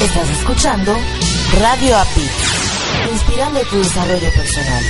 Estás 0.00 0.30
escuchando 0.30 0.96
Radio 1.60 1.96
API, 1.96 2.28
inspirando 3.12 3.58
tu 3.68 3.78
desarrollo 3.78 4.30
personal. 4.32 4.84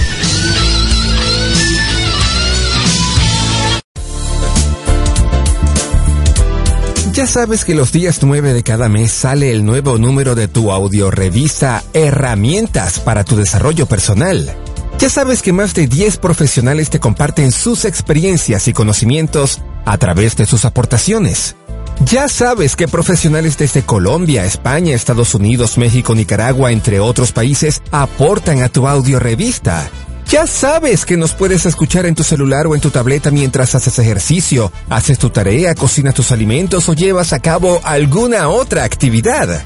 Ya 7.12 7.26
sabes 7.26 7.64
que 7.64 7.74
los 7.74 7.90
días 7.90 8.22
9 8.22 8.52
de 8.52 8.62
cada 8.62 8.90
mes 8.90 9.10
sale 9.10 9.50
el 9.50 9.64
nuevo 9.64 9.96
número 9.96 10.34
de 10.34 10.46
tu 10.46 10.70
audiorevista 10.70 11.82
Herramientas 11.94 13.00
para 13.00 13.24
tu 13.24 13.34
desarrollo 13.34 13.86
personal. 13.86 14.54
Ya 14.98 15.08
sabes 15.08 15.40
que 15.40 15.54
más 15.54 15.72
de 15.72 15.86
10 15.86 16.18
profesionales 16.18 16.90
te 16.90 17.00
comparten 17.00 17.50
sus 17.50 17.86
experiencias 17.86 18.68
y 18.68 18.74
conocimientos 18.74 19.62
a 19.86 19.96
través 19.96 20.36
de 20.36 20.44
sus 20.44 20.66
aportaciones. 20.66 21.56
Ya 22.04 22.28
sabes 22.28 22.76
que 22.76 22.86
profesionales 22.86 23.58
desde 23.58 23.82
Colombia, 23.82 24.44
España, 24.44 24.94
Estados 24.94 25.34
Unidos, 25.34 25.78
México, 25.78 26.14
Nicaragua, 26.14 26.70
entre 26.70 27.00
otros 27.00 27.32
países, 27.32 27.82
aportan 27.90 28.62
a 28.62 28.68
tu 28.68 28.86
audiorevista. 28.86 29.90
Ya 30.28 30.46
sabes 30.46 31.04
que 31.04 31.16
nos 31.16 31.32
puedes 31.32 31.66
escuchar 31.66 32.06
en 32.06 32.14
tu 32.14 32.22
celular 32.22 32.66
o 32.66 32.74
en 32.74 32.80
tu 32.80 32.90
tableta 32.90 33.30
mientras 33.30 33.74
haces 33.74 33.98
ejercicio, 33.98 34.70
haces 34.88 35.18
tu 35.18 35.30
tarea, 35.30 35.74
cocinas 35.74 36.14
tus 36.14 36.32
alimentos 36.32 36.88
o 36.88 36.92
llevas 36.92 37.32
a 37.32 37.40
cabo 37.40 37.80
alguna 37.82 38.48
otra 38.48 38.84
actividad. 38.84 39.64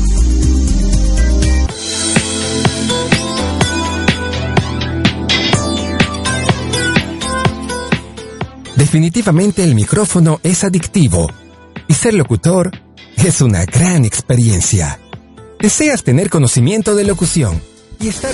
Definitivamente 8.91 9.63
el 9.63 9.73
micrófono 9.73 10.41
es 10.43 10.65
adictivo 10.65 11.31
y 11.87 11.93
ser 11.93 12.13
locutor 12.13 12.71
es 13.15 13.39
una 13.39 13.63
gran 13.63 14.03
experiencia. 14.03 14.99
¿Deseas 15.61 16.03
tener 16.03 16.29
conocimiento 16.29 16.93
de 16.93 17.05
locución 17.05 17.61
y 18.01 18.09
estar... 18.09 18.33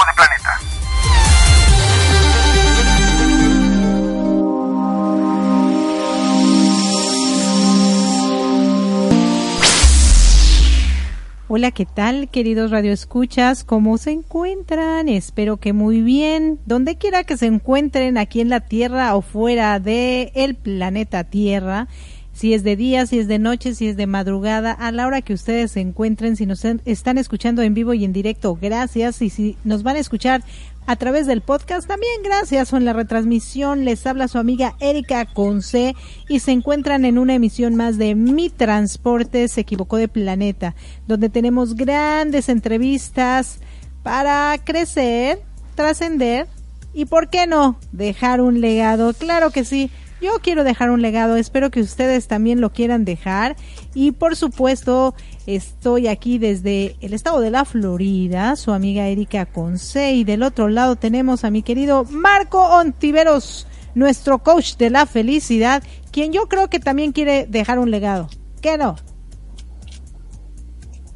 Hola, 11.53 11.71
¿qué 11.71 11.85
tal, 11.85 12.29
queridos 12.29 12.71
radioescuchas? 12.71 13.65
¿Cómo 13.65 13.97
se 13.97 14.11
encuentran? 14.11 15.09
Espero 15.09 15.57
que 15.57 15.73
muy 15.73 15.99
bien. 15.99 16.59
Donde 16.65 16.95
quiera 16.95 17.25
que 17.25 17.35
se 17.35 17.45
encuentren, 17.45 18.17
aquí 18.17 18.39
en 18.39 18.47
la 18.47 18.61
Tierra 18.61 19.13
o 19.17 19.21
fuera 19.21 19.77
de 19.81 20.31
el 20.33 20.55
planeta 20.55 21.25
Tierra, 21.25 21.89
si 22.31 22.53
es 22.53 22.63
de 22.63 22.77
día, 22.77 23.05
si 23.05 23.19
es 23.19 23.27
de 23.27 23.37
noche, 23.37 23.75
si 23.75 23.89
es 23.89 23.97
de 23.97 24.07
madrugada, 24.07 24.71
a 24.71 24.93
la 24.93 25.05
hora 25.05 25.21
que 25.21 25.33
ustedes 25.33 25.71
se 25.71 25.81
encuentren, 25.81 26.37
si 26.37 26.45
nos 26.45 26.63
están 26.63 27.17
escuchando 27.17 27.61
en 27.63 27.73
vivo 27.73 27.93
y 27.93 28.05
en 28.05 28.13
directo, 28.13 28.57
gracias. 28.59 29.21
Y 29.21 29.29
si 29.29 29.57
nos 29.65 29.83
van 29.83 29.97
a 29.97 29.99
escuchar 29.99 30.43
a 30.85 30.95
través 30.95 31.27
del 31.27 31.41
podcast, 31.41 31.87
también 31.87 32.23
gracias. 32.23 32.73
O 32.73 32.77
en 32.77 32.85
la 32.85 32.93
retransmisión 32.93 33.85
les 33.85 34.05
habla 34.07 34.27
su 34.27 34.37
amiga 34.37 34.75
Erika 34.79 35.25
Conce 35.25 35.95
y 36.27 36.39
se 36.39 36.51
encuentran 36.51 37.05
en 37.05 37.17
una 37.17 37.35
emisión 37.35 37.75
más 37.75 37.97
de 37.97 38.15
Mi 38.15 38.49
Transporte 38.49 39.47
se 39.47 39.61
equivocó 39.61 39.97
de 39.97 40.07
planeta, 40.07 40.75
donde 41.07 41.29
tenemos 41.29 41.75
grandes 41.75 42.49
entrevistas 42.49 43.59
para 44.03 44.57
crecer, 44.63 45.41
trascender 45.75 46.47
y, 46.93 47.05
¿por 47.05 47.29
qué 47.29 47.47
no?, 47.47 47.77
dejar 47.91 48.41
un 48.41 48.59
legado. 48.61 49.13
Claro 49.13 49.51
que 49.51 49.63
sí. 49.63 49.89
Yo 50.21 50.39
quiero 50.39 50.63
dejar 50.63 50.91
un 50.91 51.01
legado, 51.01 51.35
espero 51.35 51.71
que 51.71 51.81
ustedes 51.81 52.27
también 52.27 52.61
lo 52.61 52.71
quieran 52.71 53.05
dejar 53.05 53.55
y 53.95 54.11
por 54.11 54.35
supuesto 54.35 55.15
estoy 55.47 56.07
aquí 56.07 56.37
desde 56.37 56.95
el 57.01 57.15
estado 57.15 57.41
de 57.41 57.49
la 57.49 57.65
Florida, 57.65 58.55
su 58.55 58.71
amiga 58.71 59.07
Erika 59.07 59.47
Conce 59.47 60.11
y 60.11 60.23
del 60.23 60.43
otro 60.43 60.69
lado 60.69 60.95
tenemos 60.95 61.43
a 61.43 61.49
mi 61.49 61.63
querido 61.63 62.03
Marco 62.03 62.63
Ontiveros, 62.63 63.65
nuestro 63.95 64.43
coach 64.43 64.77
de 64.77 64.91
la 64.91 65.07
felicidad, 65.07 65.81
quien 66.11 66.31
yo 66.31 66.47
creo 66.47 66.69
que 66.69 66.79
también 66.79 67.13
quiere 67.13 67.47
dejar 67.47 67.79
un 67.79 67.89
legado. 67.89 68.29
¿Qué 68.61 68.77
no? 68.77 68.97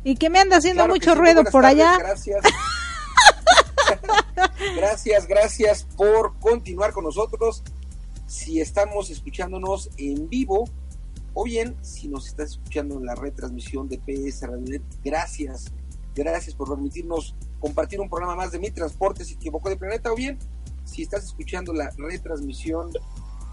Y 0.03 0.15
que 0.15 0.31
me 0.31 0.39
anda 0.39 0.57
haciendo 0.57 0.79
Claro 0.79 0.95
mucho 0.95 1.13
sí, 1.13 1.19
ruido 1.19 1.43
por 1.43 1.61
tardes, 1.61 1.85
allá. 1.85 1.97
Gracias. 1.99 2.43
gracias, 4.75 5.27
gracias 5.27 5.83
por 5.95 6.39
continuar 6.39 6.91
con 6.91 7.03
nosotros. 7.03 7.63
Si 8.25 8.59
estamos 8.59 9.09
escuchándonos 9.09 9.89
en 9.97 10.27
vivo 10.29 10.65
o 11.33 11.43
bien 11.43 11.75
si 11.81 12.07
nos 12.07 12.27
estás 12.27 12.51
escuchando 12.51 12.97
en 12.97 13.05
la 13.05 13.13
retransmisión 13.13 13.87
de 13.87 13.99
PS 13.99 14.41
Radio 14.41 14.81
gracias. 15.03 15.71
Gracias 16.15 16.55
por 16.55 16.69
permitirnos 16.69 17.35
compartir 17.59 17.99
un 17.99 18.09
programa 18.09 18.35
más 18.35 18.51
de 18.51 18.59
Mi 18.59 18.71
Transporte 18.71 19.25
se 19.25 19.33
equivocó 19.33 19.69
de 19.69 19.75
planeta 19.75 20.11
o 20.11 20.15
bien 20.15 20.39
si 20.85 21.03
estás 21.03 21.25
escuchando 21.25 21.73
la 21.73 21.91
retransmisión 21.97 22.91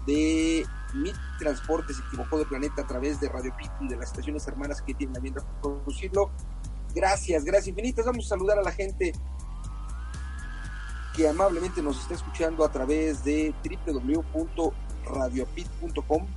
de 0.07 0.65
Mi 0.93 1.11
Transporte 1.39 1.93
se 1.93 2.01
equivocó 2.07 2.39
de 2.39 2.45
planeta 2.45 2.83
a 2.83 2.87
través 2.87 3.19
de 3.19 3.27
Radio 3.27 3.53
Pit 3.57 3.71
y 3.81 3.89
de 3.89 3.97
las 3.97 4.09
estaciones 4.09 4.47
hermanas 4.47 4.81
que 4.81 4.93
tienen 4.93 5.13
la 5.13 5.19
bien 5.19 5.33
de 5.33 5.41
producirlo. 5.61 6.31
Gracias, 6.95 7.43
gracias 7.43 7.67
infinitas. 7.69 8.05
Vamos 8.05 8.25
a 8.25 8.29
saludar 8.29 8.59
a 8.59 8.63
la 8.63 8.71
gente 8.71 9.13
que 11.15 11.27
amablemente 11.27 11.81
nos 11.81 11.99
está 11.99 12.13
escuchando 12.15 12.65
a 12.65 12.71
través 12.71 13.23
de 13.23 13.53
www.radiopit.com. 13.85 16.27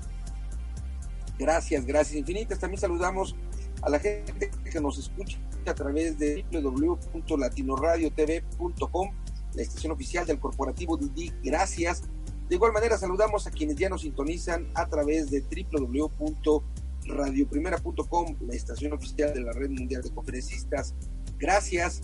Gracias, 1.38 1.86
gracias 1.86 2.16
infinitas. 2.16 2.58
También 2.58 2.80
saludamos 2.80 3.36
a 3.82 3.90
la 3.90 3.98
gente 3.98 4.50
que 4.70 4.80
nos 4.80 4.96
escucha 4.98 5.38
a 5.66 5.74
través 5.74 6.18
de 6.18 6.46
www.latinoradiotv.com, 6.50 9.10
la 9.54 9.62
estación 9.62 9.92
oficial 9.92 10.26
del 10.26 10.38
corporativo 10.38 10.96
Didi. 10.96 11.32
Gracias. 11.42 12.04
De 12.48 12.54
igual 12.54 12.72
manera 12.72 12.96
saludamos 12.96 13.46
a 13.46 13.50
quienes 13.50 13.76
ya 13.76 13.88
nos 13.88 14.02
sintonizan 14.02 14.70
a 14.74 14.86
través 14.86 15.30
de 15.30 15.44
www.radioprimera.com, 15.72 18.36
la 18.46 18.54
estación 18.54 18.92
oficial 18.92 19.34
de 19.34 19.40
la 19.40 19.50
Red 19.52 19.70
Mundial 19.70 20.02
de 20.02 20.10
Conferencistas. 20.10 20.94
Gracias 21.38 22.02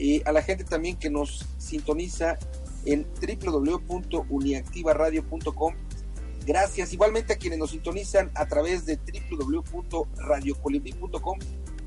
y 0.00 0.26
a 0.26 0.32
la 0.32 0.42
gente 0.42 0.64
también 0.64 0.96
que 0.96 1.10
nos 1.10 1.46
sintoniza 1.58 2.38
en 2.86 3.06
www.uniactivaradio.com. 3.20 5.74
Gracias 6.46 6.94
igualmente 6.94 7.34
a 7.34 7.36
quienes 7.36 7.58
nos 7.58 7.72
sintonizan 7.72 8.30
a 8.34 8.48
través 8.48 8.86
de 8.86 8.98
www.radiocolibri.com. 9.30 11.38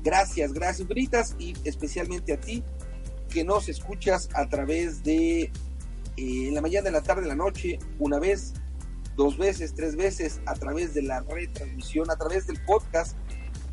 Gracias, 0.04 0.52
gracias, 0.52 0.86
Britas, 0.86 1.34
y 1.38 1.54
especialmente 1.64 2.34
a 2.34 2.40
ti 2.40 2.62
que 3.30 3.42
nos 3.42 3.68
escuchas 3.68 4.28
a 4.34 4.48
través 4.48 5.02
de 5.02 5.50
eh, 6.16 6.16
en 6.16 6.54
la 6.54 6.60
mañana, 6.60 6.86
en 6.86 6.92
la 6.92 7.02
tarde, 7.02 7.22
en 7.22 7.28
la 7.28 7.34
noche, 7.34 7.80
una 7.98 8.20
vez, 8.20 8.54
dos 9.16 9.36
veces, 9.38 9.74
tres 9.74 9.96
veces, 9.96 10.40
a 10.46 10.54
través 10.54 10.94
de 10.94 11.02
la 11.02 11.22
retransmisión, 11.22 12.08
a 12.10 12.16
través 12.16 12.46
del 12.46 12.62
podcast. 12.64 13.16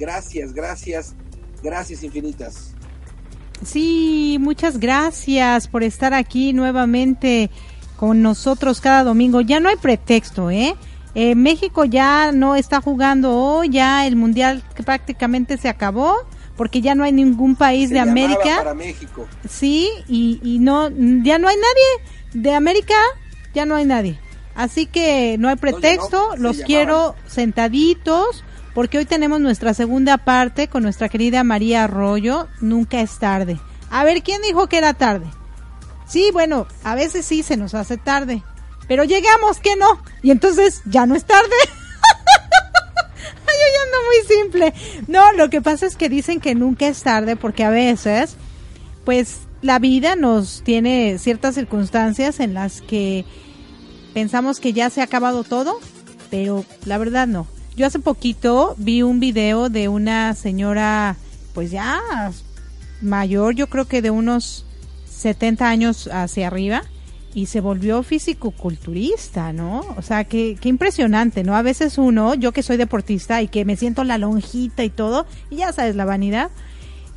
Gracias, 0.01 0.51
gracias, 0.51 1.13
gracias 1.61 2.01
infinitas. 2.01 2.73
Sí, 3.63 4.37
muchas 4.41 4.79
gracias 4.79 5.67
por 5.67 5.83
estar 5.83 6.15
aquí 6.15 6.53
nuevamente 6.53 7.51
con 7.97 8.23
nosotros 8.23 8.81
cada 8.81 9.03
domingo. 9.03 9.41
Ya 9.41 9.59
no 9.59 9.69
hay 9.69 9.75
pretexto, 9.75 10.49
¿eh? 10.49 10.75
eh 11.13 11.35
México 11.35 11.85
ya 11.85 12.31
no 12.31 12.55
está 12.55 12.81
jugando 12.81 13.37
hoy, 13.37 13.69
ya 13.69 14.07
el 14.07 14.15
mundial 14.15 14.63
prácticamente 14.83 15.57
se 15.57 15.69
acabó 15.69 16.15
porque 16.57 16.81
ya 16.81 16.95
no 16.95 17.03
hay 17.03 17.11
ningún 17.11 17.55
país 17.55 17.91
de 17.91 17.99
América. 17.99 18.57
Para 18.57 18.73
México. 18.73 19.27
Sí, 19.47 19.87
y, 20.07 20.39
y 20.41 20.57
no, 20.57 20.89
ya 20.89 21.37
no 21.37 21.47
hay 21.47 21.57
nadie 21.57 22.41
de 22.41 22.55
América, 22.55 22.95
ya 23.53 23.67
no 23.67 23.75
hay 23.75 23.85
nadie. 23.85 24.19
Así 24.55 24.87
que 24.87 25.37
no 25.37 25.47
hay 25.47 25.57
pretexto, 25.57 26.35
los 26.37 26.57
quiero 26.61 27.15
sentaditos 27.27 28.43
porque 28.73 28.97
hoy 28.97 29.05
tenemos 29.05 29.41
nuestra 29.41 29.73
segunda 29.73 30.17
parte 30.17 30.67
con 30.67 30.83
nuestra 30.83 31.09
querida 31.09 31.43
María 31.43 31.83
Arroyo, 31.83 32.47
Nunca 32.59 33.01
es 33.01 33.17
tarde. 33.19 33.59
A 33.89 34.03
ver, 34.03 34.23
¿quién 34.23 34.41
dijo 34.41 34.67
que 34.67 34.77
era 34.77 34.93
tarde? 34.93 35.25
Sí, 36.07 36.29
bueno, 36.31 36.67
a 36.83 36.95
veces 36.95 37.25
sí 37.25 37.43
se 37.43 37.57
nos 37.57 37.73
hace 37.73 37.97
tarde, 37.97 38.43
pero 38.87 39.03
llegamos 39.03 39.59
que 39.59 39.75
no, 39.75 40.01
y 40.21 40.31
entonces 40.31 40.81
ya 40.85 41.05
no 41.05 41.15
es 41.15 41.25
tarde. 41.25 41.49
Yo 43.61 43.83
ando 43.83 43.97
muy 44.07 44.35
simple. 44.37 44.73
No, 45.07 45.31
lo 45.33 45.49
que 45.49 45.61
pasa 45.61 45.85
es 45.85 45.95
que 45.95 46.09
dicen 46.09 46.39
que 46.39 46.55
nunca 46.55 46.87
es 46.87 47.03
tarde 47.03 47.35
porque 47.35 47.63
a 47.63 47.69
veces, 47.69 48.35
pues 49.05 49.41
la 49.61 49.79
vida 49.79 50.15
nos 50.15 50.63
tiene 50.63 51.17
ciertas 51.19 51.55
circunstancias 51.55 52.39
en 52.39 52.53
las 52.53 52.81
que 52.81 53.25
pensamos 54.13 54.59
que 54.59 54.73
ya 54.73 54.89
se 54.89 55.01
ha 55.01 55.05
acabado 55.05 55.43
todo, 55.43 55.79
pero 56.29 56.65
la 56.85 56.97
verdad 56.97 57.27
no. 57.27 57.47
Yo 57.75 57.87
hace 57.87 57.99
poquito 57.99 58.75
vi 58.77 59.01
un 59.01 59.19
video 59.19 59.69
de 59.69 59.87
una 59.87 60.33
señora, 60.35 61.15
pues 61.53 61.71
ya 61.71 62.01
mayor, 63.01 63.55
yo 63.55 63.67
creo 63.67 63.85
que 63.85 64.01
de 64.01 64.11
unos 64.11 64.65
70 65.09 65.67
años 65.67 66.09
hacia 66.11 66.47
arriba, 66.47 66.83
y 67.33 67.45
se 67.45 67.61
volvió 67.61 68.03
físico-culturista, 68.03 69.53
¿no? 69.53 69.85
O 69.95 70.01
sea, 70.01 70.25
qué, 70.25 70.57
qué 70.59 70.69
impresionante, 70.69 71.43
¿no? 71.43 71.55
A 71.55 71.61
veces 71.61 71.97
uno, 71.97 72.33
yo 72.35 72.51
que 72.51 72.61
soy 72.61 72.77
deportista 72.77 73.41
y 73.41 73.47
que 73.47 73.63
me 73.63 73.77
siento 73.77 74.03
la 74.03 74.17
lonjita 74.17 74.83
y 74.83 74.89
todo, 74.89 75.25
y 75.49 75.57
ya 75.57 75.71
sabes, 75.71 75.95
la 75.95 76.05
vanidad, 76.05 76.51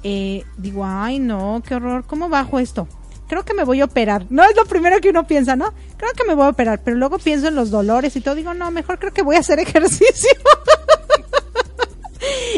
eh, 0.05 0.45
digo, 0.57 0.85
ay, 0.87 1.19
no, 1.19 1.63
qué 1.67 1.75
horror, 1.75 2.05
¿cómo 2.07 2.29
bajo 2.29 2.59
esto? 2.59 2.87
Creo 3.35 3.45
que 3.45 3.55
me 3.55 3.65
voy 3.65 3.81
a 3.81 3.87
operar. 3.87 4.27
No 4.31 4.45
es 4.45 4.55
lo 4.55 4.65
primero 4.65 5.01
que 5.01 5.11
uno 5.11 5.27
piensa, 5.27 5.57
¿no? 5.57 5.75
Creo 5.97 6.13
que 6.13 6.23
me 6.23 6.37
voy 6.37 6.45
a 6.45 6.51
operar, 6.51 6.83
pero 6.85 6.97
luego 6.97 7.19
pienso 7.19 7.49
en 7.49 7.57
los 7.57 7.73
dolores 7.73 8.15
y 8.15 8.21
todo, 8.21 8.37
digo, 8.37 8.55
no, 8.55 8.71
mejor 8.71 9.01
creo 9.01 9.13
que 9.13 9.23
voy 9.23 9.35
a 9.35 9.41
hacer 9.41 9.59
ejercicio. 9.59 10.31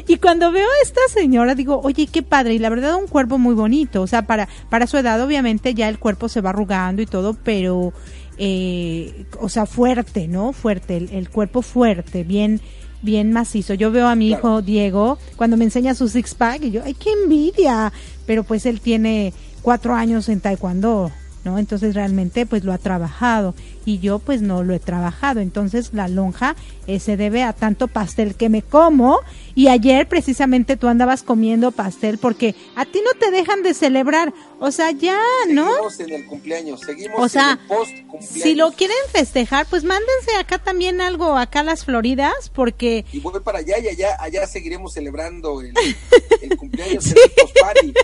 y 0.06 0.18
cuando 0.18 0.52
veo 0.52 0.66
a 0.66 0.82
esta 0.82 1.00
señora 1.08 1.54
digo, 1.54 1.80
oye, 1.82 2.08
qué 2.08 2.22
padre, 2.22 2.52
y 2.52 2.58
la 2.58 2.68
verdad 2.68 2.96
un 2.96 3.06
cuerpo 3.06 3.38
muy 3.38 3.54
bonito, 3.54 4.02
o 4.02 4.06
sea, 4.06 4.26
para, 4.26 4.50
para 4.68 4.86
su 4.86 4.98
edad 4.98 5.18
obviamente 5.22 5.72
ya 5.72 5.88
el 5.88 5.98
cuerpo 5.98 6.28
se 6.28 6.42
va 6.42 6.50
arrugando 6.50 7.00
y 7.00 7.06
todo, 7.06 7.32
pero, 7.42 7.94
eh, 8.36 9.24
o 9.40 9.48
sea, 9.48 9.64
fuerte, 9.64 10.28
¿no? 10.28 10.52
Fuerte, 10.52 10.98
el, 11.10 11.30
cuerpo 11.30 11.62
fuerte, 11.62 12.22
bien, 12.22 12.60
bien 13.00 13.32
macizo. 13.32 13.72
Yo 13.72 13.90
veo 13.90 14.08
a 14.08 14.14
mi 14.14 14.28
hijo 14.28 14.60
Diego 14.60 15.16
cuando 15.36 15.56
me 15.56 15.64
enseña 15.64 15.94
su 15.94 16.06
six 16.06 16.34
pack 16.34 16.64
y 16.64 16.70
yo, 16.70 16.82
ay, 16.84 16.92
qué 16.92 17.12
envidia, 17.12 17.94
pero 18.26 18.44
pues 18.44 18.66
él 18.66 18.82
tiene 18.82 19.32
cuatro 19.66 19.96
años 19.96 20.28
en 20.28 20.38
taekwondo, 20.38 21.10
¿no? 21.46 21.58
Entonces 21.58 21.94
realmente 21.94 22.44
pues 22.44 22.64
lo 22.64 22.72
ha 22.72 22.78
trabajado 22.78 23.54
y 23.84 24.00
yo 24.00 24.18
pues 24.18 24.42
no 24.42 24.64
lo 24.64 24.74
he 24.74 24.80
trabajado. 24.80 25.40
Entonces 25.40 25.90
la 25.94 26.08
lonja 26.08 26.56
eh, 26.88 26.98
se 26.98 27.16
debe 27.16 27.44
a 27.44 27.52
tanto 27.52 27.86
pastel 27.86 28.34
que 28.34 28.48
me 28.48 28.62
como 28.62 29.20
y 29.54 29.68
ayer 29.68 30.08
precisamente 30.08 30.76
tú 30.76 30.88
andabas 30.88 31.22
comiendo 31.22 31.70
pastel 31.70 32.18
porque 32.18 32.56
a 32.74 32.84
ti 32.84 33.00
no 33.02 33.12
te 33.18 33.30
dejan 33.30 33.62
de 33.62 33.74
celebrar. 33.74 34.34
O 34.58 34.70
sea, 34.70 34.90
ya, 34.90 35.18
¿no? 35.48 35.68
Seguimos 35.90 36.00
en 36.00 36.12
el 36.12 36.26
cumpleaños, 36.26 36.80
seguimos 36.80 37.20
o 37.20 37.28
sea, 37.28 37.52
en 37.52 37.60
el 37.60 37.66
post 37.66 37.92
cumpleaños. 38.06 38.42
Si 38.42 38.54
lo 38.54 38.72
quieren 38.72 38.96
festejar, 39.12 39.66
pues 39.68 39.84
mándense 39.84 40.34
acá 40.38 40.58
también 40.58 41.00
algo, 41.00 41.36
acá 41.36 41.60
a 41.60 41.62
las 41.62 41.84
Floridas, 41.84 42.50
porque... 42.54 43.04
Y 43.12 43.20
voy 43.20 43.40
para 43.40 43.58
allá 43.58 43.78
y 43.78 43.88
allá, 43.88 44.16
allá 44.18 44.46
seguiremos 44.46 44.94
celebrando 44.94 45.60
el, 45.60 45.74
cumpleaños 46.58 47.04
sí. 47.04 47.14
el 47.22 47.30
post 47.32 47.56
party. 47.60 47.94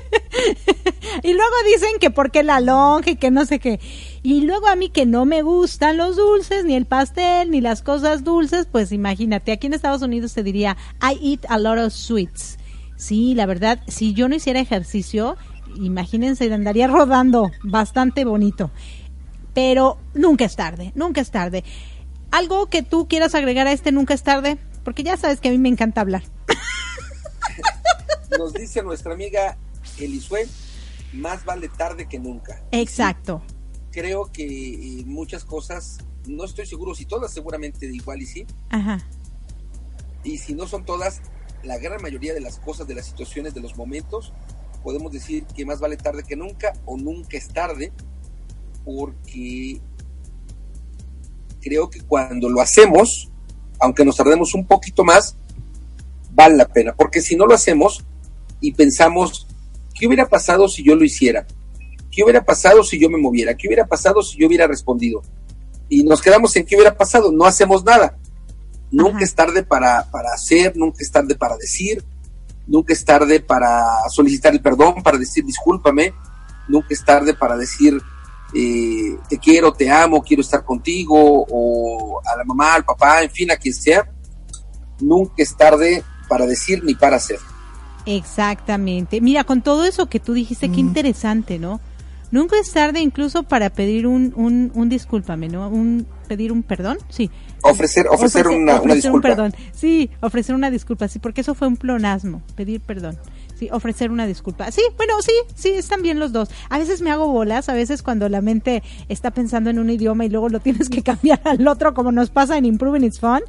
y 1.23 1.33
luego 1.33 1.55
dicen 1.67 1.99
que 2.01 2.11
porque 2.11 2.43
la 2.43 2.61
lonja 2.61 3.11
y 3.11 3.17
que 3.17 3.31
no 3.33 3.47
sé 3.47 3.59
qué. 3.59 3.81
Y 4.23 4.43
luego 4.43 4.69
a 4.69 4.77
mí 4.77 4.89
que 4.89 5.07
no 5.07 5.25
me 5.25 5.43
gustan 5.43 5.97
los 5.97 6.17
dulces, 6.17 6.65
ni 6.65 6.75
el 6.75 6.87
pastel, 6.87 7.51
ni 7.51 7.61
las 7.61 7.83
cosas 7.83 8.25
dulces, 8.25 8.67
pues 8.71 8.93
imagínate, 8.93 9.53
aquí 9.53 9.67
en 9.67 9.75
Estados 9.75 10.03
Unidos 10.03 10.33
se 10.33 10.43
diría, 10.43 10.77
I 11.01 11.33
eat 11.33 11.45
a 11.49 11.59
lot 11.59 11.79
of 11.79 11.93
sweets. 11.93 12.59
Sí, 12.97 13.35
la 13.35 13.47
verdad, 13.47 13.81
si 13.89 14.15
yo 14.15 14.29
no 14.29 14.37
hiciera 14.37 14.61
ejercicio, 14.61 15.37
imagínense, 15.77 16.53
andaría 16.53 16.87
rodando 16.87 17.51
bastante 17.65 18.25
bonito. 18.25 18.71
Pero 19.55 19.99
nunca 20.15 20.45
es 20.45 20.57
tarde, 20.57 20.93
nunca 20.95 21.21
es 21.21 21.31
tarde. 21.31 21.65
¿Algo 22.31 22.67
que 22.67 22.83
tú 22.83 23.09
quieras 23.09 23.35
agregar 23.35 23.67
a 23.67 23.73
este 23.73 23.93
nunca 23.93 24.15
es 24.15 24.23
tarde? 24.23 24.57
Porque 24.85 25.03
ya 25.03 25.17
sabes 25.17 25.41
que 25.41 25.49
a 25.49 25.51
mí 25.51 25.59
me 25.59 25.69
encanta 25.69 26.01
hablar. 26.01 26.23
Nos 28.39 28.55
dice 28.55 28.83
nuestra 28.83 29.13
amiga 29.13 29.59
Elisue, 29.99 30.47
más 31.13 31.45
vale 31.45 31.69
tarde 31.69 32.09
que 32.09 32.19
nunca. 32.19 32.63
Exacto 32.71 33.43
creo 33.93 34.33
que 34.33 34.45
eh, 34.45 35.05
muchas 35.07 35.45
cosas, 35.45 35.99
no 36.27 36.45
estoy 36.45 36.67
seguro 36.67 36.95
si 36.95 37.05
todas, 37.05 37.33
seguramente 37.33 37.87
igual 37.87 38.23
y 38.23 38.27
sí. 38.27 38.47
Ajá. 38.71 38.99
Y 40.25 40.39
si 40.39 40.55
no 40.55 40.67
son 40.67 40.85
todas, 40.85 41.21
la 41.63 41.79
gran 41.79 42.03
mayoría 42.03 42.35
de 42.35 42.41
las 42.41 42.59
cosas, 42.59 42.89
de 42.89 42.95
las 42.95 43.07
situaciones, 43.07 43.55
de 43.55 43.61
los 43.61 43.77
momentos, 43.77 44.33
podemos 44.83 45.13
decir 45.13 45.45
que 45.45 45.65
más 45.65 45.79
vale 45.79 45.97
tarde 45.97 46.25
que 46.25 46.35
nunca 46.35 46.73
o 46.87 46.97
nunca 46.97 47.37
es 47.37 47.49
tarde, 47.49 47.93
porque 48.85 49.81
creo 51.61 51.89
que 51.89 52.01
cuando 52.01 52.49
lo 52.49 52.61
hacemos, 52.61 53.31
aunque 53.79 54.05
nos 54.05 54.17
tardemos 54.17 54.55
un 54.55 54.67
poquito 54.67 55.05
más, 55.05 55.37
vale 56.33 56.57
la 56.57 56.67
pena, 56.67 56.95
porque 56.97 57.21
si 57.21 57.37
no 57.37 57.47
lo 57.47 57.55
hacemos 57.55 58.05
y 58.61 58.73
pensamos, 58.73 59.47
¿qué 60.03 60.09
hubiera 60.09 60.29
pasado 60.29 60.67
si 60.67 60.83
yo 60.83 60.97
lo 60.97 61.05
hiciera? 61.05 61.47
¿Qué 62.11 62.25
hubiera 62.25 62.45
pasado 62.45 62.83
si 62.83 62.99
yo 62.99 63.09
me 63.09 63.19
moviera? 63.19 63.55
¿Qué 63.57 63.69
hubiera 63.69 63.87
pasado 63.87 64.21
si 64.21 64.37
yo 64.37 64.49
hubiera 64.49 64.67
respondido? 64.67 65.23
Y 65.89 66.03
nos 66.03 66.21
quedamos 66.21 66.57
en 66.57 66.67
qué 66.67 66.75
hubiera 66.75 66.97
pasado, 66.97 67.31
no 67.31 67.45
hacemos 67.45 67.85
nada. 67.85 68.19
Nunca 68.91 69.23
es 69.23 69.33
tarde 69.33 69.63
para, 69.63 70.11
para 70.11 70.35
hacer, 70.35 70.77
nunca 70.77 70.99
es 71.03 71.13
tarde 71.13 71.37
para 71.37 71.57
decir, 71.57 72.05
nunca 72.67 72.93
es 72.93 73.05
tarde 73.05 73.39
para 73.39 73.81
solicitar 74.11 74.53
el 74.53 74.61
perdón, 74.61 75.05
para 75.05 75.19
decir 75.19 75.45
discúlpame, 75.45 76.13
nunca 76.67 76.89
es 76.91 77.05
tarde 77.05 77.35
para 77.35 77.57
decir 77.57 78.03
eh, 78.57 79.17
te 79.29 79.39
quiero, 79.39 79.73
te 79.73 79.89
amo, 79.89 80.21
quiero 80.21 80.41
estar 80.41 80.65
contigo, 80.65 81.47
o 81.49 82.21
a 82.27 82.37
la 82.37 82.43
mamá, 82.43 82.75
al 82.75 82.85
papá, 82.85 83.23
en 83.23 83.31
fin, 83.31 83.53
a 83.53 83.57
quien 83.57 83.73
sea. 83.73 84.11
Nunca 84.99 85.35
es 85.37 85.57
tarde 85.57 86.03
para 86.29 86.45
decir 86.45 86.83
ni 86.83 86.97
para 86.97 87.19
hacer. 87.19 87.39
Exactamente. 88.07 89.21
Mira, 89.21 89.45
con 89.45 89.63
todo 89.63 89.85
eso 89.85 90.07
que 90.07 90.21
tú 90.21 90.33
dijiste, 90.33 90.71
qué 90.71 90.81
interesante, 90.81 91.59
¿no? 91.59 91.81
Nunca 92.31 92.59
es 92.59 92.73
tarde 92.73 93.01
incluso 93.01 93.43
para 93.43 93.69
pedir 93.69 94.07
un, 94.07 94.33
un, 94.35 94.73
un 94.75 94.89
discúlpame, 94.89 95.49
¿no? 95.49 95.69
Un, 95.69 96.07
pedir 96.29 96.51
un 96.51 96.63
perdón, 96.63 96.97
sí. 97.11 97.31
Ofrecer, 97.63 98.07
ofrecer, 98.09 98.49
una, 98.49 98.77
ofrecer 98.77 98.97
disculpa. 98.97 99.29
Un 99.29 99.35
perdón. 99.35 99.55
Sí, 99.73 100.11
ofrecer 100.21 100.55
una 100.55 100.71
disculpa, 100.71 101.09
sí, 101.09 101.19
porque 101.19 101.43
eso 101.43 101.55
fue 101.55 101.69
un 101.69 101.77
plonasmo, 101.77 102.43
pedir 102.57 102.81
perdón. 102.81 103.19
Sí, 103.55 103.69
ofrecer 103.71 104.11
una 104.11 104.27
disculpa. 104.27 104.73
Sí, 104.73 104.81
bueno, 104.97 105.21
sí, 105.21 105.33
sí, 105.55 105.73
están 105.73 106.01
bien 106.01 106.19
los 106.19 106.33
dos. 106.33 106.49
A 106.71 106.79
veces 106.79 107.03
me 107.03 107.11
hago 107.11 107.29
bolas, 107.29 107.69
a 107.69 107.75
veces 107.75 108.03
cuando 108.03 108.31
la 108.31 108.41
mente 108.41 108.83
está 109.11 109.31
pensando 109.31 109.69
en 109.69 109.79
un 109.79 109.91
idioma 109.91 110.25
y 110.25 110.31
luego 110.31 110.49
lo 110.49 110.61
tienes 110.61 110.89
que 110.89 111.03
cambiar 111.03 111.41
al 111.45 111.69
otro, 111.69 111.93
como 111.93 112.13
nos 112.13 112.31
pasa 112.31 112.57
en 112.57 112.65
Improving 112.65 113.05
It's 113.05 113.21
Fun, 113.21 113.43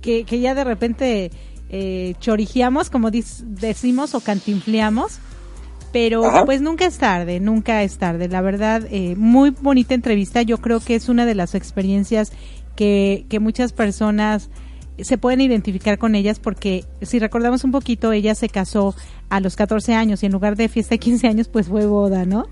que, 0.00 0.22
que 0.22 0.38
ya 0.38 0.54
de 0.54 0.62
repente 0.62 1.32
eh, 1.70 2.14
chorigiamos, 2.20 2.90
como 2.90 3.10
decimos, 3.10 4.14
o 4.14 4.20
cantinfleamos. 4.20 5.18
Pero 5.92 6.24
pues 6.44 6.60
nunca 6.60 6.86
es 6.86 6.98
tarde, 6.98 7.38
nunca 7.38 7.84
es 7.84 7.98
tarde. 7.98 8.28
La 8.28 8.40
verdad, 8.40 8.84
eh, 8.90 9.14
muy 9.16 9.50
bonita 9.50 9.94
entrevista. 9.94 10.42
Yo 10.42 10.58
creo 10.58 10.80
que 10.80 10.96
es 10.96 11.08
una 11.08 11.24
de 11.24 11.36
las 11.36 11.54
experiencias 11.54 12.32
que, 12.74 13.26
que 13.28 13.38
muchas 13.38 13.72
personas 13.72 14.50
se 14.98 15.18
pueden 15.18 15.40
identificar 15.40 15.98
con 15.98 16.14
ellas 16.14 16.38
porque 16.38 16.84
si 17.02 17.18
recordamos 17.18 17.64
un 17.64 17.72
poquito, 17.72 18.12
ella 18.12 18.34
se 18.34 18.48
casó 18.48 18.94
a 19.28 19.40
los 19.40 19.56
14 19.56 19.94
años 19.94 20.22
y 20.22 20.26
en 20.26 20.32
lugar 20.32 20.56
de 20.56 20.68
fiesta 20.68 20.94
de 20.94 20.98
15 20.98 21.26
años, 21.26 21.48
pues 21.48 21.68
fue 21.68 21.86
boda, 21.86 22.24
¿no? 22.24 22.46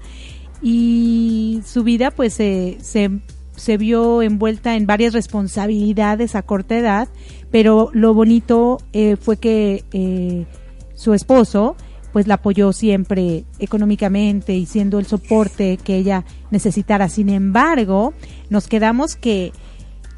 Y 0.60 1.60
su 1.64 1.84
vida 1.84 2.10
pues 2.10 2.34
se, 2.34 2.78
se, 2.80 3.76
vio 3.76 4.22
envuelta 4.22 4.76
en 4.76 4.86
varias 4.86 5.12
responsabilidades 5.12 6.34
a 6.34 6.42
corta 6.42 6.76
edad, 6.76 7.08
pero 7.52 7.90
lo 7.92 8.14
bonito 8.14 8.78
eh, 8.92 9.16
fue 9.16 9.36
que 9.36 9.84
eh, 9.92 10.46
su 10.94 11.14
esposo 11.14 11.76
pues 12.12 12.26
la 12.26 12.34
apoyó 12.34 12.72
siempre 12.72 13.44
económicamente 13.58 14.54
y 14.54 14.66
siendo 14.66 14.98
el 14.98 15.06
soporte 15.06 15.78
que 15.78 15.96
ella 15.96 16.24
necesitara. 16.50 17.08
Sin 17.08 17.30
embargo, 17.30 18.12
nos 18.50 18.68
quedamos 18.68 19.16
que 19.16 19.52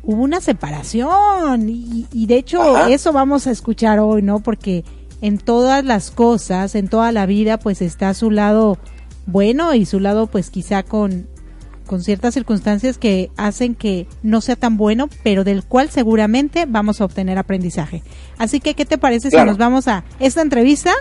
hubo 0.03 0.23
una 0.23 0.41
separación 0.41 1.69
y, 1.69 2.26
de 2.26 2.37
hecho 2.37 2.88
eso 2.88 3.12
vamos 3.12 3.47
a 3.47 3.53
escuchar 3.53 4.00
hoy, 4.00 4.23
¿no? 4.23 4.41
Porque 4.41 4.85
en 5.21 5.38
todas 5.38 5.85
las 5.85 6.11
cosas, 6.11 6.75
en 6.75 6.88
toda 6.88 7.12
la 7.12 7.26
vida, 7.26 7.59
pues 7.59 7.81
está 7.81 8.12
su 8.14 8.31
lado 8.31 8.79
bueno 9.26 9.73
y 9.75 9.87
su 9.87 10.00
lado 10.00 10.26
pues 10.26 10.50
quizá 10.50 10.83
con, 10.83 11.29
con 11.87 12.03
ciertas 12.03 12.35
circunstancias 12.35 12.99
que 12.99 13.31
hacen 13.37 13.75
que 13.75 14.07
no 14.23 14.41
sea 14.41 14.57
tan 14.57 14.76
bueno, 14.76 15.09
pero 15.23 15.45
del 15.45 15.64
cual 15.64 15.91
seguramente 15.91 16.67
vamos 16.67 17.00
a 17.00 17.05
obtener 17.05 17.38
aprendizaje. 17.38 18.03
Así 18.38 18.61
que, 18.61 18.75
¿qué 18.75 18.85
te 18.85 18.99
parece 18.99 19.31
si 19.31 19.37
nos 19.37 19.59
vamos 19.59 19.88
a 19.88 20.05
esta 20.19 20.43
entrevista 20.43 20.93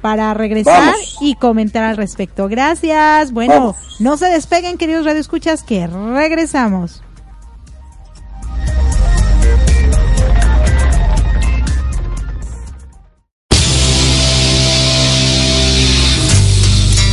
para 0.00 0.32
regresar 0.34 0.94
y 1.20 1.34
comentar 1.34 1.84
al 1.84 1.96
respecto? 1.96 2.48
Gracias. 2.48 3.32
Bueno, 3.32 3.76
no 3.98 4.16
se 4.16 4.26
despeguen, 4.26 4.78
queridos 4.78 5.04
radioescuchas, 5.04 5.62
que 5.62 5.86
regresamos. 5.86 7.02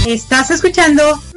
Estás 0.07 0.51
escuchando 0.51 1.03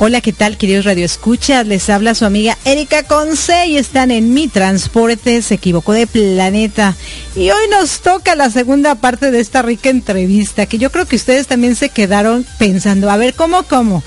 Hola, 0.00 0.20
¿qué 0.20 0.32
tal, 0.32 0.56
queridos 0.56 0.84
Radio 0.84 1.04
Escuchas? 1.04 1.66
Les 1.66 1.90
habla 1.90 2.14
su 2.14 2.24
amiga 2.24 2.56
Erika 2.64 3.02
Conce 3.02 3.66
y 3.66 3.78
están 3.78 4.12
en 4.12 4.32
Mi 4.32 4.46
Transporte, 4.46 5.42
se 5.42 5.54
equivocó 5.54 5.92
de 5.92 6.06
planeta. 6.06 6.94
Y 7.34 7.50
hoy 7.50 7.68
nos 7.68 7.98
toca 7.98 8.36
la 8.36 8.48
segunda 8.48 8.94
parte 8.94 9.32
de 9.32 9.40
esta 9.40 9.60
rica 9.60 9.90
entrevista, 9.90 10.66
que 10.66 10.78
yo 10.78 10.92
creo 10.92 11.06
que 11.06 11.16
ustedes 11.16 11.48
también 11.48 11.74
se 11.74 11.88
quedaron 11.88 12.46
pensando, 12.60 13.10
a 13.10 13.16
ver, 13.16 13.34
¿cómo, 13.34 13.64
cómo? 13.64 14.04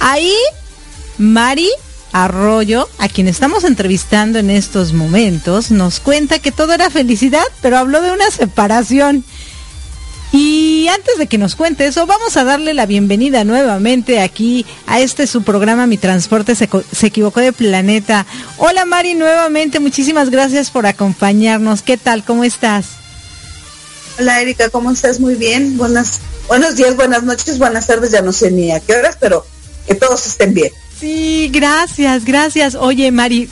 Ahí, 0.00 0.32
Mari 1.18 1.68
Arroyo, 2.12 2.88
a 2.96 3.10
quien 3.10 3.28
estamos 3.28 3.64
entrevistando 3.64 4.38
en 4.38 4.48
estos 4.48 4.94
momentos, 4.94 5.70
nos 5.70 6.00
cuenta 6.00 6.38
que 6.38 6.52
todo 6.52 6.72
era 6.72 6.88
felicidad, 6.88 7.44
pero 7.60 7.76
habló 7.76 8.00
de 8.00 8.12
una 8.12 8.30
separación. 8.30 9.26
Y 10.36 10.88
antes 10.88 11.16
de 11.16 11.28
que 11.28 11.38
nos 11.38 11.54
cuente 11.54 11.86
eso, 11.86 12.06
vamos 12.06 12.36
a 12.36 12.42
darle 12.42 12.74
la 12.74 12.86
bienvenida 12.86 13.44
nuevamente 13.44 14.20
aquí 14.20 14.66
a 14.88 14.98
este 14.98 15.28
su 15.28 15.44
programa 15.44 15.86
Mi 15.86 15.96
Transporte 15.96 16.56
se, 16.56 16.68
equivocó 17.06 17.38
de 17.38 17.52
planeta. 17.52 18.26
Hola 18.56 18.84
Mari, 18.84 19.14
nuevamente, 19.14 19.78
muchísimas 19.78 20.30
gracias 20.30 20.72
por 20.72 20.86
acompañarnos. 20.86 21.82
¿Qué 21.82 21.96
tal? 21.96 22.24
¿Cómo 22.24 22.42
estás? 22.42 22.86
Hola 24.18 24.40
Erika, 24.40 24.70
¿cómo 24.70 24.90
estás? 24.90 25.20
Muy 25.20 25.36
bien. 25.36 25.76
Buenas, 25.76 26.18
buenos 26.48 26.74
días, 26.74 26.96
buenas 26.96 27.22
noches, 27.22 27.60
buenas 27.60 27.86
tardes, 27.86 28.10
ya 28.10 28.20
no 28.20 28.32
sé 28.32 28.50
ni 28.50 28.72
a 28.72 28.80
qué 28.80 28.96
horas, 28.96 29.16
pero 29.20 29.46
que 29.86 29.94
todos 29.94 30.26
estén 30.26 30.52
bien. 30.52 30.72
Sí, 30.98 31.48
gracias, 31.52 32.24
gracias. 32.24 32.74
Oye 32.74 33.12
Mari, 33.12 33.48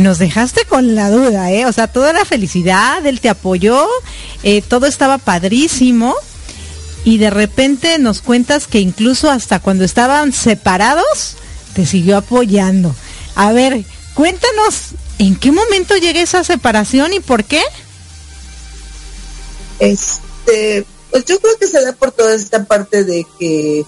nos 0.00 0.18
dejaste 0.18 0.64
con 0.64 0.94
la 0.94 1.10
duda, 1.10 1.52
¿eh? 1.52 1.66
O 1.66 1.72
sea, 1.72 1.86
toda 1.86 2.12
la 2.12 2.24
felicidad, 2.24 3.04
él 3.06 3.20
te 3.20 3.28
apoyó, 3.28 3.86
eh, 4.42 4.62
todo 4.62 4.86
estaba 4.86 5.18
padrísimo 5.18 6.14
y 7.04 7.18
de 7.18 7.30
repente 7.30 7.98
nos 7.98 8.20
cuentas 8.20 8.66
que 8.66 8.80
incluso 8.80 9.30
hasta 9.30 9.60
cuando 9.60 9.84
estaban 9.84 10.32
separados, 10.32 11.36
te 11.74 11.86
siguió 11.86 12.16
apoyando. 12.16 12.94
A 13.34 13.52
ver, 13.52 13.84
cuéntanos, 14.14 14.90
¿en 15.18 15.36
qué 15.36 15.52
momento 15.52 15.96
llegué 15.96 16.22
esa 16.22 16.44
separación 16.44 17.12
y 17.12 17.20
por 17.20 17.44
qué? 17.44 17.62
Este, 19.78 20.84
pues 21.10 21.24
yo 21.24 21.40
creo 21.40 21.56
que 21.58 21.66
se 21.66 21.80
da 21.82 21.92
por 21.92 22.12
toda 22.12 22.34
esta 22.34 22.64
parte 22.64 23.04
de 23.04 23.26
que, 23.38 23.84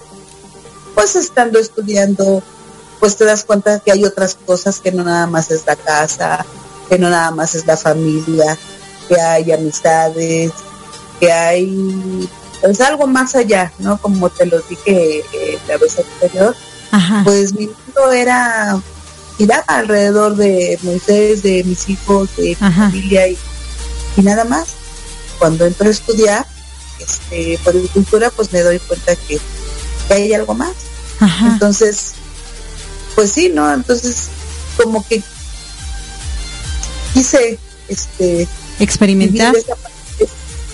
pues 0.95 1.15
estando 1.15 1.59
estudiando, 1.59 2.43
pues 3.03 3.17
te 3.17 3.25
das 3.25 3.43
cuenta 3.43 3.81
que 3.81 3.91
hay 3.91 4.05
otras 4.05 4.33
cosas 4.33 4.79
que 4.79 4.89
no 4.93 5.03
nada 5.03 5.27
más 5.27 5.51
es 5.51 5.65
la 5.67 5.75
casa, 5.75 6.45
que 6.87 6.97
no 6.97 7.09
nada 7.09 7.31
más 7.31 7.53
es 7.53 7.67
la 7.67 7.75
familia, 7.75 8.57
que 9.09 9.19
hay 9.19 9.51
amistades, 9.51 10.53
que 11.19 11.29
hay 11.29 12.29
pues 12.61 12.79
algo 12.79 13.05
más 13.05 13.35
allá, 13.35 13.73
¿no? 13.79 13.97
Como 13.97 14.29
te 14.29 14.45
lo 14.45 14.61
dije 14.61 15.21
eh, 15.33 15.59
la 15.67 15.75
vez 15.79 15.97
anterior, 15.99 16.55
pues 17.25 17.53
mi 17.53 17.67
mundo 17.67 18.13
era 18.13 18.81
giraba 19.37 19.65
alrededor 19.67 20.37
de 20.37 20.79
Moisés, 20.83 21.43
de 21.43 21.61
mis 21.65 21.89
hijos, 21.89 22.29
de 22.37 22.51
mi 22.51 22.55
familia 22.55 23.27
y, 23.27 23.37
nada 24.15 24.45
más. 24.45 24.67
Cuando 25.39 25.65
entro 25.65 25.89
a 25.89 25.91
estudiar 25.91 26.45
este, 27.01 27.59
por 27.65 27.75
agricultura, 27.75 28.29
pues 28.33 28.53
me 28.53 28.61
doy 28.61 28.79
cuenta 28.79 29.13
que, 29.27 29.41
hay 30.09 30.33
algo 30.33 30.53
más. 30.53 30.71
Entonces, 31.41 32.13
pues 33.15 33.31
sí, 33.31 33.49
¿no? 33.49 33.71
Entonces, 33.73 34.27
como 34.77 35.05
que 35.07 35.21
quise 37.13 37.59
este 37.87 38.47
experimentar. 38.79 39.55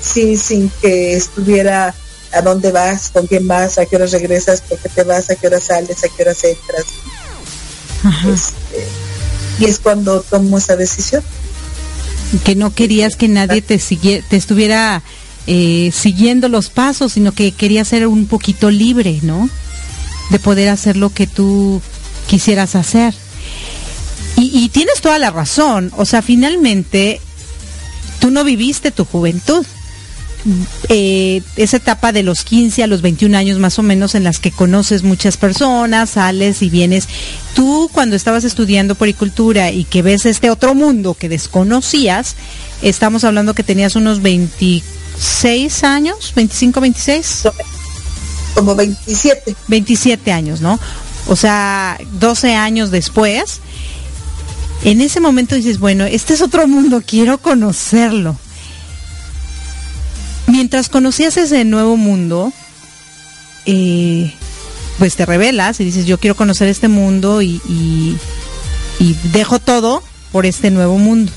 Sí, 0.01 0.37
sin 0.37 0.71
que 0.81 1.15
estuviera 1.15 1.93
a 2.31 2.41
dónde 2.41 2.71
vas, 2.71 3.09
con 3.09 3.27
quién 3.27 3.47
vas, 3.47 3.77
a 3.77 3.85
qué 3.85 3.97
horas 3.97 4.11
regresas, 4.11 4.61
por 4.61 4.77
qué 4.79 4.89
te 4.89 5.03
vas, 5.03 5.29
a 5.29 5.35
qué 5.35 5.47
horas 5.47 5.65
sales, 5.65 6.03
a 6.03 6.07
qué 6.09 6.23
horas 6.23 6.43
entras. 6.43 6.85
Este, 8.33 8.87
y 9.59 9.65
es 9.65 9.79
cuando 9.79 10.21
tomo 10.21 10.57
esa 10.57 10.75
decisión. 10.75 11.23
Que 12.43 12.55
no 12.55 12.73
querías 12.73 13.15
que 13.15 13.27
nadie 13.27 13.61
te, 13.61 13.77
te 13.77 14.37
estuviera 14.37 15.03
eh, 15.47 15.91
siguiendo 15.93 16.47
los 16.47 16.69
pasos, 16.69 17.13
sino 17.13 17.31
que 17.31 17.51
querías 17.51 17.87
ser 17.87 18.07
un 18.07 18.27
poquito 18.27 18.69
libre, 18.69 19.19
¿no? 19.23 19.49
De 20.29 20.39
poder 20.39 20.69
hacer 20.69 20.95
lo 20.95 21.09
que 21.09 21.25
tú 21.25 21.81
quisieras 22.29 22.75
hacer. 22.75 23.13
Y, 24.37 24.69
tienes 24.69 25.01
toda 25.01 25.19
la 25.19 25.31
razón, 25.31 25.91
o 25.97 26.05
sea, 26.05 26.21
finalmente 26.21 27.19
tú 28.21 28.31
no 28.31 28.45
viviste 28.45 28.91
tu 28.91 29.03
juventud. 29.03 29.65
Eh, 30.87 31.41
esa 31.57 31.75
etapa 31.75 32.13
de 32.13 32.23
los 32.23 32.45
15 32.45 32.81
a 32.81 32.87
los 32.87 33.01
21 33.01 33.37
años 33.37 33.59
más 33.59 33.77
o 33.77 33.83
menos 33.83 34.15
en 34.15 34.23
las 34.23 34.39
que 34.39 34.51
conoces 34.51 35.03
muchas 35.03 35.35
personas, 35.35 36.11
sales 36.11 36.61
y 36.61 36.69
vienes. 36.69 37.09
Tú 37.53 37.89
cuando 37.91 38.15
estabas 38.15 38.45
estudiando 38.45 38.95
poricultura 38.95 39.71
y 39.71 39.83
que 39.83 40.01
ves 40.03 40.25
este 40.25 40.49
otro 40.49 40.73
mundo 40.73 41.15
que 41.15 41.27
desconocías, 41.27 42.37
estamos 42.81 43.25
hablando 43.25 43.53
que 43.53 43.63
tenías 43.63 43.97
unos 43.97 44.21
26 44.21 45.83
años, 45.83 46.31
25, 46.33 46.79
26. 46.79 47.43
Como 48.53 48.73
27. 48.73 49.53
27 49.67 50.31
años, 50.31 50.61
¿no? 50.61 50.79
O 51.29 51.35
sea, 51.35 51.97
12 52.19 52.55
años 52.55 52.89
después, 52.89 53.61
en 54.83 54.99
ese 54.99 55.19
momento 55.19 55.53
dices, 55.55 55.77
bueno, 55.77 56.05
este 56.05 56.33
es 56.33 56.41
otro 56.41 56.67
mundo, 56.67 57.03
quiero 57.05 57.37
conocerlo. 57.37 58.35
Mientras 60.47 60.89
conocías 60.89 61.37
ese 61.37 61.65
nuevo 61.65 61.97
mundo, 61.97 62.51
eh, 63.67 64.33
pues 64.97 65.15
te 65.15 65.27
revelas 65.27 65.79
y 65.79 65.83
dices, 65.83 66.07
yo 66.07 66.17
quiero 66.17 66.35
conocer 66.35 66.67
este 66.67 66.87
mundo 66.87 67.43
y, 67.43 67.61
y 67.67 69.13
dejo 69.31 69.59
todo 69.59 70.01
por 70.31 70.47
este 70.47 70.71
nuevo 70.71 70.97
mundo. 70.97 71.31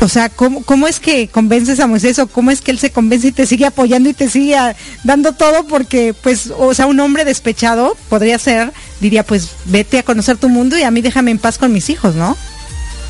O 0.00 0.08
sea, 0.08 0.28
¿cómo, 0.28 0.62
¿cómo 0.62 0.86
es 0.86 1.00
que 1.00 1.28
convences 1.28 1.80
a 1.80 1.86
Moisés 1.86 2.18
o 2.18 2.26
cómo 2.26 2.50
es 2.50 2.60
que 2.60 2.70
él 2.70 2.78
se 2.78 2.90
convence 2.90 3.28
y 3.28 3.32
te 3.32 3.46
sigue 3.46 3.64
apoyando 3.64 4.10
y 4.10 4.14
te 4.14 4.28
sigue 4.28 4.56
dando 5.04 5.32
todo? 5.32 5.66
Porque, 5.66 6.14
pues, 6.14 6.52
o 6.56 6.74
sea, 6.74 6.86
un 6.86 7.00
hombre 7.00 7.24
despechado 7.24 7.96
podría 8.10 8.38
ser, 8.38 8.72
diría, 9.00 9.24
pues, 9.24 9.50
vete 9.64 9.98
a 9.98 10.02
conocer 10.02 10.36
tu 10.36 10.50
mundo 10.50 10.76
y 10.76 10.82
a 10.82 10.90
mí 10.90 11.00
déjame 11.00 11.30
en 11.30 11.38
paz 11.38 11.56
con 11.56 11.72
mis 11.72 11.88
hijos, 11.88 12.14
¿no? 12.14 12.36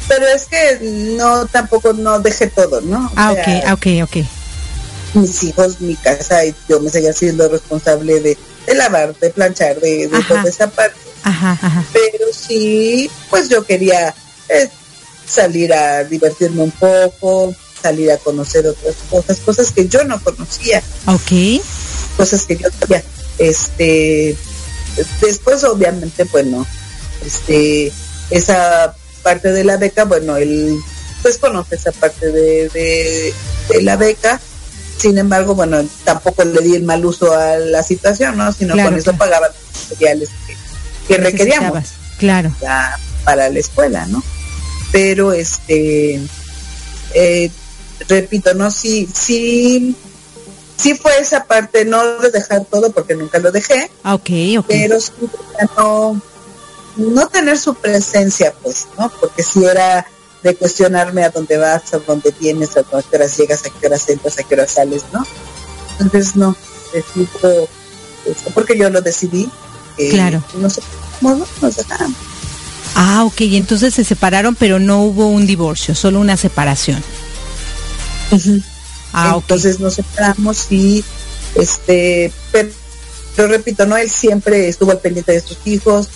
Pero 0.07 0.26
es 0.28 0.47
que 0.47 1.16
no, 1.16 1.47
tampoco 1.47 1.93
no 1.93 2.21
dejé 2.21 2.47
todo, 2.47 2.81
¿no? 2.81 3.11
ah, 3.16 3.33
ok, 3.33 3.49
ah, 3.66 3.75
ok, 3.75 3.87
ok. 4.05 4.25
Mis 5.14 5.43
hijos, 5.43 5.81
mi 5.81 5.97
casa, 5.97 6.45
y 6.45 6.55
yo 6.69 6.78
me 6.81 6.90
seguía 6.90 7.12
siendo 7.12 7.49
responsable 7.49 8.21
de, 8.21 8.38
lavar, 8.75 9.16
de 9.16 9.31
planchar, 9.31 9.81
de, 9.81 10.07
de 10.07 10.23
toda 10.23 10.45
esa 10.45 10.71
parte. 10.71 10.97
Ajá, 11.25 11.59
ajá. 11.61 11.85
Pero 11.93 12.26
sí, 12.33 13.11
pues 13.28 13.49
yo 13.49 13.64
quería 13.64 14.14
eh, 14.49 14.71
salir 15.26 15.73
a 15.73 16.04
divertirme 16.04 16.62
un 16.62 16.71
poco, 16.71 17.54
salir 17.83 18.11
a 18.11 18.18
conocer 18.18 18.66
otras 18.66 18.95
cosas, 19.11 19.38
cosas 19.38 19.71
que 19.73 19.88
yo 19.88 20.04
no 20.04 20.21
conocía. 20.23 20.83
Ok. 21.06 21.62
Cosas 22.16 22.45
que 22.45 22.56
yo 22.56 22.68
sabía. 22.78 23.02
Este, 23.38 24.37
después 25.21 25.64
obviamente, 25.64 26.25
bueno, 26.25 26.66
este, 27.25 27.92
esa 28.30 28.95
parte 29.23 29.52
de 29.52 29.64
la 29.64 29.76
beca, 29.76 30.04
bueno, 30.04 30.37
él 30.37 30.78
pues 31.23 31.38
conoce 31.38 31.75
esa 31.75 31.92
parte 31.92 32.30
de, 32.30 32.68
de, 33.68 33.83
la 33.83 33.97
beca, 33.97 34.40
sin 34.97 35.18
embargo, 35.18 35.54
bueno, 35.54 35.85
tampoco 36.04 36.45
le 36.45 36.61
di 36.61 36.76
el 36.76 36.85
mal 36.85 37.04
uso 37.04 37.33
a 37.35 37.56
la 37.56 37.83
situación, 37.83 38.37
¿no? 38.37 38.52
Sino 38.52 38.75
con 38.75 38.95
eso 38.95 39.12
pagaba 39.16 39.49
los 39.49 39.90
materiales 39.90 40.28
que, 41.09 41.16
requeríamos. 41.16 41.85
Claro. 42.18 42.54
para 43.25 43.50
la 43.50 43.59
escuela, 43.59 44.06
¿no? 44.06 44.23
Pero 44.93 45.33
este 45.33 46.21
eh, 47.14 47.50
repito 48.09 48.55
no 48.55 48.71
sí 48.71 49.09
sí 49.12 49.97
sí 50.76 50.95
fue 50.95 51.19
esa 51.19 51.45
parte 51.45 51.85
no 51.85 52.19
de 52.19 52.31
dejar 52.31 52.64
todo 52.64 52.90
porque 52.93 53.14
nunca 53.14 53.38
lo 53.38 53.50
dejé 53.50 53.90
ah, 54.02 54.14
ok, 54.14 54.31
pero 54.69 55.00
sí, 55.00 55.12
no 55.76 56.21
no 56.97 57.28
tener 57.28 57.59
su 57.59 57.75
presencia 57.75 58.55
pues 58.62 58.87
no 58.99 59.11
porque 59.21 59.43
si 59.43 59.64
era 59.64 60.07
de 60.43 60.55
cuestionarme 60.55 61.25
a 61.25 61.31
dónde 61.31 61.59
vas 61.59 61.93
a 61.95 61.99
dónde 61.99 62.35
vienes 62.38 62.76
a 62.76 62.83
qué 62.83 63.16
horas 63.16 63.37
llegas 63.37 63.64
a 63.66 63.71
qué 63.71 63.87
horas 63.87 64.09
entras 64.09 64.38
a 64.38 64.43
qué 64.43 64.55
horas 64.55 64.71
sales 64.73 65.05
no 65.12 65.26
entonces 65.99 66.37
no 66.37 66.57
decido 66.93 67.69
porque 68.55 68.76
yo 68.78 68.90
lo 68.90 69.00
decidí 69.00 69.49
claro. 70.11 70.43
no 70.55 70.69
sé 70.71 70.83
cómo 71.21 71.47
nos 71.61 71.76
dejamos 71.76 72.36
Ah, 72.99 73.25
ok, 73.25 73.43
entonces 73.43 73.93
se 73.93 74.05
separaron, 74.05 74.55
pero 74.55 74.79
no 74.79 75.03
hubo 75.03 75.29
un 75.29 75.47
divorcio, 75.47 75.95
solo 75.95 76.19
una 76.19 76.38
separación. 76.38 77.03
Ah, 79.12 79.35
entonces 79.37 79.81
nos 79.81 79.95
separamos 79.95 80.73
y 80.73 81.05
este, 81.55 82.33
pero, 82.53 83.49
repito, 83.49 83.85
no, 83.85 83.99
él 83.99 84.11
siempre 84.11 84.69
estuvo 84.69 84.93
al 84.93 85.00
pendiente 85.00 85.33
de 85.33 85.41
sus 85.41 85.59
hijos. 85.67 86.09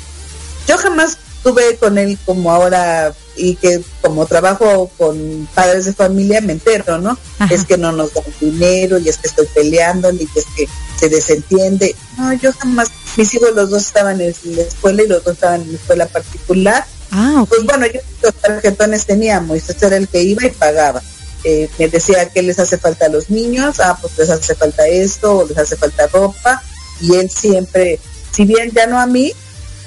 Yo 0.66 0.78
jamás 0.78 1.18
tuve 1.42 1.76
con 1.76 1.98
él 1.98 2.18
como 2.24 2.50
ahora 2.50 3.14
y 3.36 3.56
que 3.56 3.82
como 4.02 4.26
trabajo 4.26 4.90
con 4.98 5.48
padres 5.54 5.86
de 5.86 5.92
familia 5.92 6.40
me 6.40 6.52
entero, 6.52 6.98
¿no? 6.98 7.18
Es 7.50 7.64
que 7.64 7.78
no 7.78 7.92
nos 7.92 8.12
dan 8.14 8.24
dinero 8.40 8.98
y 8.98 9.08
es 9.08 9.18
que 9.18 9.28
estoy 9.28 9.46
peleando 9.54 10.10
y 10.12 10.28
es 10.34 10.46
que 10.56 10.66
se 10.98 11.08
desentiende. 11.08 11.94
No, 12.16 12.32
yo 12.34 12.52
jamás 12.52 12.90
mis 13.16 13.34
hijos 13.34 13.50
los 13.54 13.70
dos 13.70 13.86
estaban 13.86 14.20
en 14.20 14.34
la 14.44 14.62
escuela 14.62 15.02
y 15.02 15.08
los 15.08 15.24
dos 15.24 15.34
estaban 15.34 15.62
en 15.62 15.72
la 15.72 15.78
escuela 15.78 16.06
particular. 16.06 16.84
Ah, 17.10 17.44
Pues 17.48 17.64
bueno, 17.64 17.86
yo 17.86 18.00
los 18.22 18.34
tarjetones 18.34 19.06
teníamos, 19.06 19.58
y 19.58 19.84
era 19.84 19.96
el 19.96 20.08
que 20.08 20.22
iba 20.22 20.46
y 20.46 20.50
pagaba. 20.50 21.02
Eh, 21.42 21.68
me 21.78 21.88
decía 21.88 22.28
que 22.28 22.42
les 22.42 22.58
hace 22.58 22.76
falta 22.78 23.06
a 23.06 23.08
los 23.08 23.30
niños, 23.30 23.80
ah, 23.80 23.98
pues 24.00 24.16
les 24.18 24.30
hace 24.30 24.54
falta 24.54 24.86
esto, 24.86 25.38
o 25.38 25.48
les 25.48 25.58
hace 25.58 25.76
falta 25.76 26.06
ropa, 26.06 26.62
y 27.00 27.14
él 27.14 27.30
siempre, 27.30 27.98
si 28.30 28.44
bien 28.44 28.70
ya 28.74 28.86
no 28.86 29.00
a 29.00 29.06
mí, 29.06 29.32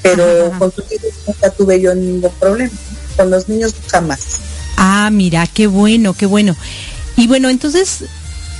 pero 0.01 0.51
con 0.59 0.71
sus 0.73 0.91
hijos 0.91 1.11
nunca 1.27 1.49
tuve 1.51 1.79
yo 1.79 1.93
ningún 1.95 2.31
problema, 2.39 2.71
con 3.15 3.29
los 3.29 3.47
niños 3.47 3.73
jamás. 3.87 4.19
Ah, 4.77 5.09
mira, 5.11 5.47
qué 5.47 5.67
bueno, 5.67 6.13
qué 6.13 6.25
bueno. 6.25 6.55
Y 7.15 7.27
bueno, 7.27 7.49
entonces, 7.49 7.99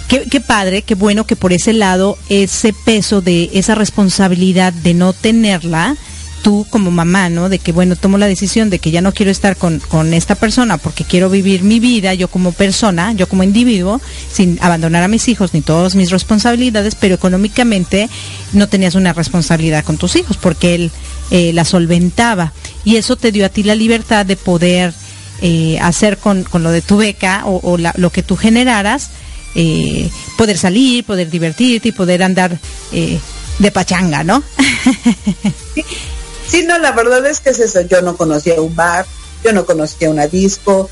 Qué, 0.08 0.42
padre, 0.42 0.84
qué 0.84 0.94
bueno 0.94 1.26
que 1.26 1.36
por 1.36 1.54
ese 1.54 1.74
lado 1.74 2.18
ese 2.30 2.72
peso 2.72 3.22
de 3.22 3.50
esa 3.54 3.74
responsabilidad 3.74 4.72
de 4.72 4.94
no 4.94 5.12
tenerla, 5.12 5.96
tú 6.44 6.68
como 6.70 6.92
mamá, 6.92 7.30
¿no? 7.30 7.50
De 7.50 7.58
que, 7.58 7.72
bueno, 7.72 7.96
tomo 7.96 8.20
la 8.20 8.28
decisión 8.28 8.70
de 8.70 8.78
que 8.78 8.92
ya 8.92 9.02
no 9.02 9.14
quiero 9.14 9.32
estar 9.32 9.58
con, 9.58 9.80
con, 9.80 10.14
esta 10.14 10.36
persona 10.36 10.78
porque 10.78 11.04
quiero 11.04 11.30
vivir 11.30 11.64
mi 11.64 11.80
vida, 11.80 12.14
yo 12.14 12.28
como 12.28 12.52
persona, 12.52 13.14
yo 13.14 13.28
como 13.28 13.44
individuo, 13.44 14.02
sin 14.32 14.60
abandonar 14.62 15.02
a 15.02 15.08
mis 15.08 15.28
hijos 15.30 15.54
ni 15.54 15.62
todas 15.62 15.96
mis 15.96 16.12
responsabilidades, 16.12 16.94
pero 16.96 17.16
económicamente 17.16 18.08
no 18.52 18.68
tenías 18.68 18.94
una 18.94 19.14
responsabilidad 19.14 19.84
con 19.84 19.98
tus 19.98 20.16
hijos 20.16 20.38
porque 20.38 20.76
él 20.76 20.92
eh, 21.32 21.54
la 21.54 21.66
solventaba. 21.66 22.54
Y 22.84 22.98
eso 22.98 23.16
te 23.16 23.32
dio 23.32 23.46
a 23.46 23.50
ti 23.50 23.64
la 23.64 23.74
libertad 23.74 24.26
de 24.26 24.36
poder 24.36 24.94
eh, 25.42 25.80
hacer 25.82 26.18
con, 26.18 26.44
con, 26.44 26.62
lo 26.62 26.72
de 26.72 26.82
tu 26.82 26.98
beca 26.98 27.44
o, 27.46 27.78
lo 27.78 28.10
que 28.12 28.22
tú 28.22 28.36
generaras 28.36 29.10
eh, 29.56 30.10
poder 30.38 30.58
salir, 30.58 31.06
poder 31.06 31.30
divertirte 31.30 31.90
y 31.90 31.92
poder 31.92 32.24
andar 32.24 32.60
eh, 32.92 33.20
de 33.60 33.72
pachanga, 33.72 34.24
¿no? 34.24 34.44
sí, 36.48 36.64
no, 36.64 36.80
la 36.80 36.92
verdad 36.92 37.26
es 37.26 37.40
que 37.40 37.52
es 37.52 37.60
eso. 37.60 37.82
Yo 37.82 38.02
no 38.02 38.18
conocía 38.18 38.60
un 38.62 38.76
bar, 38.76 39.06
yo 39.44 39.54
no 39.54 39.66
conocía 39.66 40.10
una 40.10 40.28
disco, 40.28 40.90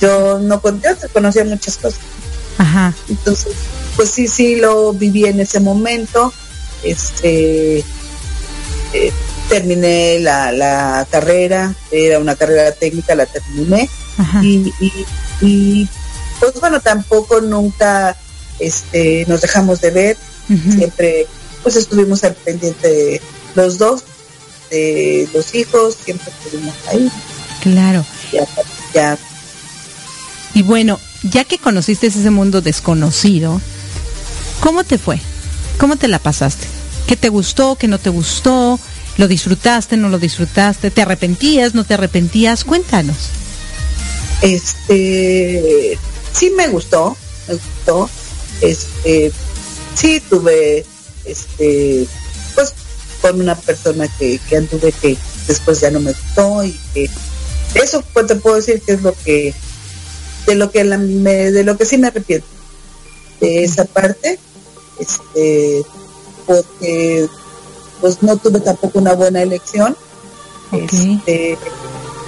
yo 0.00 0.38
no 0.38 0.60
yo 0.62 1.08
conocía 1.12 1.44
muchas 1.44 1.76
cosas. 1.76 2.00
Ajá. 2.58 2.94
Entonces, 3.08 3.52
pues 3.96 4.10
sí, 4.10 4.28
sí 4.28 4.56
lo 4.56 4.92
viví 4.92 5.26
en 5.26 5.40
ese 5.40 5.60
momento. 5.60 6.32
Este 6.82 7.84
eh, 8.92 9.12
terminé 9.48 10.18
la, 10.18 10.50
la 10.50 11.06
carrera, 11.10 11.74
era 11.90 12.18
una 12.18 12.34
carrera 12.34 12.72
técnica, 12.72 13.14
la 13.14 13.26
terminé. 13.26 13.88
Y, 14.42 14.72
y, 14.80 15.06
y 15.40 15.88
pues 16.42 16.54
bueno, 16.54 16.80
tampoco 16.80 17.40
nunca 17.40 18.16
este, 18.58 19.24
nos 19.28 19.42
dejamos 19.42 19.80
de 19.80 19.90
ver, 19.92 20.16
siempre 20.48 21.28
pues 21.62 21.76
estuvimos 21.76 22.24
al 22.24 22.34
pendiente 22.34 22.88
de 22.88 23.22
los 23.54 23.78
dos, 23.78 24.02
de 24.68 25.28
los 25.32 25.54
hijos, 25.54 25.96
siempre 26.04 26.32
estuvimos 26.32 26.74
ahí. 26.88 27.08
Claro. 27.62 28.04
Ya, 28.32 28.44
ya. 28.92 29.18
Y 30.52 30.62
bueno, 30.62 30.98
ya 31.22 31.44
que 31.44 31.58
conociste 31.58 32.08
ese 32.08 32.30
mundo 32.30 32.60
desconocido, 32.60 33.60
¿cómo 34.58 34.82
te 34.82 34.98
fue? 34.98 35.20
¿Cómo 35.78 35.94
te 35.94 36.08
la 36.08 36.18
pasaste? 36.18 36.66
¿Qué 37.06 37.14
te 37.16 37.28
gustó? 37.28 37.76
¿Qué 37.76 37.86
no 37.86 38.00
te 38.00 38.10
gustó? 38.10 38.80
¿Lo 39.16 39.28
disfrutaste? 39.28 39.96
¿No 39.96 40.08
lo 40.08 40.18
disfrutaste? 40.18 40.90
¿Te 40.90 41.02
arrepentías? 41.02 41.76
¿No 41.76 41.84
te 41.84 41.94
arrepentías? 41.94 42.64
Cuéntanos. 42.64 43.28
Este, 44.42 45.96
sí 46.32 46.50
me 46.50 46.68
gustó, 46.68 47.16
me 47.48 47.54
gustó. 47.54 48.10
Este, 48.60 49.32
sí 49.94 50.20
tuve, 50.20 50.84
este, 51.24 52.06
pues 52.54 52.74
con 53.20 53.40
una 53.40 53.54
persona 53.54 54.08
que, 54.18 54.38
que 54.48 54.56
anduve 54.56 54.92
que 54.92 55.16
después 55.46 55.80
ya 55.80 55.90
no 55.90 56.00
me 56.00 56.12
gustó 56.12 56.64
y 56.64 56.78
que 56.94 57.08
eso 57.74 58.04
pues 58.12 58.26
te 58.26 58.36
puedo 58.36 58.56
decir 58.56 58.80
que 58.82 58.92
es 58.92 59.02
lo 59.02 59.14
que 59.24 59.54
de 60.46 60.54
lo 60.56 60.70
que 60.70 60.84
la, 60.84 60.98
me, 60.98 61.50
de 61.52 61.64
lo 61.64 61.76
que 61.76 61.86
sí 61.86 61.98
me 61.98 62.08
arrepiento. 62.08 62.46
De 63.40 63.64
esa 63.64 63.84
parte 63.84 64.38
este 64.98 65.82
porque 66.46 67.28
pues 68.00 68.22
no 68.22 68.36
tuve 68.36 68.60
tampoco 68.60 68.98
una 68.98 69.14
buena 69.14 69.42
elección. 69.42 69.96
Este 70.72 71.58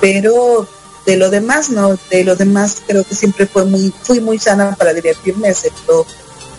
pero 0.01 0.69
de 1.07 1.17
lo 1.17 1.31
demás 1.31 1.71
no, 1.71 1.99
de 2.11 2.25
lo 2.25 2.37
demás 2.37 2.77
creo 2.87 3.05
que 3.05 3.15
siempre 3.15 3.47
fue 3.47 3.65
muy, 3.65 3.93
fui 4.03 4.21
muy 4.21 4.39
sana 4.39 4.75
para 4.77 4.93
divertirme, 4.93 5.49
excepto 5.49 6.07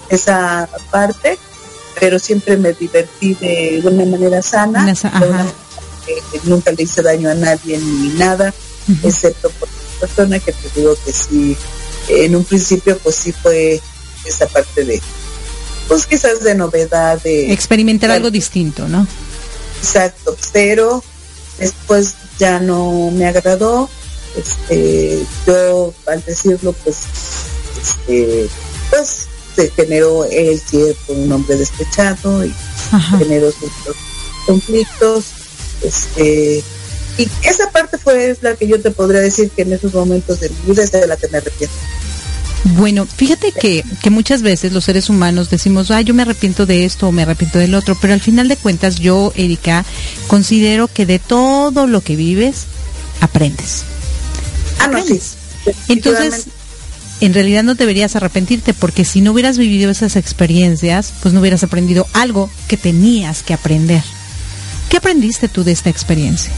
esa 0.10 0.70
parte, 0.92 1.38
pero 2.00 2.20
siempre 2.20 2.58
me 2.58 2.74
divertí 2.74 3.34
de 3.36 3.82
una 3.84 4.06
manera 4.06 4.42
sana, 4.42 4.94
nunca 6.44 6.72
le 6.72 6.84
hice 6.84 7.02
daño 7.02 7.30
a 7.30 7.36
nadie 7.36 7.78
ni 7.78 8.10
nada, 8.10 8.54
excepto 9.04 9.50
por 9.52 9.68
la 9.68 10.00
persona 10.02 10.40
que 10.40 10.52
te 10.52 10.80
digo 10.80 10.96
que 11.04 11.12
sí, 11.12 11.58
en 12.10 12.36
un 12.36 12.44
principio 12.44 12.98
pues 13.00 13.16
sí 13.16 13.32
fue 13.32 13.82
esa 14.26 14.46
parte 14.48 14.84
de, 14.84 15.02
pues 15.88 16.06
quizás 16.06 16.44
de 16.44 16.56
novedad, 16.56 17.22
de... 17.22 17.52
Experimentar 17.52 18.12
algo. 18.12 18.30
distinto, 18.30 18.88
¿no? 18.88 19.08
Exacto, 19.80 20.36
pero 20.52 21.04
después 21.60 22.16
ya 22.38 22.60
no 22.60 23.12
me 23.12 23.28
agradó, 23.28 23.90
este, 24.38 25.26
yo 25.48 25.94
al 26.08 26.24
decirlo 26.24 26.74
pues 26.84 26.98
este, 27.82 28.50
pues 28.90 29.28
se 29.56 29.70
generó 29.72 30.26
él 30.26 30.60
cierto 30.60 31.14
un 31.14 31.32
hombre 31.32 31.56
despechado 31.56 32.46
y 32.46 32.54
generó 33.18 33.52
ciertos 33.52 33.96
conflictos 34.46 35.26
este 35.82 36.64
Y 37.18 37.30
esa 37.44 37.72
parte 37.72 37.98
fue 37.98 38.38
la 38.42 38.56
que 38.56 38.68
yo 38.68 38.82
te 38.82 38.92
podría 38.92 39.22
decir 39.22 39.50
que 39.52 39.62
en 39.62 39.74
esos 39.74 39.94
momentos 39.94 40.40
de 40.40 40.50
mi 40.50 40.72
vida 40.72 40.84
es 40.84 40.92
de 40.92 41.08
la 41.08 41.16
que 41.16 41.28
me 41.30 41.38
arrepiento. 41.38 41.76
Bueno, 42.78 43.06
fíjate 43.06 43.52
que, 43.52 43.84
que 44.02 44.10
muchas 44.10 44.42
veces 44.42 44.74
los 44.74 44.86
seres 44.86 45.10
humanos 45.10 45.52
decimos, 45.52 45.92
ah, 45.92 46.02
yo 46.02 46.16
me 46.16 46.24
arrepiento 46.24 46.66
de 46.66 46.84
esto 46.84 47.08
o 47.08 47.12
me 47.12 47.22
arrepiento 47.22 47.60
del 47.60 47.76
otro, 47.76 47.96
pero 48.02 48.14
al 48.14 48.22
final 48.22 48.48
de 48.48 48.58
cuentas 48.58 48.96
yo, 48.96 49.32
Erika, 49.36 49.86
considero 50.28 50.88
que 50.88 51.06
de 51.06 51.20
todo 51.20 51.86
lo 51.86 52.02
que 52.02 52.16
vives, 52.16 52.66
aprendes. 53.22 53.84
Ah, 54.86 54.88
no, 54.88 55.06
sí. 55.06 55.20
Entonces, 55.88 56.46
en 57.22 57.34
realidad 57.34 57.64
no 57.64 57.76
deberías 57.76 58.16
arrepentirte 58.16 58.74
porque 58.74 59.06
si 59.06 59.22
no 59.22 59.32
hubieras 59.32 59.58
vivido 59.58 59.90
esas 59.90 60.16
experiencias, 60.16 61.14
pues 61.22 61.34
no 61.34 61.40
hubieras 61.40 61.64
aprendido 61.64 62.08
algo 62.14 62.50
que 62.68 62.78
tenías 62.78 63.42
que 63.44 63.54
aprender. 63.54 64.04
¿Qué 64.90 64.98
aprendiste 64.98 65.48
tú 65.48 65.64
de 65.64 65.72
esta 65.72 65.90
experiencia? 65.90 66.52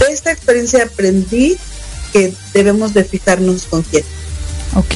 De 0.00 0.12
esta 0.12 0.32
experiencia 0.32 0.84
aprendí 0.84 1.56
que 2.12 2.34
debemos 2.52 2.94
de 2.94 3.04
fijarnos 3.04 3.64
con 3.64 3.82
quién. 3.82 4.04
Ok. 4.74 4.94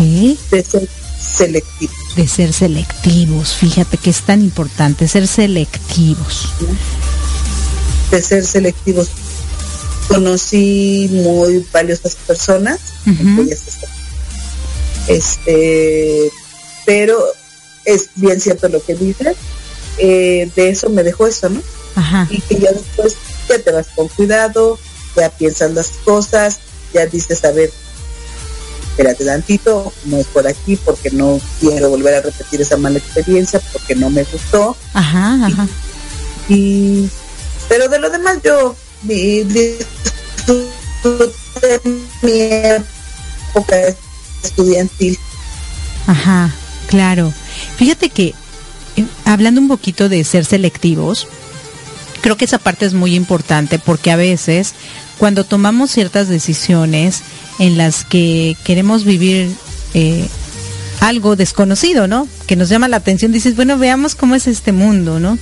De 0.50 0.64
ser 0.64 0.88
selectivos. 1.18 1.96
De 2.16 2.26
ser 2.26 2.52
selectivos, 2.52 3.54
fíjate 3.54 3.96
que 3.98 4.10
es 4.10 4.22
tan 4.22 4.42
importante, 4.42 5.06
ser 5.06 5.26
selectivos. 5.26 6.48
De 8.10 8.20
ser 8.20 8.44
selectivos. 8.44 9.10
Conocí 10.10 11.08
muy 11.12 11.64
valiosas 11.72 12.16
personas, 12.26 12.80
Ujú. 13.06 13.48
este, 15.06 16.30
pero 16.84 17.22
es 17.84 18.08
bien 18.16 18.40
cierto 18.40 18.68
lo 18.68 18.84
que 18.84 18.96
dices, 18.96 19.36
eh, 19.98 20.50
de 20.56 20.70
eso 20.70 20.90
me 20.90 21.04
dejó 21.04 21.26
eso, 21.28 21.48
¿no? 21.48 21.62
Ajá. 21.96 22.26
y 22.30 22.40
que 22.40 22.58
ya 22.58 22.70
después 22.72 23.14
ya 23.48 23.58
te 23.60 23.70
vas 23.72 23.86
con 23.94 24.08
cuidado, 24.08 24.78
ya 25.16 25.30
piensas 25.30 25.72
las 25.74 25.88
cosas, 26.04 26.58
ya 26.92 27.06
dices, 27.06 27.44
a 27.44 27.52
ver, 27.52 27.70
espérate 28.90 29.24
tantito, 29.24 29.92
no 30.06 30.18
es 30.18 30.26
por 30.26 30.46
aquí 30.46 30.76
porque 30.76 31.10
no 31.10 31.40
quiero 31.60 31.88
volver 31.90 32.14
a 32.14 32.20
repetir 32.22 32.60
esa 32.60 32.76
mala 32.76 32.98
experiencia, 32.98 33.60
porque 33.72 33.94
no 33.94 34.10
me 34.10 34.24
gustó, 34.24 34.76
Ajá, 34.92 35.46
ajá. 35.46 35.68
y 36.48 37.08
pero 37.68 37.88
de 37.88 37.98
lo 38.00 38.10
demás 38.10 38.38
yo 38.42 38.74
disfruté 39.02 39.80
mi 42.22 42.40
época 42.40 43.76
estudiantil. 44.42 45.18
Ajá, 46.06 46.54
claro. 46.88 47.32
Fíjate 47.76 48.10
que 48.10 48.34
eh, 48.96 49.06
hablando 49.24 49.60
un 49.60 49.68
poquito 49.68 50.08
de 50.08 50.24
ser 50.24 50.44
selectivos, 50.44 51.28
creo 52.20 52.36
que 52.36 52.44
esa 52.44 52.58
parte 52.58 52.86
es 52.86 52.94
muy 52.94 53.14
importante 53.14 53.78
porque 53.78 54.10
a 54.10 54.16
veces 54.16 54.74
cuando 55.18 55.44
tomamos 55.44 55.90
ciertas 55.90 56.28
decisiones 56.28 57.22
en 57.58 57.76
las 57.76 58.04
que 58.04 58.56
queremos 58.64 59.04
vivir 59.04 59.50
eh, 59.94 60.26
algo 61.00 61.36
desconocido, 61.36 62.06
¿no? 62.06 62.28
Que 62.46 62.56
nos 62.56 62.68
llama 62.68 62.88
la 62.88 62.98
atención, 62.98 63.32
dices, 63.32 63.56
bueno, 63.56 63.78
veamos 63.78 64.14
cómo 64.14 64.34
es 64.34 64.46
este 64.46 64.72
mundo, 64.72 65.20
¿no? 65.20 65.38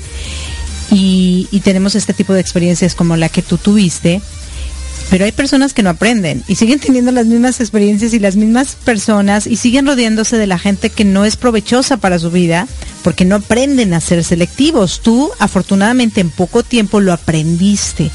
Y, 0.90 1.46
tenemos 1.64 1.94
este 1.94 2.14
tipo 2.14 2.32
de 2.32 2.40
experiencias 2.40 2.94
como 2.94 3.16
la 3.16 3.28
que 3.28 3.42
tú 3.42 3.58
tuviste, 3.58 4.22
pero 5.10 5.24
hay 5.24 5.32
personas 5.32 5.74
que 5.74 5.82
no 5.82 5.90
aprenden 5.90 6.42
y 6.48 6.54
siguen 6.54 6.80
teniendo 6.80 7.12
las 7.12 7.26
mismas 7.26 7.60
experiencias 7.60 8.14
y 8.14 8.18
las 8.18 8.36
mismas 8.36 8.76
personas 8.84 9.46
y 9.46 9.56
siguen 9.56 9.86
rodeándose 9.86 10.38
de 10.38 10.46
la 10.46 10.58
gente 10.58 10.90
que 10.90 11.04
no 11.04 11.24
es 11.24 11.36
provechosa 11.36 11.96
para 11.98 12.18
su 12.18 12.30
vida 12.30 12.66
porque 13.08 13.24
no 13.24 13.36
aprenden 13.36 13.94
a 13.94 14.02
ser 14.02 14.22
selectivos. 14.22 15.00
Tú, 15.00 15.30
afortunadamente, 15.38 16.20
en 16.20 16.28
poco 16.28 16.62
tiempo 16.62 17.00
lo 17.00 17.14
aprendiste. 17.14 18.10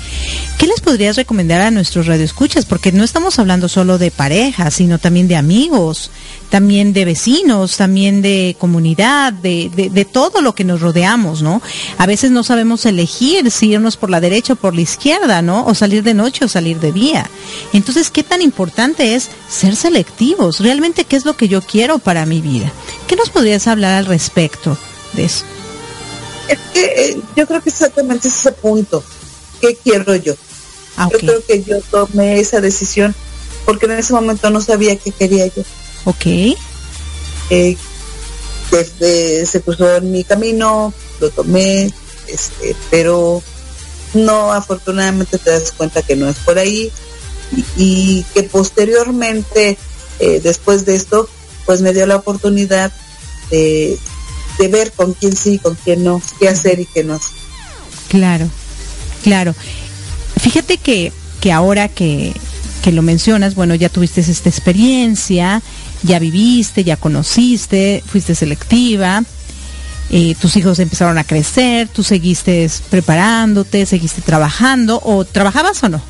¿Qué 0.60 0.68
les 0.68 0.82
podrías 0.82 1.16
recomendar 1.16 1.62
a 1.62 1.72
nuestros 1.72 2.06
radioescuchas? 2.06 2.66
Porque 2.66 2.92
no 2.92 3.04
estamos 3.04 3.40
hablando 3.40 3.68
solo 3.68 3.98
de 3.98 4.12
parejas, 4.12 4.76
sino 4.76 5.00
también 5.00 5.28
de 5.28 5.36
amigos, 5.36 6.12
también 6.50 6.94
de 6.94 7.06
vecinos, 7.06 7.76
también 7.76 8.22
de 8.22 8.56
comunidad, 8.60 9.34
de, 9.34 9.72
de, 9.74 10.06
todo 10.06 10.44
lo 10.44 10.54
que 10.54 10.64
nos 10.64 10.82
rodeamos, 10.82 11.42
¿no? 11.42 11.64
A 11.98 12.06
veces 12.06 12.30
no 12.30 12.44
sabemos 12.44 12.86
elegir 12.86 13.50
si 13.50 13.72
irnos 13.72 13.98
por 13.98 14.12
la 14.12 14.22
derecha 14.22 14.54
o 14.54 14.58
por 14.58 14.76
la 14.76 14.82
izquierda, 14.82 15.42
¿no? 15.42 15.66
O 15.66 15.74
salir 15.74 16.04
de 16.04 16.14
noche 16.14 16.46
o 16.46 16.48
salir 16.48 16.80
de 16.80 16.92
día. 16.92 17.28
Entonces, 17.74 18.12
¿qué 18.12 18.22
tan 18.22 18.44
importante 18.44 19.16
es 19.16 19.32
ser 19.50 19.76
selectivos? 19.76 20.60
¿Realmente 20.60 21.06
qué 21.06 21.16
es 21.16 21.26
lo 21.26 21.36
que 21.36 21.48
yo 21.48 21.64
quiero 21.64 21.98
para 21.98 22.28
mi 22.28 22.42
vida? 22.42 22.72
¿Qué 23.08 23.16
nos 23.16 23.32
podrías 23.32 23.66
hablar 23.68 23.96
al 23.96 24.06
respecto 24.06 24.78
de 25.14 25.26
eso? 25.26 25.46
Es 26.48 26.60
que 26.74 26.86
eh, 26.86 27.22
yo 27.36 27.48
creo 27.48 27.62
que 27.62 27.70
exactamente 27.70 28.28
es 28.28 28.36
ese 28.36 28.52
punto. 28.52 29.04
¿Qué 29.62 29.78
quiero 29.82 30.16
yo? 30.16 30.34
Ah, 30.98 31.08
Yo 31.12 31.20
creo 31.20 31.46
que 31.46 31.64
yo 31.64 31.82
tomé 31.90 32.40
esa 32.40 32.62
decisión 32.62 33.16
porque 33.66 33.86
en 33.86 33.94
ese 33.94 34.14
momento 34.14 34.50
no 34.50 34.62
sabía 34.62 34.96
qué 34.98 35.12
quería 35.12 35.48
yo. 35.48 35.64
ok, 36.06 36.26
Eh, 37.50 37.78
desde 38.72 39.46
se 39.46 39.62
cruzó 39.62 39.96
en 39.98 40.12
mi 40.12 40.24
camino, 40.24 40.94
lo 41.20 41.30
tomé, 41.30 41.92
este, 42.28 42.76
pero 42.90 43.42
no, 44.14 44.52
afortunadamente 44.54 45.38
te 45.38 45.52
das 45.52 45.72
cuenta 45.72 46.02
que 46.02 46.16
no 46.16 46.28
es 46.30 46.38
por 46.38 46.58
ahí 46.58 46.92
y, 47.56 47.66
y 47.78 48.26
que 48.34 48.44
posteriormente, 48.44 49.78
eh, 50.20 50.40
después 50.44 50.86
de 50.86 50.96
esto, 50.96 51.30
pues 51.66 51.82
me 51.82 51.94
dio 51.94 52.06
la 52.06 52.16
oportunidad 52.18 52.92
de, 53.50 53.98
de 54.60 54.68
ver 54.68 54.92
con 54.92 55.14
quién 55.14 55.36
sí, 55.36 55.58
con 55.60 55.76
quién 55.76 56.04
no, 56.04 56.22
qué 56.40 56.50
hacer 56.50 56.80
y 56.80 56.86
qué 56.86 57.04
no 57.04 57.16
hacer. 57.16 57.32
claro, 58.10 58.48
claro. 59.24 59.56
Fíjate 60.40 60.78
que, 60.78 61.12
que 61.40 61.52
ahora 61.52 61.88
que, 61.88 62.34
que 62.84 62.92
lo 62.92 63.02
mencionas, 63.02 63.56
bueno, 63.56 63.76
ya 63.76 63.90
tuviste 63.90 64.22
esta 64.22 64.50
experiencia, 64.50 65.62
ya 66.04 66.20
viviste, 66.20 66.84
ya 66.84 66.98
conociste, 66.98 68.04
fuiste 68.06 68.36
selectiva, 68.36 69.24
eh, 70.10 70.36
tus 70.40 70.56
hijos 70.58 70.80
empezaron 70.80 71.18
a 71.18 71.24
crecer, 71.24 71.88
tú 71.88 72.04
seguiste 72.04 72.70
preparándote, 72.90 73.86
seguiste 73.86 74.22
trabajando, 74.22 75.00
o 75.04 75.24
trabajabas 75.26 75.82
o 75.84 75.90
no 75.90 76.02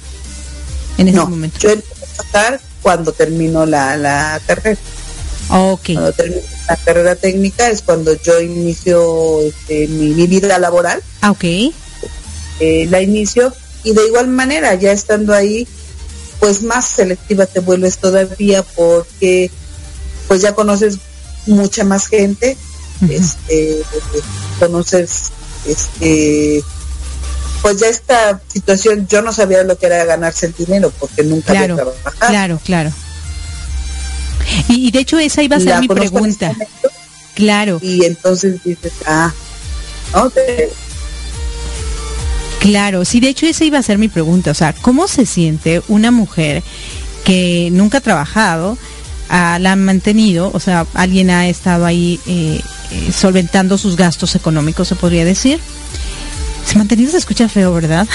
en 0.98 1.08
ese 1.10 1.18
No, 1.18 1.28
momento. 1.28 1.60
yo 1.60 1.70
empecé 1.70 2.04
a 2.04 2.24
trabajar 2.24 2.62
cuando 2.82 3.12
terminó 3.14 3.66
la, 3.66 3.96
la 3.98 4.42
carrera. 4.46 4.80
Ok, 5.50 5.82
Cuando 5.94 6.12
termino 6.14 6.42
la 6.68 6.76
carrera 6.78 7.16
técnica 7.16 7.70
es 7.70 7.82
cuando 7.82 8.14
yo 8.22 8.40
inicio 8.42 9.42
este, 9.42 9.88
mi, 9.88 10.10
mi 10.10 10.28
vida 10.28 10.58
laboral, 10.58 11.02
ah, 11.22 11.32
ok, 11.32 11.44
eh, 11.44 12.88
la 12.90 13.02
inicio 13.02 13.54
y 13.84 13.94
de 13.94 14.08
igual 14.08 14.28
manera 14.28 14.74
ya 14.76 14.92
estando 14.92 15.34
ahí 15.34 15.68
pues 16.40 16.62
más 16.64 16.86
selectiva 16.88 17.46
te 17.46 17.60
vuelves 17.60 17.98
todavía 17.98 18.64
porque 18.64 19.52
pues 20.28 20.42
ya 20.42 20.54
conoces 20.56 20.98
mucha 21.46 21.84
más 21.84 22.08
gente, 22.08 22.58
este, 23.10 23.82
conoces 24.60 25.32
este 25.68 26.64
pues 27.62 27.78
ya 27.78 27.88
esta 27.88 28.42
situación 28.52 29.08
yo 29.08 29.22
no 29.22 29.32
sabía 29.32 29.64
lo 29.64 29.78
que 29.78 29.86
era 29.86 30.04
ganarse 30.06 30.48
el 30.48 30.54
dinero 30.54 30.92
porque 31.00 31.24
nunca 31.24 31.52
Claro, 31.54 31.74
había 31.74 31.76
trabajado. 31.94 32.28
claro, 32.32 32.60
claro. 32.64 32.92
Y, 34.70 34.88
y 34.88 34.92
de 34.92 35.00
hecho 35.00 35.20
esa 35.20 35.44
iba 35.44 35.58
a 35.58 35.60
ser 35.60 35.80
mi 35.80 35.88
pregunta. 35.88 36.52
este 36.52 36.66
momento, 36.66 36.90
Claro, 37.36 37.80
y 37.82 38.06
entonces 38.06 38.64
dices, 38.64 38.94
ah, 39.08 39.34
no, 40.14 40.30
te- 40.30 40.70
Claro, 42.60 43.04
sí, 43.06 43.20
de 43.20 43.30
hecho 43.30 43.46
esa 43.46 43.66
iba 43.66 43.78
a 43.80 43.84
ser 43.84 43.98
mi 43.98 44.08
pregunta, 44.08 44.52
o 44.52 44.54
sea, 44.54 44.74
¿cómo 44.74 45.08
se 45.08 45.26
siente 45.26 45.82
una 45.88 46.12
mujer 46.12 46.64
que 47.26 47.70
nunca 47.72 47.98
ha 47.98 48.02
trabajado, 48.02 48.78
ah, 49.30 49.58
la 49.60 49.74
han 49.74 49.84
mantenido, 49.84 50.50
o 50.54 50.60
sea, 50.60 50.86
alguien 50.94 51.30
ha 51.30 51.48
estado 51.50 51.86
ahí 51.86 52.20
eh, 52.26 52.62
eh, 52.92 53.12
solventando 53.12 53.78
sus 53.78 53.98
gastos 53.98 54.36
económicos, 54.36 54.88
se 54.88 54.96
podría 54.96 55.26
decir? 55.26 55.60
Se 56.66 56.78
mantenido 56.78 57.12
se 57.12 57.18
escucha 57.18 57.50
feo, 57.50 57.74
¿verdad? 57.74 58.08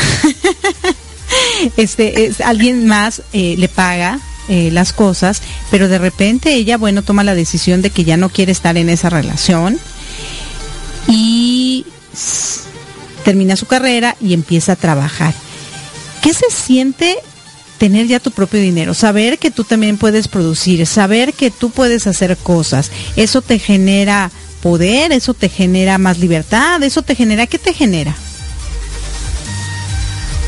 este, 1.77 2.27
es, 2.27 2.41
alguien 2.41 2.87
más 2.87 3.21
eh, 3.33 3.55
le 3.59 3.69
paga 3.69 4.19
eh, 4.49 4.71
las 4.73 4.93
cosas, 4.93 5.43
pero 5.71 5.89
de 5.89 5.99
repente 5.99 6.55
ella, 6.55 6.77
bueno, 6.77 7.03
toma 7.03 7.25
la 7.25 7.35
decisión 7.35 7.83
de 7.83 7.91
que 7.91 8.05
ya 8.05 8.17
no 8.17 8.29
quiere 8.29 8.53
estar 8.53 8.77
en 8.77 8.89
esa 8.89 9.11
relación 9.11 9.79
y 11.07 11.85
termina 13.25 13.57
su 13.57 13.67
carrera 13.67 14.17
y 14.21 14.33
empieza 14.33 14.73
a 14.73 14.77
trabajar. 14.77 15.35
¿Qué 16.23 16.33
se 16.33 16.51
siente 16.51 17.17
tener 17.79 18.07
ya 18.07 18.21
tu 18.21 18.31
propio 18.31 18.61
dinero? 18.61 18.95
Saber 18.95 19.39
que 19.39 19.51
tú 19.51 19.65
también 19.65 19.99
puedes 19.99 20.29
producir, 20.29 20.87
saber 20.87 21.35
que 21.35 21.51
tú 21.51 21.71
puedes 21.71 22.07
hacer 22.07 22.37
cosas. 22.37 22.91
Eso 23.17 23.43
te 23.43 23.59
genera 23.59 24.31
poder, 24.63 25.13
eso 25.13 25.35
te 25.35 25.49
genera 25.49 25.99
más 25.99 26.19
libertad, 26.19 26.83
eso 26.83 27.03
te 27.03 27.15
genera, 27.15 27.47
¿qué 27.47 27.59
te 27.59 27.73
genera? 27.73 28.15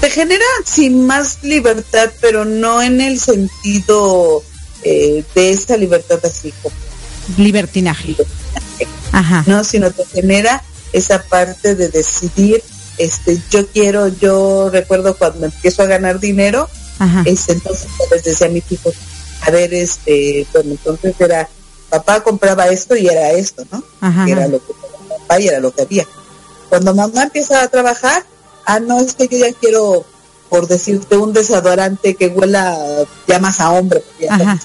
Te 0.01 0.11
genera 0.11 0.45
sin 0.65 1.07
más 1.07 1.43
libertad, 1.43 2.11
pero 2.21 2.45
no 2.45 2.83
en 2.83 3.01
el 3.01 3.19
sentido 3.21 4.43
eh, 4.83 5.25
de 5.35 5.51
esa 5.51 5.77
libertad 5.77 6.21
así 6.25 6.53
como, 6.63 6.75
Libertinaje. 7.37 8.17
Ajá. 9.13 9.45
¿no? 9.47 9.63
Sino 9.63 9.91
te 9.91 10.05
genera 10.07 10.63
esa 10.93 11.23
parte 11.23 11.75
de 11.75 11.89
decidir 11.89 12.63
este, 13.01 13.41
yo 13.51 13.67
quiero, 13.67 14.09
yo 14.09 14.69
recuerdo 14.71 15.17
cuando 15.17 15.47
empiezo 15.47 15.83
a 15.83 15.87
ganar 15.87 16.21
dinero, 16.21 16.69
este, 17.25 17.55
entonces 17.55 17.89
les 18.11 18.25
decía 18.25 18.47
a 18.47 18.51
mis 18.51 18.71
hijos, 18.71 18.95
a 19.41 19.51
ver, 19.51 19.73
este, 19.73 20.47
bueno, 20.53 20.73
entonces 20.73 21.15
era, 21.19 21.49
papá 21.89 22.23
compraba 22.23 22.67
esto 22.67 22.95
y 22.95 23.07
era 23.07 23.31
esto, 23.31 23.65
¿no? 23.73 23.83
Era 24.27 24.49
lo 24.49 24.59
que 24.59 24.75
papá 25.09 25.41
y 25.41 25.49
era 25.49 25.61
lo 25.61 25.75
que 25.75 25.81
había. 25.81 26.07
Cuando 26.69 26.95
mamá 26.95 27.23
empieza 27.23 27.63
a 27.63 27.69
trabajar, 27.69 28.23
ah, 28.75 28.81
no, 28.81 29.01
es 29.01 29.15
que 29.15 29.29
yo 29.29 29.39
ya 29.39 29.53
quiero, 29.53 30.05
por 30.49 30.67
decirte, 30.67 31.17
un 31.17 31.33
desodorante 31.33 32.15
que 32.15 32.29
huela 32.29 32.79
ya 33.27 33.39
más 33.39 33.61
a 33.61 33.71
hombre, 33.71 34.01
porque 34.01 34.27
ya 34.27 34.59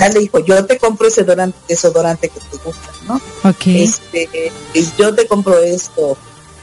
ya 0.00 0.08
le 0.08 0.20
dijo, 0.20 0.38
yo 0.38 0.64
te 0.64 0.78
compro 0.78 1.08
ese 1.08 1.26
desodorante 1.68 2.30
que 2.30 2.40
te 2.40 2.56
gusta, 2.64 2.90
¿no? 3.06 3.20
Este, 3.66 4.50
yo 4.98 5.14
te 5.14 5.26
compro 5.26 5.58
esto, 5.58 6.16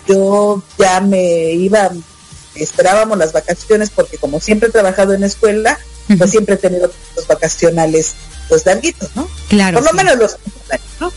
yo 0.08 0.62
ya 0.80 1.00
me 1.02 1.52
iba, 1.52 1.92
esperábamos 2.56 3.18
las 3.18 3.34
vacaciones 3.34 3.92
porque 3.92 4.18
como 4.18 4.40
siempre 4.40 4.70
he 4.70 4.72
trabajado 4.72 5.13
en 5.13 5.24
escuela, 5.24 5.78
pues 6.18 6.32
siempre 6.32 6.56
he 6.56 6.58
tenido 6.58 6.90
los 7.16 7.28
vacacionales 7.28 8.13
pues 8.50 8.66
larguitos, 8.66 9.10
¿no? 9.16 9.28
Claro. 9.50 9.78
Por 9.78 9.86
lo 9.86 9.94
menos 9.94 10.18
los 10.18 10.38
¿no? 11.00 11.12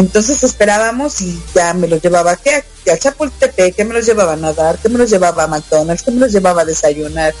Entonces 0.00 0.42
esperábamos 0.42 1.20
y 1.20 1.38
ya 1.54 1.74
me 1.74 1.86
los 1.86 2.00
llevaba 2.00 2.34
¿qué? 2.34 2.64
a 2.90 2.96
Chapultepec, 2.96 3.76
que 3.76 3.84
me 3.84 3.92
los 3.92 4.06
llevaba 4.06 4.32
a 4.32 4.36
nadar, 4.36 4.78
que 4.78 4.88
me 4.88 4.96
los 4.96 5.10
llevaba 5.10 5.44
a 5.44 5.46
McDonald's, 5.46 6.02
que 6.02 6.10
me 6.10 6.20
los 6.20 6.32
llevaba 6.32 6.62
a 6.62 6.64
desayunar, 6.64 7.34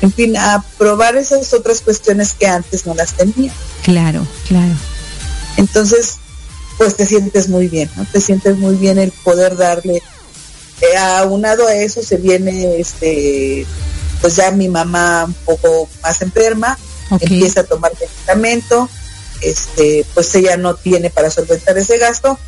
en 0.00 0.10
fin, 0.10 0.34
a 0.34 0.64
probar 0.78 1.16
esas 1.16 1.52
otras 1.52 1.82
cuestiones 1.82 2.32
que 2.32 2.46
antes 2.46 2.86
no 2.86 2.94
las 2.94 3.12
tenía. 3.12 3.52
Claro, 3.82 4.26
claro. 4.48 4.72
Entonces, 5.58 6.14
pues 6.78 6.96
te 6.96 7.04
sientes 7.04 7.50
muy 7.50 7.68
bien, 7.68 7.90
¿no? 7.96 8.06
Te 8.06 8.22
sientes 8.22 8.56
muy 8.56 8.76
bien 8.76 8.96
el 8.98 9.12
poder 9.12 9.54
darle 9.54 10.02
eh, 10.80 10.96
aunado 10.96 11.66
a 11.66 11.74
eso 11.74 12.02
se 12.02 12.16
viene 12.16 12.78
este 12.80 13.66
pues 14.22 14.36
ya 14.36 14.50
mi 14.52 14.68
mamá 14.68 15.24
un 15.26 15.34
poco 15.34 15.88
más 16.02 16.20
enferma 16.22 16.78
empieza 17.20 17.60
a 17.60 17.64
tomar 17.64 17.92
medicamento 17.98 18.88
este 19.40 20.06
pues 20.14 20.34
ella 20.34 20.56
no 20.56 20.74
tiene 20.74 21.10
para 21.10 21.30
solventar 21.30 21.76
ese 21.78 21.98
gasto 21.98 22.38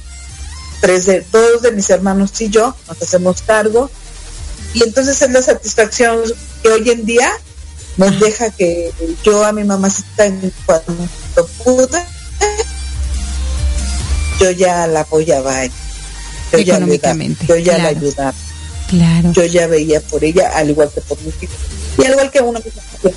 tres 0.81 1.07
de 1.07 1.25
dos 1.33 1.63
de 1.63 1.73
mis 1.73 1.91
hermanos 1.91 2.41
y 2.41 2.51
yo 2.51 2.75
nos 2.87 3.03
hacemos 3.03 3.43
cargo 3.43 3.91
y 4.75 4.83
entonces 4.83 5.21
es 5.21 5.31
la 5.31 5.43
satisfacción 5.43 6.21
que 6.63 6.69
hoy 6.69 6.91
en 6.91 7.05
día 7.05 7.31
me 7.97 8.11
deja 8.11 8.51
que 8.51 8.93
yo 9.25 9.45
a 9.45 9.53
mi 9.53 9.65
mamá 9.65 9.89
cuando 10.67 11.47
pude 11.65 12.05
yo 14.41 14.51
ya 14.53 14.87
la 14.87 15.01
apoyaba 15.01 15.65
yo 16.53 16.59
económicamente. 16.59 17.47
Ya 17.47 17.57
yo 17.57 17.61
ya 17.61 17.79
la 17.79 17.89
ayudaba. 17.89 18.35
Claro. 18.89 19.33
Yo 19.33 19.45
ya 19.45 19.67
veía 19.67 20.01
por 20.01 20.25
ella, 20.25 20.51
al 20.55 20.71
igual 20.71 20.91
que 20.95 21.01
por 21.03 21.21
mi 21.21 21.29
hijos. 21.29 21.57
Y 21.99 22.05
al 22.05 22.13
igual 22.13 22.31
que 22.31 22.41
uno 22.41 22.61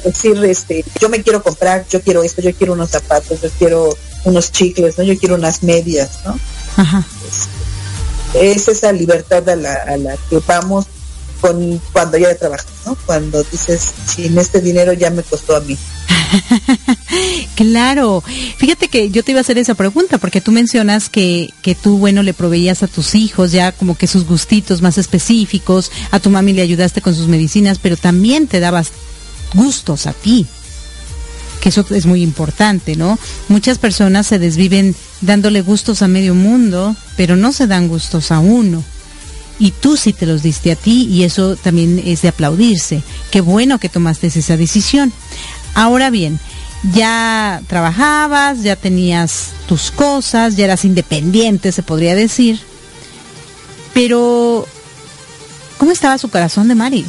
decir, 0.04 0.44
este, 0.46 0.84
yo 1.00 1.10
me 1.10 1.22
quiero 1.24 1.42
comprar, 1.42 1.86
yo 1.90 2.02
quiero 2.02 2.24
esto, 2.24 2.42
yo 2.42 2.54
quiero 2.54 2.74
unos 2.74 2.90
zapatos, 2.90 3.42
yo 3.42 3.50
quiero 3.58 3.98
unos 4.26 4.52
chicles, 4.52 4.98
¿no? 4.98 5.04
Yo 5.04 5.18
quiero 5.18 5.36
unas 5.36 5.64
medias, 5.64 6.20
¿no? 6.26 6.40
Ajá. 6.78 7.06
Es, 8.34 8.68
esa 8.68 8.92
libertad 8.92 9.48
a 9.50 9.56
la, 9.56 9.74
a 9.74 9.98
la 9.98 10.18
que 10.30 10.40
vamos 10.46 10.86
con 11.42 11.82
cuando 11.92 12.18
ya 12.18 12.36
trabajas, 12.36 12.68
¿no? 12.86 12.96
Cuando 13.06 13.44
dices, 13.44 13.82
sin 14.08 14.38
este 14.38 14.62
dinero 14.62 14.94
ya 14.94 15.10
me 15.10 15.24
costó 15.24 15.56
a 15.56 15.60
mí. 15.62 15.78
claro. 17.56 18.24
Fíjate 18.58 18.88
que 18.88 19.10
yo 19.10 19.24
te 19.24 19.32
iba 19.32 19.40
a 19.40 19.42
hacer 19.42 19.58
esa 19.58 19.76
pregunta 19.76 20.18
porque 20.18 20.40
tú 20.40 20.52
mencionas 20.52 21.10
que, 21.10 21.50
que 21.62 21.76
tú, 21.76 21.98
bueno, 21.98 22.24
le 22.24 22.34
proveías 22.34 22.84
a 22.84 22.88
tus 22.88 23.16
hijos 23.16 23.52
ya 23.52 23.72
como 23.72 23.98
que 23.98 24.08
sus 24.08 24.26
gustitos 24.26 24.82
más 24.82 24.98
específicos, 24.98 25.92
a 26.12 26.20
tu 26.20 26.30
mami 26.30 26.54
le 26.54 26.62
ayudaste 26.62 27.02
con 27.02 27.16
sus 27.16 27.28
medicinas, 27.28 27.80
pero 27.80 27.98
también 27.98 28.48
te 28.48 28.60
dabas 28.60 28.92
gustos 29.54 30.08
a 30.08 30.14
ti 30.14 30.46
que 31.62 31.70
eso 31.70 31.86
es 31.92 32.08
muy 32.08 32.24
importante, 32.24 32.96
¿no? 32.96 33.20
Muchas 33.48 33.78
personas 33.78 34.26
se 34.26 34.40
desviven 34.40 34.96
dándole 35.22 35.62
gustos 35.62 36.02
a 36.02 36.08
medio 36.08 36.34
mundo, 36.34 36.96
pero 37.16 37.36
no 37.36 37.54
se 37.54 37.68
dan 37.68 37.88
gustos 37.88 38.32
a 38.32 38.40
uno 38.40 38.84
y 39.62 39.70
tú 39.70 39.96
sí 39.96 40.12
te 40.12 40.26
los 40.26 40.42
diste 40.42 40.72
a 40.72 40.76
ti 40.76 41.06
y 41.06 41.24
eso 41.24 41.56
también 41.56 42.02
es 42.04 42.24
de 42.24 42.30
aplaudirse. 42.30 43.04
Qué 43.30 43.42
bueno 43.42 43.78
que 43.78 43.90
tomaste 43.90 44.26
esa 44.28 44.58
decisión. 44.58 45.14
Ahora 45.76 46.10
bien, 46.10 46.40
ya 46.96 47.62
trabajabas, 47.68 48.64
ya 48.64 48.76
tenías 48.76 49.50
tus 49.68 49.92
cosas, 49.92 50.56
ya 50.56 50.66
eras 50.66 50.84
independiente, 50.84 51.72
se 51.72 51.84
podría 51.84 52.16
decir. 52.16 52.60
Pero, 53.94 54.66
¿cómo 55.78 55.92
estaba 55.92 56.18
su 56.18 56.30
corazón 56.30 56.68
de 56.68 56.74
Mari? 56.74 57.06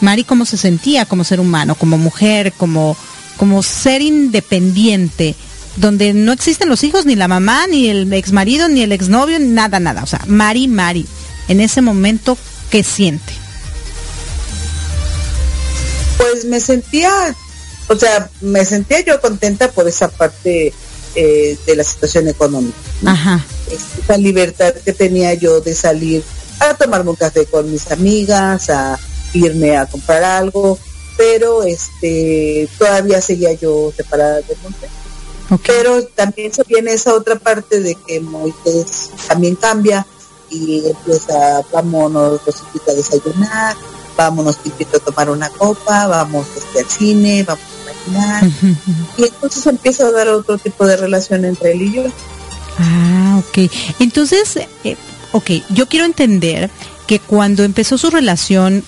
Mari, 0.00 0.24
¿cómo 0.24 0.44
se 0.44 0.56
sentía 0.56 1.04
como 1.04 1.24
ser 1.24 1.40
humano, 1.40 1.74
como 1.74 1.98
mujer, 1.98 2.52
como, 2.52 2.96
como 3.36 3.62
ser 3.62 4.02
independiente? 4.02 5.34
donde 5.76 6.12
no 6.12 6.32
existen 6.32 6.68
los 6.68 6.82
hijos, 6.84 7.06
ni 7.06 7.16
la 7.16 7.28
mamá, 7.28 7.66
ni 7.66 7.88
el 7.88 8.12
ex 8.12 8.32
marido, 8.32 8.68
ni 8.68 8.82
el 8.82 8.92
exnovio, 8.92 9.38
nada, 9.38 9.80
nada. 9.80 10.02
O 10.02 10.06
sea, 10.06 10.20
Mari, 10.26 10.68
Mari, 10.68 11.06
en 11.48 11.60
ese 11.60 11.80
momento, 11.80 12.36
¿qué 12.70 12.82
siente? 12.82 13.32
Pues 16.18 16.44
me 16.44 16.60
sentía, 16.60 17.10
o 17.88 17.96
sea, 17.96 18.30
me 18.40 18.64
sentía 18.64 19.00
yo 19.00 19.20
contenta 19.20 19.70
por 19.70 19.88
esa 19.88 20.08
parte 20.08 20.72
eh, 21.14 21.58
de 21.66 21.76
la 21.76 21.84
situación 21.84 22.28
económica. 22.28 22.76
Ajá. 23.06 23.44
Esa 23.70 24.18
libertad 24.18 24.74
que 24.84 24.92
tenía 24.92 25.34
yo 25.34 25.60
de 25.60 25.74
salir 25.74 26.22
a 26.58 26.74
tomarme 26.74 27.10
un 27.10 27.16
café 27.16 27.46
con 27.46 27.70
mis 27.70 27.90
amigas, 27.90 28.68
a 28.68 28.98
irme 29.32 29.76
a 29.76 29.86
comprar 29.86 30.22
algo, 30.22 30.78
pero 31.16 31.62
este 31.62 32.68
todavía 32.78 33.20
seguía 33.20 33.52
yo 33.52 33.92
separada 33.96 34.36
de 34.36 34.56
monte. 34.62 34.88
Pero 35.66 36.04
también 36.04 36.52
se 36.52 36.62
viene 36.62 36.92
esa 36.92 37.12
otra 37.12 37.36
parte 37.36 37.80
de 37.80 37.96
que 37.96 38.20
Moisés 38.20 39.10
también 39.26 39.56
cambia, 39.56 40.06
y 40.50 40.82
empieza, 40.86 41.62
vámonos, 41.72 42.40
a 42.42 42.92
desayunar, 42.92 43.76
vámonos, 44.16 44.58
te 44.58 44.68
invito 44.68 44.96
a 44.96 45.00
tomar 45.00 45.30
una 45.30 45.48
copa, 45.48 46.06
vamos 46.06 46.46
este, 46.56 46.80
al 46.80 46.86
cine, 46.86 47.44
vamos 47.44 47.64
a 47.64 47.82
imaginar. 47.82 48.50
Y 49.16 49.24
entonces 49.24 49.66
empieza 49.66 50.06
a 50.06 50.12
dar 50.12 50.28
otro 50.28 50.58
tipo 50.58 50.86
de 50.86 50.96
relación 50.96 51.44
entre 51.44 51.72
él 51.72 51.82
y 51.82 51.92
yo. 51.94 52.02
Ah, 52.78 53.40
ok. 53.40 53.70
Entonces, 54.00 54.56
eh, 54.84 54.96
ok, 55.32 55.50
yo 55.70 55.86
quiero 55.88 56.04
entender 56.04 56.70
que 57.06 57.20
cuando 57.20 57.62
empezó 57.62 57.98
su 57.98 58.10
relación, 58.10 58.84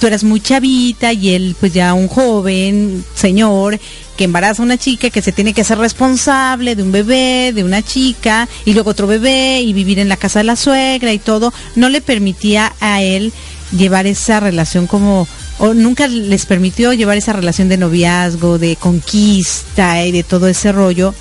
tú 0.00 0.06
eras 0.06 0.24
muy 0.24 0.40
chavita 0.40 1.12
y 1.12 1.34
él 1.34 1.56
pues 1.58 1.72
ya 1.72 1.94
un 1.94 2.08
joven 2.08 3.04
señor 3.14 3.78
que 4.16 4.24
embaraza 4.24 4.62
a 4.62 4.64
una 4.64 4.78
chica 4.78 5.10
que 5.10 5.22
se 5.22 5.32
tiene 5.32 5.52
que 5.52 5.60
hacer 5.60 5.78
responsable 5.78 6.74
de 6.74 6.82
un 6.82 6.90
bebé, 6.90 7.52
de 7.54 7.62
una 7.62 7.82
chica, 7.82 8.48
y 8.64 8.72
luego 8.72 8.90
otro 8.90 9.06
bebé, 9.06 9.60
y 9.60 9.72
vivir 9.72 9.98
en 9.98 10.08
la 10.08 10.16
casa 10.16 10.40
de 10.40 10.44
la 10.44 10.56
suegra 10.56 11.12
y 11.12 11.18
todo, 11.18 11.52
no 11.74 11.88
le 11.88 12.00
permitía 12.00 12.72
a 12.80 13.02
él 13.02 13.32
llevar 13.76 14.06
esa 14.06 14.40
relación 14.40 14.86
como, 14.86 15.28
o 15.58 15.74
nunca 15.74 16.08
les 16.08 16.46
permitió 16.46 16.92
llevar 16.92 17.18
esa 17.18 17.34
relación 17.34 17.68
de 17.68 17.76
noviazgo, 17.76 18.58
de 18.58 18.76
conquista 18.76 20.04
y 20.04 20.12
de 20.12 20.22
todo 20.22 20.48
ese 20.48 20.72
rollo, 20.72 21.14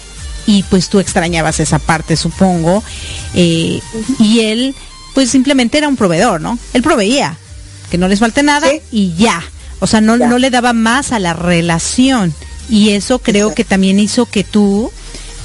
y 0.48 0.64
pues 0.64 0.90
tú 0.90 1.00
extrañabas 1.00 1.60
esa 1.60 1.80
parte, 1.80 2.16
supongo, 2.16 2.84
eh, 3.34 3.82
y 4.20 4.40
él 4.40 4.76
pues 5.14 5.30
simplemente 5.30 5.78
era 5.78 5.88
un 5.88 5.96
proveedor, 5.96 6.42
¿no? 6.42 6.60
Él 6.74 6.82
proveía, 6.82 7.38
que 7.96 8.00
no 8.00 8.10
les 8.10 8.20
falte 8.20 8.44
nada 8.44 8.68
y 8.92 9.14
ya. 9.16 9.42
O 9.80 9.88
sea, 9.88 10.02
no, 10.02 10.18
no 10.18 10.38
le 10.38 10.50
daba 10.50 10.74
más 10.74 11.14
a 11.14 11.20
la 11.20 11.32
relación. 11.32 12.34
Y 12.68 12.90
eso 12.90 13.20
creo 13.20 13.56
que 13.56 13.64
también 13.64 14.02
hizo 14.02 14.26
que 14.26 14.44
tú, 14.44 14.92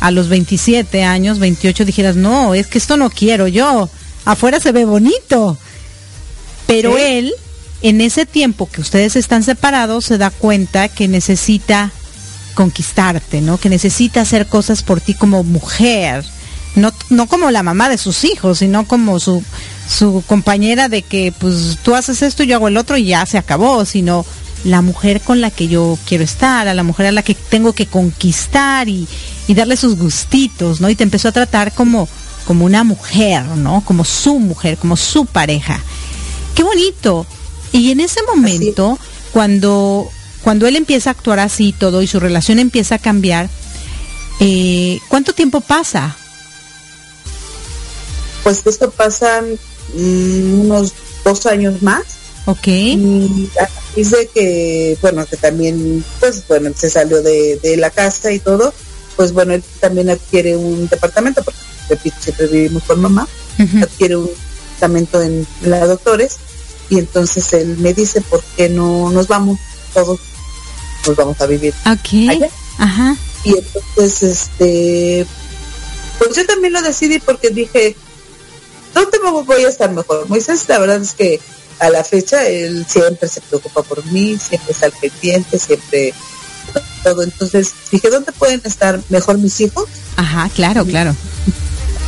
a 0.01 0.11
los 0.11 0.29
27 0.29 1.05
años, 1.05 1.39
28, 1.39 1.85
dijeras, 1.85 2.17
no, 2.17 2.55
es 2.55 2.67
que 2.67 2.79
esto 2.79 2.97
no 2.97 3.09
quiero 3.09 3.47
yo. 3.47 3.89
Afuera 4.25 4.59
se 4.59 4.73
ve 4.73 4.85
bonito. 4.85 5.59
Pero 6.67 6.99
él, 6.99 7.33
en 7.83 8.01
ese 8.01 8.27
tiempo 8.27 8.69
que 8.69 8.81
ustedes 8.81 9.15
están 9.15 9.45
separados, 9.45 10.07
se 10.07 10.19
da 10.19 10.31
cuenta 10.31 10.89
que 10.89 11.07
necesita 11.07 11.93
conquistarte, 12.55 13.41
¿no? 13.43 13.59
Que 13.59 13.69
necesita 13.69 14.23
hacer 14.23 14.49
cosas 14.49 14.83
por 14.83 15.01
ti 15.01 15.15
como 15.15 15.45
mujer. 15.45 16.25
No, 16.77 16.93
no 17.09 17.27
como 17.27 17.51
la 17.51 17.63
mamá 17.63 17.89
de 17.89 17.99
sus 17.99 18.25
hijos, 18.25 18.59
sino 18.59 18.87
como 18.87 19.19
su, 19.19 19.43
su 19.89 20.23
compañera 20.27 20.89
de 20.89 21.03
que 21.03 21.33
pues 21.37 21.79
tú 21.83 21.95
haces 21.95 22.23
esto 22.23 22.45
y 22.45 22.47
yo 22.47 22.57
hago 22.57 22.69
el 22.69 22.77
otro 22.77 22.97
y 22.97 23.07
ya 23.07 23.27
se 23.27 23.39
acabó, 23.39 23.85
sino 23.85 24.25
la 24.65 24.83
mujer 24.83 25.21
con 25.21 25.41
la 25.41 25.51
que 25.51 25.69
yo 25.69 25.99
quiero 26.07 26.25
estar, 26.25 26.69
a 26.69 26.75
la 26.75 26.83
mujer 26.83 27.07
a 27.07 27.13
la 27.13 27.23
que 27.23 27.35
tengo 27.35 27.73
que 27.73 27.87
conquistar 27.87 28.89
y, 28.89 29.07
darle 29.49 29.77
sus 29.77 29.97
gustitos, 29.97 30.81
¿no? 30.81 30.89
Y 30.89 30.95
te 30.95 31.03
empezó 31.03 31.27
a 31.27 31.33
tratar 31.33 31.73
como, 31.73 32.09
como 32.47 32.65
una 32.65 32.85
mujer, 32.85 33.45
¿no? 33.57 33.83
Como 33.85 34.05
su 34.05 34.39
mujer, 34.39 34.77
como 34.77 34.97
su 34.97 35.27
pareja. 35.27 35.81
Qué 36.55 36.63
bonito. 36.63 37.27
Y 37.73 37.91
en 37.91 37.99
ese 37.99 38.21
momento, 38.23 38.97
cuando, 39.33 40.09
cuando 40.43 40.69
él 40.69 40.77
empieza 40.77 41.11
a 41.11 41.15
actuar 41.15 41.41
así 41.41 41.75
todo 41.77 42.01
y 42.01 42.07
su 42.07 42.21
relación 42.21 42.61
empieza 42.61 42.95
a 42.97 42.99
cambiar, 42.99 43.51
eh, 44.39 45.01
¿cuánto 45.09 45.33
tiempo 45.33 45.61
pasa? 45.61 46.17
Pues 48.43 48.63
esto 48.67 48.91
pasa 48.91 49.43
mm, 49.95 50.61
unos 50.61 50.93
dos 51.25 51.47
años 51.47 51.83
más. 51.83 52.03
Ok. 52.47 52.67
Y 52.69 53.49
dice 53.95 54.29
que, 54.35 54.97
bueno, 55.03 55.27
que 55.27 55.37
también, 55.37 56.05
pues 56.19 56.47
bueno, 56.49 56.71
se 56.77 56.91
salió 56.91 57.23
de, 57.23 57.59
de 57.63 57.77
la 57.77 57.91
casa 57.91 58.33
y 58.33 58.39
todo, 58.39 58.73
pues 59.17 59.33
bueno, 59.33 59.53
él 59.53 59.63
también 59.81 60.09
adquiere 60.11 60.57
un 60.57 60.89
departamento, 60.89 61.43
porque 61.45 61.61
repito, 61.89 62.17
siempre 62.21 62.47
vivimos 62.47 62.83
con 62.85 63.01
mamá, 63.01 63.29
adquiere 63.83 64.17
un 64.17 64.27
departamento 64.27 65.21
en 65.23 65.47
la 65.63 65.87
doctores 65.87 66.37
y 66.89 66.99
entonces 66.99 67.53
él 67.53 67.77
me 67.79 67.93
dice, 67.93 68.21
¿por 68.23 68.43
qué 68.57 68.69
no 68.69 69.11
nos 69.11 69.29
vamos 69.29 69.59
todos? 69.93 70.19
Nos 71.07 71.17
vamos 71.17 71.41
a 71.41 71.47
vivir 71.47 71.75
Ok. 71.87 72.31
allá. 72.31 72.49
Ajá. 72.79 73.17
Y 73.45 73.55
entonces, 73.57 74.23
este, 74.23 75.27
pues 76.19 76.37
yo 76.37 76.47
también 76.47 76.73
lo 76.73 76.83
decidí 76.83 77.19
porque 77.19 77.51
dije, 77.51 77.97
¿dónde 78.95 79.19
voy 79.47 79.65
a 79.65 79.69
estar 79.69 79.91
mejor? 79.91 80.29
Moisés, 80.29 80.69
la 80.69 80.79
verdad 80.79 81.01
es 81.01 81.13
que 81.13 81.41
a 81.79 81.91
la 81.91 82.05
fecha 82.05 82.47
él 82.47 82.87
siempre 82.89 83.29
se 83.29 83.41
preocupa 83.41 83.83
por 83.83 84.05
mí, 84.07 84.39
siempre 84.39 84.73
está 84.73 84.87
al 84.87 84.93
pendiente, 84.93 85.59
siempre 85.59 86.15
todo. 87.03 87.23
Entonces 87.23 87.73
dije, 87.91 88.11
¿dónde 88.11 88.33
pueden 88.33 88.61
estar 88.65 89.01
mejor 89.09 89.39
mis 89.39 89.61
hijos? 89.61 89.87
Ajá, 90.17 90.51
claro, 90.55 90.85
claro. 90.85 91.15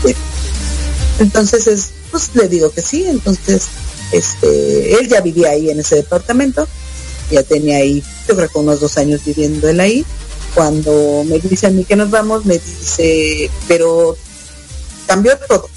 Entonces, 1.19 1.67
es, 1.67 1.89
pues 2.11 2.31
le 2.35 2.49
digo 2.49 2.71
que 2.71 2.83
sí. 2.83 3.07
Entonces, 3.07 3.65
este, 4.13 4.95
él 4.95 5.09
ya 5.09 5.21
vivía 5.21 5.51
ahí 5.51 5.71
en 5.71 5.81
ese 5.81 5.97
departamento, 5.97 6.67
ya 7.31 7.43
tenía 7.43 7.79
ahí, 7.79 8.03
yo 8.29 8.37
creo 8.37 8.49
que 8.49 8.59
unos 8.59 8.81
dos 8.81 8.99
años 8.99 9.25
viviendo 9.25 9.69
él 9.69 9.81
ahí. 9.81 10.05
Cuando 10.55 11.25
me 11.25 11.39
dice 11.39 11.67
a 11.67 11.71
mí 11.71 11.85
que 11.85 11.97
nos 11.97 12.11
vamos, 12.11 12.45
me 12.45 12.59
dice, 12.59 13.51
pero 13.69 14.17
cambió 15.07 15.39
todo. 15.49 15.72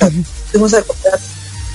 Fuimos 0.50 0.74
a 0.74 0.82
comprar 0.82 1.18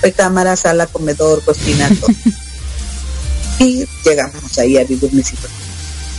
recámara, 0.02 0.56
sala, 0.56 0.86
comedor, 0.86 1.42
cocina, 1.44 1.88
todo. 2.00 2.10
y 3.58 3.86
llegamos 4.04 4.58
ahí 4.58 4.78
a 4.78 4.84
vivir 4.84 5.12
mis 5.12 5.32
hijos. 5.32 5.50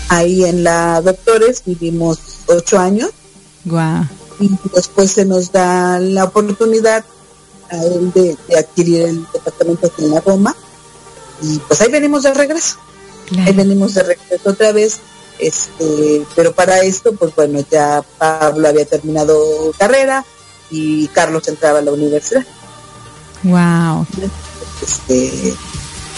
Ahí 0.10 0.44
en 0.46 0.64
la 0.64 1.02
Doctores 1.02 1.64
vivimos 1.66 2.20
ocho 2.48 2.78
años 2.78 3.12
Guau. 3.64 4.06
y 4.40 4.52
después 4.76 5.12
se 5.12 5.26
nos 5.26 5.52
da 5.52 6.00
la 6.00 6.26
oportunidad 6.26 7.06
a 7.70 7.78
él 7.78 8.12
de, 8.14 8.38
de 8.48 8.58
adquirir 8.58 9.02
el 9.04 9.26
departamento 9.32 9.88
aquí 9.88 10.04
en 10.04 10.12
la 10.12 10.20
Roma 10.20 10.56
y 11.42 11.58
pues 11.60 11.82
ahí 11.82 11.92
venimos 11.92 12.24
de 12.24 12.34
regreso, 12.34 12.78
ahí 13.46 13.54
venimos 13.54 13.96
de 13.96 14.04
regreso 14.04 14.50
otra 14.50 14.72
vez, 14.72 15.00
este, 15.40 16.26
pero 16.36 16.54
para 16.54 16.82
esto 16.82 17.14
pues 17.14 17.34
bueno 17.36 17.64
ya 17.72 18.04
Pablo 18.18 18.68
había 18.68 18.86
terminado 18.86 19.72
carrera 19.78 20.24
y 20.72 21.08
Carlos 21.10 21.48
entraba 21.48 21.80
a 21.80 21.82
la 21.82 21.92
universidad, 21.92 22.46
Wow. 23.44 24.06
este, 24.84 25.54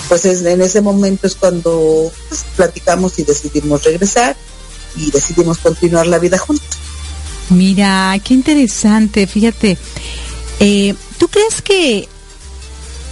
pues 0.09 0.25
es- 0.25 0.43
en 0.45 0.61
ese 0.61 0.81
momento 0.81 1.25
es 1.27 1.35
cuando 1.35 2.11
pues, 2.29 2.45
platicamos 2.55 3.17
y 3.19 3.23
decidimos 3.23 3.83
regresar 3.83 4.35
y 4.95 5.09
decidimos 5.11 5.57
continuar 5.59 6.05
la 6.07 6.19
vida 6.19 6.37
juntos. 6.37 6.67
Mira, 7.49 8.15
qué 8.23 8.33
interesante. 8.33 9.25
Fíjate, 9.27 9.77
eh, 10.59 10.95
¿tú 11.17 11.27
crees 11.27 11.61
que 11.61 12.07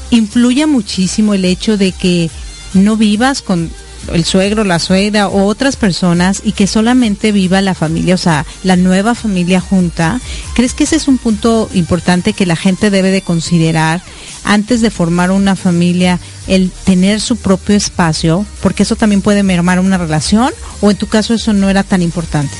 influye 0.10 0.65
muchísimo 0.67 1.34
el 1.34 1.45
hecho 1.45 1.77
de 1.77 1.91
que 1.91 2.30
no 2.73 2.97
vivas 2.97 3.41
con 3.41 3.71
el 4.13 4.25
suegro, 4.25 4.63
la 4.63 4.79
suegra 4.79 5.27
o 5.27 5.45
otras 5.45 5.75
personas 5.75 6.41
y 6.43 6.51
que 6.53 6.67
solamente 6.67 7.31
viva 7.31 7.61
la 7.61 7.75
familia, 7.75 8.15
o 8.15 8.17
sea, 8.17 8.45
la 8.63 8.75
nueva 8.75 9.15
familia 9.15 9.61
junta? 9.61 10.19
¿Crees 10.55 10.73
que 10.73 10.83
ese 10.83 10.95
es 10.95 11.07
un 11.07 11.17
punto 11.17 11.69
importante 11.73 12.33
que 12.33 12.45
la 12.45 12.55
gente 12.55 12.89
debe 12.89 13.11
de 13.11 13.21
considerar 13.21 14.01
antes 14.43 14.81
de 14.81 14.89
formar 14.89 15.31
una 15.31 15.55
familia, 15.55 16.19
el 16.47 16.71
tener 16.85 17.21
su 17.21 17.37
propio 17.37 17.75
espacio? 17.75 18.45
Porque 18.61 18.83
eso 18.83 18.95
también 18.95 19.21
puede 19.21 19.43
mermar 19.43 19.79
una 19.79 19.97
relación 19.97 20.51
o 20.81 20.91
en 20.91 20.97
tu 20.97 21.07
caso 21.07 21.33
eso 21.33 21.53
no 21.53 21.69
era 21.69 21.83
tan 21.83 22.01
importante. 22.01 22.55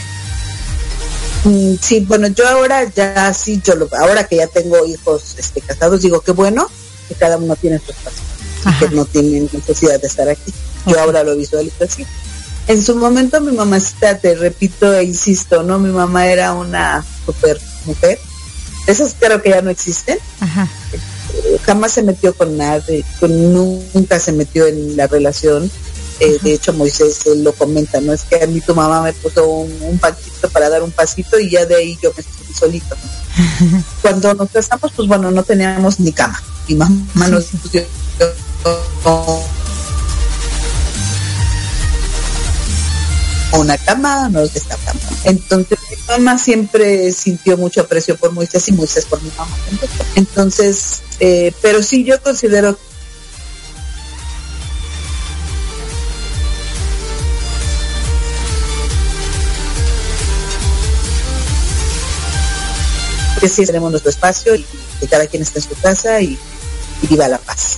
Mm, 1.44 1.76
Sí, 1.82 2.02
bueno, 2.02 2.28
yo 2.28 2.48
ahora 2.48 2.84
ya 2.94 3.34
sí, 3.34 3.62
yo 3.64 3.76
lo, 3.76 3.90
ahora 4.00 4.28
que 4.28 4.38
ya 4.38 4.48
tengo 4.48 4.86
hijos 4.86 5.36
este, 5.38 5.62
casados, 5.62 6.02
digo 6.02 6.22
que 6.22 6.32
bueno 6.32 6.68
que 7.08 7.16
cada 7.16 7.38
uno 7.38 7.56
tiene 7.56 7.80
su 7.80 7.92
espacio, 7.92 8.22
y 8.64 8.68
Ajá. 8.68 8.88
que 8.88 8.96
no 8.96 9.06
tienen 9.06 9.50
necesidad 9.52 10.00
de 10.00 10.08
estar 10.08 10.30
aquí. 10.30 10.54
Yo 10.86 10.94
Ok. 10.94 10.98
ahora 11.00 11.24
lo 11.24 11.36
visualizo 11.36 11.84
así. 11.84 12.06
En 12.68 12.82
su 12.82 12.96
momento 12.96 13.42
mi 13.42 13.52
mamacita, 13.52 14.18
te 14.20 14.36
repito 14.36 14.94
e 14.94 15.04
insisto, 15.04 15.64
¿no? 15.64 15.80
Mi 15.80 15.90
mamá 15.92 16.28
era 16.28 16.54
una 16.54 17.04
super 17.26 17.60
mujer. 17.86 18.20
Esas 18.88 19.16
creo 19.20 19.42
que 19.42 19.50
ya 19.50 19.62
no 19.62 19.70
existen. 19.70 20.18
Ajá. 20.40 20.68
Eh, 21.34 21.60
Jamás 21.66 21.94
se 21.94 22.04
metió 22.04 22.34
con 22.36 22.58
nadie, 22.58 23.04
con, 23.20 23.54
nunca 23.54 24.20
se 24.20 24.32
metió 24.32 24.68
en 24.68 24.96
la 24.96 25.08
relación. 25.08 25.70
Eh, 26.20 26.38
de 26.42 26.54
hecho, 26.54 26.72
Moisés 26.74 27.26
él 27.26 27.44
lo 27.44 27.54
comenta, 27.54 28.00
¿no? 28.00 28.14
Es 28.14 28.24
que 28.24 28.44
a 28.44 28.48
mí 28.48 28.62
tu 28.62 28.76
mamá 28.76 29.02
me 29.02 29.14
puso 29.14 29.48
un, 29.48 29.72
un 29.82 30.00
para 30.54 30.70
dar 30.70 30.84
un 30.84 30.92
pasito 30.92 31.40
y 31.40 31.50
ya 31.50 31.66
de 31.66 31.76
ahí 31.76 31.98
yo 32.02 32.14
me 32.16 32.22
subí 32.22 32.54
solito. 32.54 32.96
¿no? 32.96 33.84
Cuando 34.02 34.34
nos 34.36 34.50
casamos, 34.52 34.92
pues 34.96 35.08
bueno, 35.08 35.32
no 35.32 35.44
teníamos 35.44 36.00
ni 36.00 36.12
cama. 36.12 36.42
Mi 36.68 36.76
mamá 36.76 37.28
nos 37.28 37.46
dio 43.52 43.62
una 43.62 43.78
cama, 43.78 44.30
nos 44.30 44.54
destapamos. 44.54 45.04
Entonces, 45.24 45.78
mi 45.90 45.98
mamá 46.08 46.38
siempre 46.38 47.12
sintió 47.12 47.58
mucho 47.58 47.82
aprecio 47.82 48.18
por 48.18 48.32
Moisés 48.32 48.68
y 48.68 48.72
Moisés 48.74 49.06
por 49.06 49.22
mi 49.22 49.32
mamá. 49.38 49.56
Entonces, 50.16 51.02
eh, 51.20 51.54
pero 51.62 51.84
sí 51.84 52.04
yo 52.04 52.22
considero 52.22 52.78
que 63.40 63.50
sí 63.50 63.66
tenemos 63.66 63.90
nuestro 63.90 64.12
espacio 64.12 64.56
y 64.56 64.66
que 65.00 65.08
cada 65.08 65.26
quien 65.26 65.42
esté 65.42 65.60
en 65.60 65.66
su 65.66 65.76
casa 65.82 66.22
y, 66.22 66.38
y 67.02 67.08
viva 67.08 67.28
la 67.28 67.40
paz. 67.40 67.78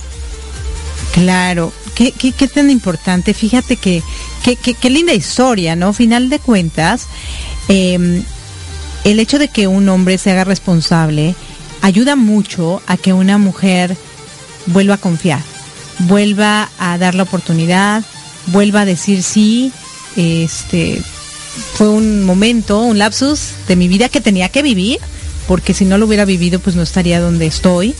Claro, 1.12 1.72
qué, 1.94 2.12
qué, 2.12 2.32
qué 2.32 2.48
tan 2.48 2.70
importante. 2.70 3.34
Fíjate 3.34 3.76
que 3.76 4.02
qué 4.44 4.56
qué- 4.56 4.90
linda 4.90 5.14
historia, 5.14 5.76
¿no? 5.76 5.92
Final 5.92 6.28
de 6.30 6.38
cuentas, 6.38 7.06
eh, 7.68 8.22
el 9.04 9.20
hecho 9.20 9.38
de 9.38 9.48
que 9.48 9.66
un 9.66 9.88
hombre 9.88 10.18
se 10.18 10.30
haga 10.30 10.44
responsable 10.44 11.34
ayuda 11.82 12.16
mucho 12.16 12.80
a 12.86 12.96
que 12.96 13.12
una 13.12 13.36
mujer 13.38 13.96
vuelva 14.66 14.94
a 14.94 14.98
confiar, 14.98 15.40
vuelva 16.00 16.70
a 16.78 16.96
dar 16.98 17.14
la 17.14 17.24
oportunidad, 17.24 18.02
vuelva 18.46 18.82
a 18.82 18.84
decir 18.86 19.22
sí, 19.22 19.72
este 20.16 21.02
fue 21.74 21.88
un 21.88 22.24
momento, 22.24 22.80
un 22.80 22.98
lapsus 22.98 23.50
de 23.68 23.76
mi 23.76 23.86
vida 23.88 24.08
que 24.08 24.20
tenía 24.20 24.48
que 24.48 24.62
vivir, 24.62 24.98
porque 25.46 25.74
si 25.74 25.84
no 25.84 25.98
lo 25.98 26.06
hubiera 26.06 26.24
vivido, 26.24 26.58
pues 26.58 26.74
no 26.74 26.82
estaría 26.82 27.20
donde 27.20 27.46
estoy. 27.46 27.94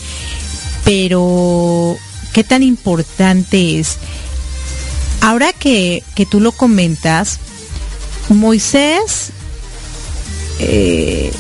Pero, 0.85 1.97
¿qué 2.35 2.44
tan 2.44 2.62
importante 2.62 3.79
es? 3.79 3.97
Ahora 5.23 5.55
que, 5.55 6.03
que 6.14 6.27
tú 6.27 6.40
lo 6.40 6.53
comentas, 6.53 7.38
Moisés, 8.29 9.31
eh, 10.59 11.33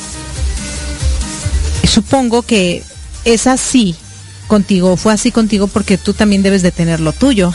supongo 1.86 2.42
que 2.42 2.82
es 3.26 3.46
así 3.46 3.96
contigo, 4.46 4.96
fue 4.96 5.12
así 5.12 5.32
contigo 5.32 5.66
porque 5.66 5.98
tú 5.98 6.14
también 6.14 6.42
debes 6.42 6.62
de 6.62 6.70
tener 6.70 7.00
lo 7.00 7.12
tuyo. 7.12 7.52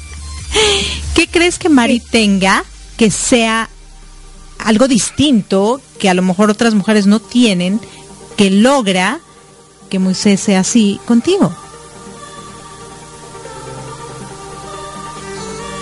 ¿Qué 1.14 1.28
crees 1.28 1.58
que 1.58 1.68
Mari 1.68 2.00
tenga 2.00 2.64
que 2.96 3.10
sea 3.10 3.68
algo 4.58 4.88
distinto 4.88 5.80
que 5.98 6.08
a 6.08 6.14
lo 6.14 6.22
mejor 6.22 6.50
otras 6.50 6.74
mujeres 6.74 7.06
no 7.06 7.20
tienen, 7.20 7.80
que 8.36 8.50
logra 8.50 9.20
que 9.90 9.98
Moisés 9.98 10.40
sea 10.40 10.60
así 10.60 10.98
contigo? 11.04 11.54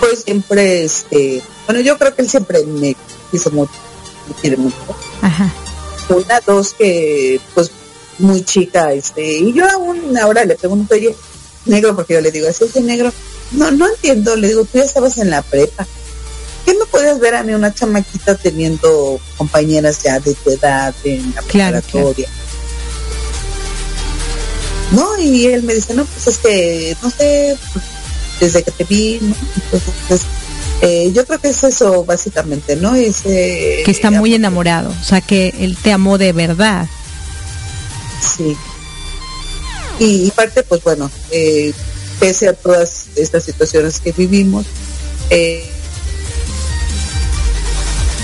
Pues 0.01 0.23
siempre, 0.25 0.85
este, 0.85 1.43
bueno, 1.67 1.81
yo 1.81 1.99
creo 1.99 2.15
que 2.15 2.23
él 2.23 2.31
siempre 2.31 2.65
me 2.65 2.97
quiso 3.31 3.51
mucho, 3.51 3.73
me 4.29 4.35
quiere 4.35 4.57
mucho. 4.57 4.77
Ajá. 5.23 5.53
Una, 6.09 6.41
dos, 6.41 6.73
que 6.73 7.41
pues 7.55 7.71
muy 8.19 8.43
chica, 8.43 8.93
este, 8.93 9.39
y 9.39 9.53
yo 9.53 9.69
aún 9.69 10.17
ahora 10.17 10.45
le 10.45 10.57
pregunto, 10.57 10.95
oye, 10.95 11.15
negro, 11.67 11.95
porque 11.95 12.15
yo 12.15 12.21
le 12.21 12.31
digo, 12.31 12.49
así 12.49 12.65
es 12.65 12.77
negro, 12.83 13.13
no, 13.53 13.71
no 13.71 13.89
entiendo, 13.89 14.37
le 14.37 14.49
digo, 14.49 14.65
tú 14.65 14.79
ya 14.79 14.85
estabas 14.85 15.19
en 15.19 15.31
la 15.31 15.43
prepa. 15.43 15.87
¿Qué 16.65 16.75
me 16.75 16.85
puedes 16.87 17.19
ver 17.19 17.35
a 17.35 17.43
mí, 17.43 17.55
una 17.55 17.73
chamaquita 17.73 18.35
teniendo 18.35 19.19
compañeras 19.37 20.03
ya 20.03 20.21
de 20.21 20.35
tu 20.35 20.51
edad 20.51 20.95
en 21.05 21.35
la 21.35 21.43
Claro, 21.43 21.81
preparatoria? 21.81 22.29
No, 24.93 25.19
y 25.19 25.47
él 25.47 25.63
me 25.63 25.75
dice, 25.75 25.95
no, 25.95 26.05
pues 26.05 26.27
es 26.27 26.39
que, 26.39 26.97
no 27.03 27.11
sé, 27.11 27.57
desde 28.41 28.63
que 28.63 28.71
te 28.71 28.85
vi, 28.85 29.19
¿no? 29.21 29.35
Entonces, 29.55 30.27
eh, 30.83 31.11
yo 31.13 31.27
creo 31.27 31.41
que 31.41 31.49
es 31.49 31.65
eso 31.65 32.05
básicamente, 32.05 32.77
¿no? 32.77 32.95
Ese, 32.95 33.83
Que 33.85 33.91
está 33.91 34.11
muy 34.11 34.35
enamorado, 34.35 34.91
o 34.91 35.05
sea 35.05 35.21
que 35.21 35.55
él 35.59 35.77
te 35.81 35.93
amó 35.93 36.19
de 36.19 36.33
verdad. 36.33 36.87
Sí. 38.21 38.57
Y, 39.99 40.31
parte, 40.31 40.63
pues 40.63 40.83
bueno, 40.85 41.11
eh, 41.31 41.73
pese 42.21 42.49
a 42.49 42.53
todas 42.53 43.07
estas 43.17 43.45
situaciones 43.45 43.99
que 43.99 44.13
vivimos, 44.13 44.67
eh, 45.31 45.69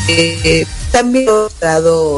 eh, 0.08 0.66
también 0.92 1.28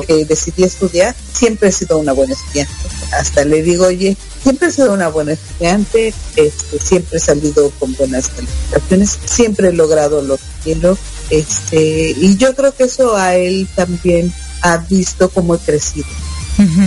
he 0.08 0.24
decidí 0.26 0.64
estudiar, 0.64 1.16
siempre 1.32 1.70
he 1.70 1.72
sido 1.72 1.96
una 1.96 2.12
buena 2.12 2.34
estudiante. 2.34 2.74
Hasta 3.12 3.44
le 3.44 3.62
digo, 3.62 3.86
oye, 3.86 4.16
siempre 4.46 4.68
he 4.68 4.70
sido 4.70 4.92
una 4.92 5.08
buena 5.08 5.32
estudiante, 5.32 6.14
este, 6.36 6.78
siempre 6.78 7.18
he 7.18 7.20
salido 7.20 7.68
con 7.80 7.92
buenas 7.96 8.28
calificaciones, 8.28 9.18
siempre 9.24 9.70
he 9.70 9.72
logrado 9.72 10.22
lo 10.22 10.36
que 10.36 10.44
quiero, 10.62 10.96
este, 11.30 12.14
y 12.16 12.36
yo 12.36 12.54
creo 12.54 12.72
que 12.72 12.84
eso 12.84 13.16
a 13.16 13.34
él 13.34 13.68
también 13.74 14.32
ha 14.62 14.76
visto 14.76 15.30
cómo 15.30 15.56
he 15.56 15.58
crecido, 15.58 16.06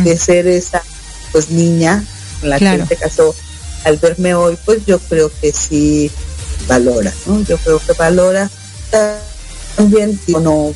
de 0.05 0.17
ser 0.17 0.47
esa 0.47 0.81
pues 1.33 1.49
niña 1.49 2.05
con 2.39 2.49
la 2.49 2.59
que 2.59 2.85
se 2.87 2.95
casó 2.95 3.35
al 3.83 3.97
verme 3.97 4.35
hoy, 4.35 4.57
pues 4.63 4.85
yo 4.85 4.97
creo 4.97 5.29
que 5.41 5.51
sí 5.51 6.09
valora, 6.65 7.13
¿no? 7.25 7.41
Yo 7.43 7.57
creo 7.57 7.79
que 7.79 7.91
valora 7.91 8.49
también, 9.75 10.17
no, 10.29 10.73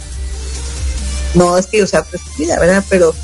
no 1.33 1.57
es 1.57 1.65
que 1.67 1.77
yo 1.77 1.87
sea 1.87 2.03
presumida, 2.03 2.59
¿verdad? 2.59 2.83
Pero 2.89 3.15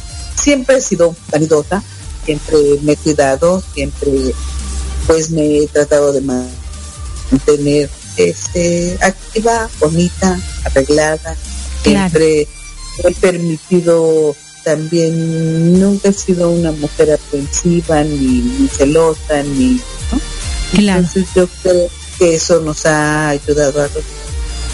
siempre 0.41 0.77
he 0.77 0.81
sido 0.81 1.13
vanidosa, 1.29 1.83
siempre 2.25 2.57
me 2.81 2.93
he 2.93 2.97
cuidado, 2.97 3.63
siempre 3.73 4.11
pues 5.07 5.31
me 5.31 5.59
he 5.59 5.67
tratado 5.67 6.13
de 6.13 6.21
mantener 6.21 7.89
este 8.17 8.97
activa, 9.01 9.69
bonita, 9.79 10.39
arreglada, 10.65 11.35
siempre 11.83 12.47
he 13.03 13.11
permitido 13.19 14.35
también 14.63 15.79
nunca 15.79 16.09
he 16.09 16.13
sido 16.13 16.51
una 16.51 16.71
mujer 16.73 17.13
aprensiva 17.13 18.03
ni, 18.03 18.67
celosa 18.67 19.41
ni 19.43 19.81
entonces 20.73 21.25
yo 21.33 21.47
creo 21.63 21.89
que 22.17 22.35
eso 22.35 22.59
nos 22.59 22.85
ha 22.85 23.29
ayudado 23.29 23.81
a 23.81 23.87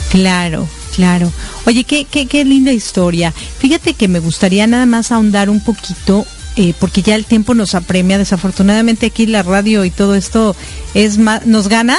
claro 0.10 0.68
claro. 0.96 1.32
Oye 1.66 1.84
qué, 1.84 2.06
qué, 2.06 2.28
qué 2.28 2.46
linda 2.46 2.72
historia. 2.72 3.32
Fíjate 3.32 3.94
que 3.94 4.08
me 4.08 4.20
gustaría 4.20 4.66
nada 4.66 4.86
más 4.86 5.12
ahondar 5.12 5.50
un 5.50 5.64
poquito 5.64 6.26
eh, 6.58 6.74
porque 6.80 7.02
ya 7.02 7.16
el 7.16 7.26
tiempo 7.26 7.54
nos 7.54 7.76
apremia. 7.76 8.18
Desafortunadamente 8.18 9.08
aquí 9.08 9.26
la 9.26 9.44
radio 9.44 9.86
y 9.86 9.92
todo 9.92 10.16
esto 10.16 10.56
es 10.94 11.18
más, 11.18 11.46
nos 11.46 11.68
gana. 11.68 11.98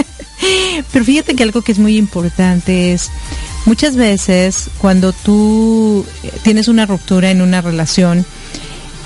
Pero 0.92 1.04
fíjate 1.04 1.34
que 1.34 1.42
algo 1.42 1.62
que 1.62 1.72
es 1.72 1.78
muy 1.78 1.96
importante 1.96 2.92
es 2.92 3.10
muchas 3.64 3.96
veces 3.96 4.70
cuando 4.78 5.12
tú 5.12 6.06
tienes 6.42 6.68
una 6.68 6.86
ruptura 6.86 7.30
en 7.30 7.42
una 7.42 7.60
relación, 7.60 8.24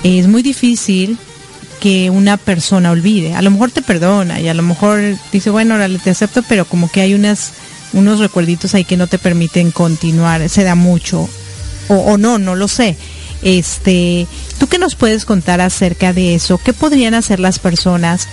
es 0.03 0.27
muy 0.27 0.41
difícil 0.41 1.17
que 1.79 2.09
una 2.09 2.37
persona 2.37 2.91
olvide. 2.91 3.35
A 3.35 3.41
lo 3.41 3.51
mejor 3.51 3.71
te 3.71 3.81
perdona 3.81 4.39
y 4.39 4.47
a 4.47 4.53
lo 4.53 4.63
mejor 4.63 5.17
dice, 5.31 5.49
bueno, 5.49 5.73
ahora 5.73 5.89
te 5.89 6.11
acepto, 6.11 6.43
pero 6.43 6.65
como 6.65 6.89
que 6.89 7.01
hay 7.01 7.13
unas, 7.13 7.51
unos 7.91 8.19
recuerditos 8.19 8.73
ahí 8.73 8.85
que 8.85 8.97
no 8.97 9.07
te 9.07 9.19
permiten 9.19 9.71
continuar, 9.71 10.47
se 10.49 10.63
da 10.63 10.75
mucho. 10.75 11.27
O, 11.89 11.95
o 11.95 12.17
no, 12.17 12.37
no 12.37 12.55
lo 12.55 12.67
sé. 12.67 12.95
Este, 13.41 14.27
¿tú 14.63 14.69
qué 14.69 14.79
nos 14.79 14.95
puedes 14.95 15.25
contar 15.25 15.59
acerca 15.59 16.13
de 16.13 16.35
eso? 16.35 16.57
¿Qué 16.57 16.71
podrían 16.71 17.15
hacer 17.15 17.37
las 17.41 17.59
personas 17.59 18.29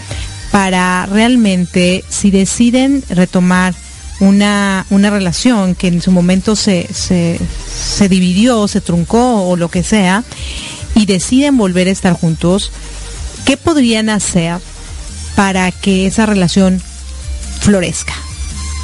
para 0.52 1.04
realmente, 1.06 2.04
si 2.08 2.30
deciden 2.30 3.02
retomar 3.08 3.74
una, 4.20 4.86
una 4.90 5.10
relación 5.10 5.74
que 5.74 5.88
en 5.88 6.00
su 6.00 6.12
momento 6.12 6.54
se, 6.54 6.86
se, 6.94 7.40
se 7.66 8.08
dividió, 8.08 8.68
se 8.68 8.80
truncó 8.80 9.48
o 9.48 9.56
lo 9.56 9.72
que 9.72 9.82
sea, 9.82 10.22
y 10.94 11.04
deciden 11.06 11.56
volver 11.56 11.88
a 11.88 11.90
estar 11.90 12.12
juntos, 12.12 12.70
¿qué 13.44 13.56
podrían 13.56 14.08
hacer 14.08 14.60
para 15.34 15.72
que 15.72 16.06
esa 16.06 16.26
relación 16.26 16.80
florezca? 17.58 18.14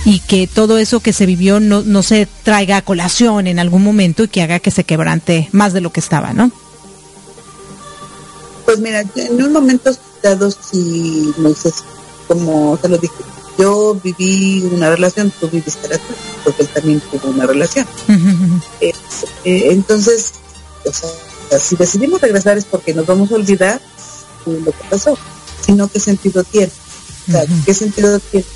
y 0.04 0.20
que 0.20 0.46
todo 0.46 0.78
eso 0.78 1.00
que 1.00 1.12
se 1.12 1.26
vivió 1.26 1.58
no, 1.58 1.82
no 1.82 2.02
se 2.04 2.28
traiga 2.44 2.76
a 2.76 2.82
colación 2.82 3.48
en 3.48 3.58
algún 3.58 3.82
momento 3.82 4.22
y 4.22 4.28
que 4.28 4.40
haga 4.40 4.60
que 4.60 4.70
se 4.70 4.84
quebrante 4.84 5.48
más 5.50 5.72
de 5.72 5.80
lo 5.80 5.90
que 5.90 5.98
estaba, 5.98 6.32
¿no? 6.32 6.52
Pues 8.66 8.78
mira, 8.80 9.02
en 9.14 9.42
un 9.42 9.52
momento 9.52 9.96
dado 10.22 10.50
sí, 10.50 11.32
Moisés, 11.38 11.74
como 12.28 12.76
te 12.82 12.88
lo 12.88 12.98
dije, 12.98 13.14
yo 13.58 13.98
viví 14.02 14.68
una 14.72 14.90
relación, 14.90 15.32
tú 15.40 15.48
viviste 15.48 15.88
la 15.88 15.96
tuya, 15.98 16.18
porque 16.44 16.62
él 16.62 16.68
también 16.68 17.00
tuvo 17.00 17.30
una 17.30 17.46
relación. 17.46 17.86
Eh, 18.80 18.92
eh, 19.44 19.68
entonces, 19.70 20.32
o 20.84 20.92
sea, 20.92 21.58
si 21.58 21.76
decidimos 21.76 22.20
regresar 22.20 22.58
es 22.58 22.64
porque 22.64 22.92
nos 22.92 23.06
vamos 23.06 23.30
a 23.32 23.36
olvidar 23.36 23.80
lo 24.44 24.72
que 24.72 24.84
pasó, 24.90 25.16
sino 25.64 25.88
qué 25.88 26.00
sentido 26.00 26.44
tiene. 26.44 26.72
O 27.28 27.32
sea, 27.32 27.44
¿qué 27.64 27.72
sentido 27.72 28.18
tiene? 28.18 28.46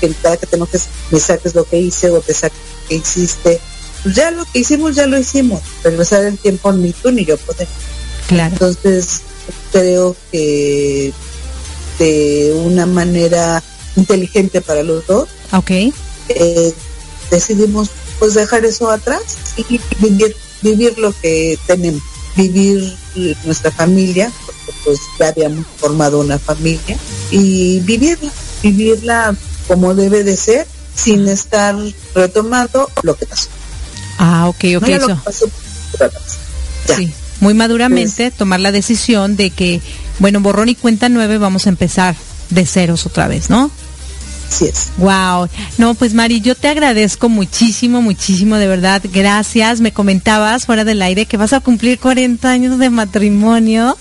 Que 0.00 0.14
cada 0.14 0.36
que 0.36 0.46
te 0.46 0.56
enojes 0.56 0.84
me 1.10 1.20
saques 1.20 1.54
lo 1.54 1.64
que 1.64 1.78
hice 1.78 2.10
o 2.10 2.20
te 2.20 2.34
saques 2.34 2.58
lo 2.58 2.88
que 2.88 2.94
hiciste. 2.96 3.60
Pues 4.02 4.14
ya 4.16 4.30
lo 4.30 4.44
que 4.44 4.60
hicimos, 4.60 4.96
ya 4.96 5.06
lo 5.06 5.18
hicimos. 5.18 5.60
Regresar 5.84 6.24
el 6.24 6.38
tiempo 6.38 6.72
ni 6.72 6.92
tú 6.92 7.12
ni 7.12 7.24
yo 7.24 7.36
podemos. 7.36 7.74
Claro. 8.26 8.52
Entonces, 8.52 9.22
creo 9.72 10.14
que 10.30 11.12
de 11.98 12.52
una 12.64 12.86
manera 12.86 13.62
inteligente 13.96 14.60
para 14.60 14.82
los 14.82 15.06
dos. 15.06 15.28
Ok. 15.52 15.70
Eh, 16.28 16.72
decidimos 17.30 17.90
pues 18.18 18.34
dejar 18.34 18.64
eso 18.64 18.90
atrás 18.90 19.22
y 19.56 19.80
vivir, 19.98 20.36
vivir 20.62 20.98
lo 20.98 21.12
que 21.20 21.58
tenemos, 21.66 22.02
vivir 22.36 22.96
nuestra 23.44 23.70
familia, 23.72 24.30
porque 24.46 24.72
pues 24.84 24.98
ya 25.18 25.28
habíamos 25.28 25.66
formado 25.78 26.20
una 26.20 26.38
familia, 26.38 26.96
y 27.30 27.80
vivirla, 27.80 28.30
vivirla 28.62 29.34
como 29.66 29.94
debe 29.94 30.22
de 30.22 30.36
ser, 30.36 30.66
sin 30.94 31.26
estar 31.28 31.74
retomando 32.14 32.88
lo 33.02 33.16
que 33.16 33.26
pasó. 33.26 33.48
Ah, 34.18 34.48
ok, 34.48 34.64
ok. 34.76 34.88
eso. 34.88 35.20
Sí, 36.96 37.12
muy 37.42 37.54
maduramente 37.54 38.30
tomar 38.30 38.60
la 38.60 38.70
decisión 38.70 39.34
de 39.34 39.50
que, 39.50 39.80
bueno, 40.20 40.40
borrón 40.40 40.68
y 40.68 40.76
cuenta 40.76 41.08
nueve, 41.08 41.38
vamos 41.38 41.66
a 41.66 41.70
empezar 41.70 42.14
de 42.50 42.64
ceros 42.64 43.04
otra 43.04 43.26
vez, 43.26 43.50
¿no? 43.50 43.68
Wow. 44.98 45.48
No, 45.76 45.94
pues 45.94 46.14
Mari, 46.14 46.40
yo 46.40 46.54
te 46.54 46.68
agradezco 46.68 47.28
muchísimo, 47.28 48.00
muchísimo, 48.00 48.58
de 48.58 48.68
verdad. 48.68 49.02
Gracias. 49.12 49.80
Me 49.80 49.92
comentabas 49.92 50.66
fuera 50.66 50.84
del 50.84 51.02
aire 51.02 51.26
que 51.26 51.36
vas 51.36 51.52
a 51.52 51.60
cumplir 51.60 51.98
40 51.98 52.48
años 52.48 52.78
de 52.78 52.90
matrimonio 52.90 53.98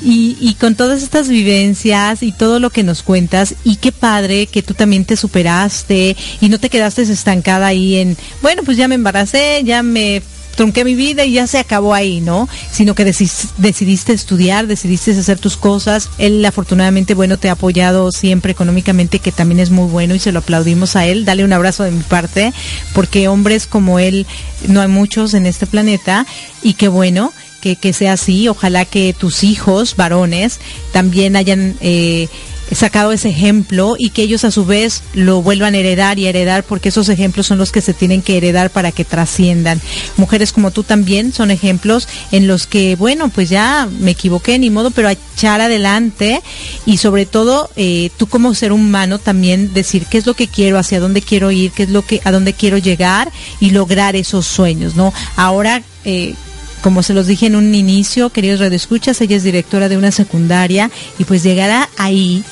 y, 0.00 0.38
y 0.40 0.54
con 0.54 0.74
todas 0.74 1.02
estas 1.02 1.28
vivencias 1.28 2.22
y 2.22 2.32
todo 2.32 2.58
lo 2.58 2.70
que 2.70 2.84
nos 2.84 3.02
cuentas. 3.02 3.54
Y 3.64 3.76
qué 3.76 3.92
padre 3.92 4.46
que 4.46 4.62
tú 4.62 4.72
también 4.72 5.04
te 5.04 5.16
superaste 5.16 6.16
y 6.40 6.48
no 6.48 6.58
te 6.58 6.70
quedaste 6.70 7.02
estancada 7.02 7.66
ahí 7.66 7.96
en, 7.96 8.16
bueno, 8.40 8.62
pues 8.64 8.78
ya 8.78 8.88
me 8.88 8.94
embaracé, 8.94 9.62
ya 9.64 9.82
me 9.82 10.22
trunqué 10.58 10.84
mi 10.84 10.96
vida 10.96 11.24
y 11.24 11.34
ya 11.34 11.46
se 11.46 11.58
acabó 11.58 11.94
ahí, 11.94 12.20
¿no? 12.20 12.48
Sino 12.72 12.96
que 12.96 13.04
decidiste 13.04 14.12
estudiar, 14.12 14.66
decidiste 14.66 15.12
hacer 15.12 15.38
tus 15.38 15.56
cosas. 15.56 16.10
Él 16.18 16.44
afortunadamente, 16.44 17.14
bueno, 17.14 17.36
te 17.36 17.48
ha 17.48 17.52
apoyado 17.52 18.10
siempre 18.10 18.50
económicamente, 18.50 19.20
que 19.20 19.30
también 19.30 19.60
es 19.60 19.70
muy 19.70 19.88
bueno 19.88 20.16
y 20.16 20.18
se 20.18 20.32
lo 20.32 20.40
aplaudimos 20.40 20.96
a 20.96 21.06
él. 21.06 21.24
Dale 21.24 21.44
un 21.44 21.52
abrazo 21.52 21.84
de 21.84 21.92
mi 21.92 22.02
parte, 22.02 22.52
porque 22.92 23.28
hombres 23.28 23.68
como 23.68 24.00
él 24.00 24.26
no 24.66 24.80
hay 24.80 24.88
muchos 24.88 25.32
en 25.34 25.46
este 25.46 25.68
planeta 25.68 26.26
y 26.60 26.74
qué 26.74 26.88
bueno. 26.88 27.32
Que, 27.60 27.92
sea 27.92 28.14
así, 28.14 28.48
ojalá 28.48 28.86
que 28.86 29.12
tus 29.12 29.44
hijos 29.44 29.94
varones 29.94 30.58
también 30.90 31.36
hayan 31.36 31.76
eh, 31.82 32.28
sacado 32.72 33.12
ese 33.12 33.30
ejemplo 33.30 33.96
y 33.98 34.10
que 34.10 34.22
ellos 34.22 34.44
a 34.44 34.50
su 34.50 34.64
vez 34.64 35.02
lo 35.14 35.42
vuelvan 35.42 35.74
a 35.74 35.78
heredar 35.78 36.18
y 36.18 36.26
heredar 36.26 36.64
porque 36.64 36.90
esos 36.90 37.08
ejemplos 37.08 37.46
son 37.46 37.58
los 37.58 37.72
que 37.72 37.80
se 37.80 37.94
tienen 37.94 38.22
que 38.22 38.36
heredar 38.36 38.70
para 38.70 38.92
que 38.92 39.04
trasciendan. 39.04 39.80
Mujeres 40.16 40.52
como 40.52 40.70
tú 40.70 40.82
también 40.82 41.32
son 41.32 41.50
ejemplos 41.50 42.08
en 42.32 42.46
los 42.46 42.66
que, 42.66 42.96
bueno, 42.96 43.28
pues 43.28 43.48
ya 43.48 43.88
me 44.00 44.12
equivoqué, 44.12 44.58
ni 44.58 44.70
modo, 44.70 44.90
pero 44.90 45.08
a 45.08 45.12
echar 45.12 45.60
adelante 45.60 46.42
y 46.84 46.98
sobre 46.98 47.26
todo 47.26 47.70
eh, 47.76 48.10
tú 48.16 48.26
como 48.26 48.54
ser 48.54 48.72
humano 48.72 49.18
también 49.18 49.72
decir 49.72 50.06
qué 50.06 50.18
es 50.18 50.26
lo 50.26 50.34
que 50.34 50.48
quiero, 50.48 50.78
hacia 50.78 51.00
dónde 51.00 51.22
quiero 51.22 51.50
ir, 51.50 51.72
qué 51.72 51.84
es 51.84 51.90
lo 51.90 52.04
que, 52.04 52.20
a 52.24 52.30
dónde 52.30 52.52
quiero 52.52 52.78
llegar 52.78 53.30
y 53.60 53.70
lograr 53.70 54.16
esos 54.16 54.46
sueños, 54.46 54.94
¿no? 54.94 55.12
Ahora, 55.36 55.82
eh, 56.04 56.34
como 56.82 57.02
se 57.02 57.14
los 57.14 57.26
dije 57.26 57.46
en 57.46 57.56
un 57.56 57.74
inicio, 57.74 58.30
queridos 58.30 58.60
radioescuchas, 58.60 59.20
ella 59.20 59.36
es 59.36 59.42
directora 59.42 59.88
de 59.88 59.96
una 59.96 60.12
secundaria 60.12 60.90
y 61.18 61.24
pues 61.24 61.42
llegará 61.42 61.88
ahí 61.96 62.44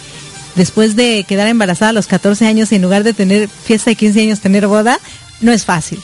después 0.56 0.96
de 0.96 1.24
quedar 1.28 1.46
embarazada 1.46 1.90
a 1.90 1.92
los 1.92 2.06
14 2.06 2.46
años 2.46 2.72
y 2.72 2.76
en 2.76 2.82
lugar 2.82 3.04
de 3.04 3.12
tener 3.12 3.48
fiesta 3.48 3.90
de 3.90 3.96
15 3.96 4.22
años, 4.22 4.40
tener 4.40 4.66
boda, 4.66 4.98
no 5.40 5.52
es 5.52 5.64
fácil. 5.64 6.02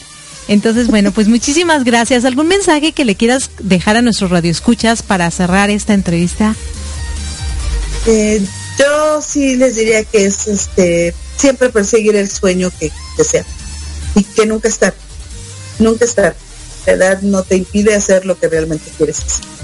Entonces, 0.49 0.89
bueno, 0.89 1.13
pues 1.13 1.29
muchísimas 1.37 1.85
gracias. 1.85 2.25
¿Algún 2.25 2.49
mensaje 2.49 2.93
que 2.93 3.05
le 3.05 3.17
quieras 3.17 3.51
dejar 3.59 3.97
a 3.97 4.03
nuestros 4.03 4.31
radioescuchas 4.31 5.03
para 5.03 5.31
cerrar 5.31 5.71
esta 5.71 5.95
entrevista? 5.95 6.55
Eh, 8.07 8.43
yo 8.79 9.23
sí 9.23 9.57
les 9.57 9.77
diría 9.77 10.05
que 10.05 10.27
es 10.27 10.47
este 10.47 11.15
siempre 11.37 11.71
perseguir 11.71 12.17
el 12.17 12.29
sueño 12.31 12.71
que 12.79 12.91
desea 13.17 13.45
y 14.15 14.25
que 14.25 14.47
nunca 14.47 14.69
estar, 14.69 14.95
nunca 15.79 16.05
estar. 16.05 16.37
La 16.87 16.93
edad 16.93 17.23
no 17.23 17.43
te 17.45 17.57
impide 17.57 17.95
hacer 17.95 18.27
lo 18.27 18.39
que 18.39 18.49
realmente 18.49 18.91
quieres 18.97 19.21
hacer. 19.21 19.62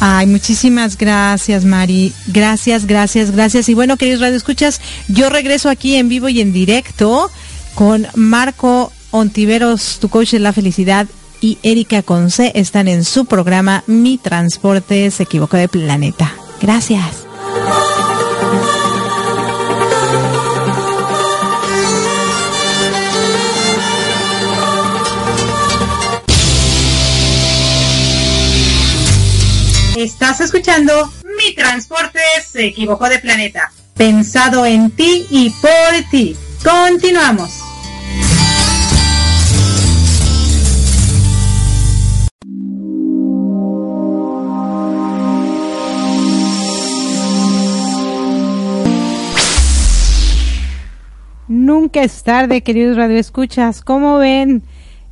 Ay, 0.00 0.26
muchísimas 0.26 0.96
gracias, 0.96 1.64
Mari. 1.64 2.12
Gracias, 2.28 2.86
gracias, 2.86 3.32
gracias. 3.32 3.68
Y 3.68 3.74
bueno, 3.74 3.96
queridos 3.96 4.20
Radio 4.20 4.36
Escuchas, 4.36 4.80
yo 5.08 5.28
regreso 5.28 5.68
aquí 5.68 5.96
en 5.96 6.08
vivo 6.08 6.28
y 6.28 6.40
en 6.40 6.52
directo 6.52 7.30
con 7.74 8.06
Marco 8.14 8.92
Ontiveros, 9.10 9.98
tu 10.00 10.08
coach 10.08 10.32
de 10.32 10.38
la 10.38 10.52
felicidad, 10.52 11.06
y 11.40 11.58
Erika 11.62 12.02
Conce 12.02 12.52
están 12.54 12.88
en 12.88 13.04
su 13.04 13.24
programa 13.24 13.84
Mi 13.86 14.18
Transporte 14.18 15.10
se 15.10 15.22
equivocó 15.22 15.56
de 15.56 15.68
planeta. 15.68 16.32
Gracias. 16.60 17.26
Estás 29.98 30.40
escuchando 30.40 31.12
Mi 31.24 31.56
Transporte 31.56 32.20
se 32.46 32.66
equivocó 32.66 33.08
de 33.08 33.18
planeta. 33.18 33.72
Pensado 33.96 34.64
en 34.64 34.92
ti 34.92 35.26
y 35.28 35.50
por 35.50 36.08
ti. 36.08 36.36
Continuamos. 36.62 37.50
Nunca 51.48 52.04
es 52.04 52.22
tarde, 52.22 52.62
queridos 52.62 52.96
radioescuchas. 52.96 53.82
¿Cómo 53.82 54.18
ven? 54.18 54.62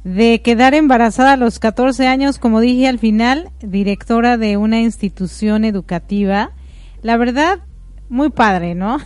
De 0.07 0.41
quedar 0.41 0.73
embarazada 0.75 1.33
a 1.33 1.37
los 1.37 1.59
14 1.59 2.07
años, 2.07 2.39
como 2.39 2.61
dije 2.61 2.87
al 2.87 3.01
final, 3.01 3.51
directora 3.61 4.37
de 4.37 4.57
una 4.57 4.81
institución 4.81 5.65
educativa. 5.65 6.53
La 7.03 7.17
verdad, 7.17 7.59
muy 8.09 8.31
padre, 8.31 8.77
¿no? 8.77 8.99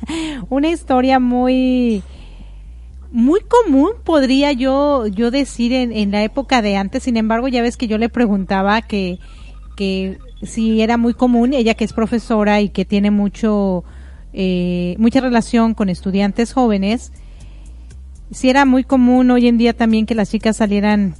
una 0.50 0.68
historia 0.68 1.18
muy 1.18 2.02
muy 3.10 3.40
común 3.40 3.92
podría 4.04 4.52
yo 4.52 5.06
yo 5.06 5.30
decir 5.30 5.72
en, 5.72 5.90
en, 5.90 6.10
la 6.10 6.22
época 6.22 6.60
de 6.60 6.76
antes 6.76 7.02
sin 7.02 7.18
embargo 7.18 7.46
ya 7.48 7.60
ves 7.60 7.76
que 7.76 7.86
yo 7.86 7.98
le 7.98 8.08
preguntaba 8.08 8.80
que 8.80 9.18
que 9.76 10.18
si 10.42 10.80
era 10.80 10.96
muy 10.96 11.12
común 11.12 11.52
ella 11.52 11.74
que 11.74 11.84
es 11.84 11.92
profesora 11.92 12.62
y 12.62 12.70
que 12.70 12.86
tiene 12.86 13.10
mucho 13.10 13.84
eh, 14.32 14.96
mucha 14.98 15.20
relación 15.20 15.74
con 15.74 15.90
estudiantes 15.90 16.54
jóvenes 16.54 17.12
si 18.32 18.50
era 18.50 18.64
muy 18.64 18.84
común 18.84 19.30
hoy 19.30 19.48
en 19.48 19.58
día 19.58 19.74
también 19.74 20.06
que 20.06 20.14
las 20.14 20.30
chicas 20.30 20.56
salieran 20.56 21.14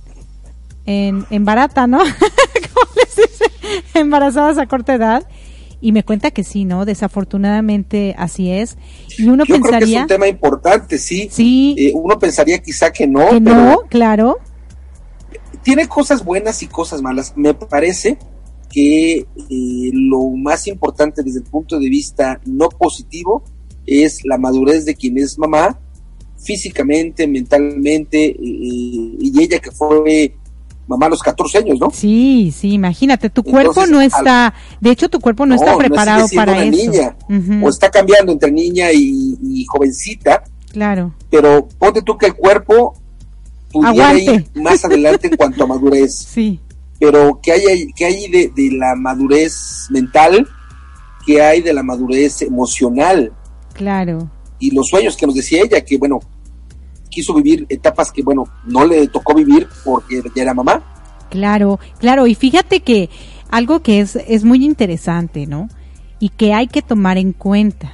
en, 0.86 1.26
en 1.30 1.44
barata, 1.44 1.86
¿no? 1.86 1.98
¿Cómo 2.74 2.90
les 2.96 3.16
dice? 3.16 3.44
Embarazadas 3.94 4.58
a 4.58 4.66
corta 4.66 4.94
edad. 4.94 5.26
Y 5.80 5.90
me 5.90 6.04
cuenta 6.04 6.30
que 6.30 6.44
sí, 6.44 6.64
¿no? 6.64 6.84
Desafortunadamente 6.84 8.14
así 8.16 8.52
es. 8.52 8.78
Y 9.18 9.28
uno 9.28 9.44
Yo 9.44 9.54
pensaría. 9.54 9.78
Creo 9.78 9.88
que 9.88 9.96
es 9.96 10.02
un 10.02 10.06
tema 10.06 10.28
importante, 10.28 10.96
sí. 10.96 11.28
Sí. 11.30 11.74
Eh, 11.76 11.92
uno 11.92 12.20
pensaría 12.20 12.58
quizá 12.58 12.92
que 12.92 13.08
no. 13.08 13.30
Que 13.30 13.40
no, 13.40 13.78
claro. 13.88 14.38
Tiene 15.62 15.88
cosas 15.88 16.24
buenas 16.24 16.62
y 16.62 16.68
cosas 16.68 17.02
malas. 17.02 17.32
Me 17.36 17.52
parece 17.52 18.16
que 18.70 19.18
eh, 19.18 19.90
lo 19.92 20.30
más 20.30 20.68
importante 20.68 21.22
desde 21.24 21.40
el 21.40 21.44
punto 21.44 21.80
de 21.80 21.88
vista 21.88 22.40
no 22.46 22.68
positivo 22.68 23.42
es 23.84 24.24
la 24.24 24.38
madurez 24.38 24.84
de 24.84 24.94
quien 24.94 25.18
es 25.18 25.36
mamá 25.36 25.80
físicamente, 26.42 27.26
mentalmente, 27.26 28.26
eh, 28.26 28.36
y 28.38 29.32
ella 29.40 29.58
que 29.58 29.70
fue 29.70 30.34
mamá 30.86 31.06
a 31.06 31.10
los 31.10 31.22
14 31.22 31.58
años, 31.58 31.78
¿no? 31.80 31.90
Sí, 31.90 32.52
sí, 32.56 32.72
imagínate, 32.72 33.30
tu 33.30 33.42
cuerpo 33.42 33.70
Entonces, 33.70 33.90
no 33.90 34.00
está, 34.00 34.52
de 34.80 34.90
hecho 34.90 35.08
tu 35.08 35.20
cuerpo 35.20 35.46
no, 35.46 35.54
no 35.54 35.60
está 35.60 35.76
preparado 35.76 36.22
no 36.22 36.28
para 36.34 36.52
una 36.52 36.64
eso. 36.64 36.76
Niña, 36.76 37.16
uh 37.28 37.32
-huh. 37.32 37.64
O 37.64 37.68
está 37.68 37.90
cambiando 37.90 38.32
entre 38.32 38.50
niña 38.50 38.92
y, 38.92 39.38
y, 39.42 39.64
jovencita. 39.64 40.42
Claro. 40.72 41.14
Pero 41.30 41.68
ponte 41.78 42.02
tú 42.02 42.18
que 42.18 42.26
el 42.26 42.34
cuerpo 42.34 42.94
pudiera 43.70 44.10
Aguante. 44.10 44.48
ir 44.54 44.62
más 44.62 44.84
adelante 44.84 45.28
en 45.28 45.36
cuanto 45.36 45.64
a 45.64 45.66
madurez. 45.66 46.14
Sí. 46.32 46.60
Pero 46.98 47.40
¿qué 47.42 47.52
hay, 47.52 47.92
qué 47.96 48.04
hay 48.04 48.30
de, 48.30 48.52
de 48.54 48.70
la 48.76 48.94
madurez 48.94 49.86
mental? 49.90 50.46
¿Qué 51.26 51.42
hay 51.42 51.60
de 51.60 51.72
la 51.72 51.82
madurez 51.82 52.42
emocional? 52.42 53.32
Claro 53.74 54.30
y 54.62 54.70
los 54.70 54.88
sueños 54.88 55.16
que 55.16 55.26
nos 55.26 55.34
decía 55.34 55.60
ella, 55.64 55.84
que 55.84 55.98
bueno, 55.98 56.20
quiso 57.12 57.34
vivir 57.34 57.66
etapas 57.68 58.10
que 58.10 58.22
bueno, 58.22 58.44
no 58.66 58.84
le 58.84 59.06
tocó 59.06 59.34
vivir 59.34 59.68
porque 59.84 60.20
ya 60.34 60.42
era 60.42 60.54
mamá. 60.54 60.82
Claro, 61.30 61.78
claro, 61.98 62.26
y 62.26 62.34
fíjate 62.34 62.80
que 62.80 63.08
algo 63.50 63.80
que 63.80 64.00
es, 64.00 64.16
es 64.16 64.44
muy 64.44 64.64
interesante, 64.64 65.46
¿no? 65.46 65.68
Y 66.18 66.30
que 66.30 66.54
hay 66.54 66.66
que 66.66 66.82
tomar 66.82 67.18
en 67.18 67.32
cuenta. 67.32 67.92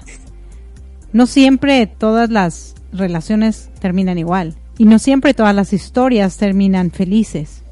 No 1.13 1.27
siempre 1.27 1.87
todas 1.87 2.31
las 2.31 2.75
relaciones 2.93 3.71
terminan 3.81 4.19
igual 4.19 4.57
y 4.79 4.85
no 4.85 4.99
siempre 4.99 5.35
todas 5.35 5.55
las 5.55 5.73
historias 5.73 6.37
terminan 6.37 6.91
felices. 6.91 7.63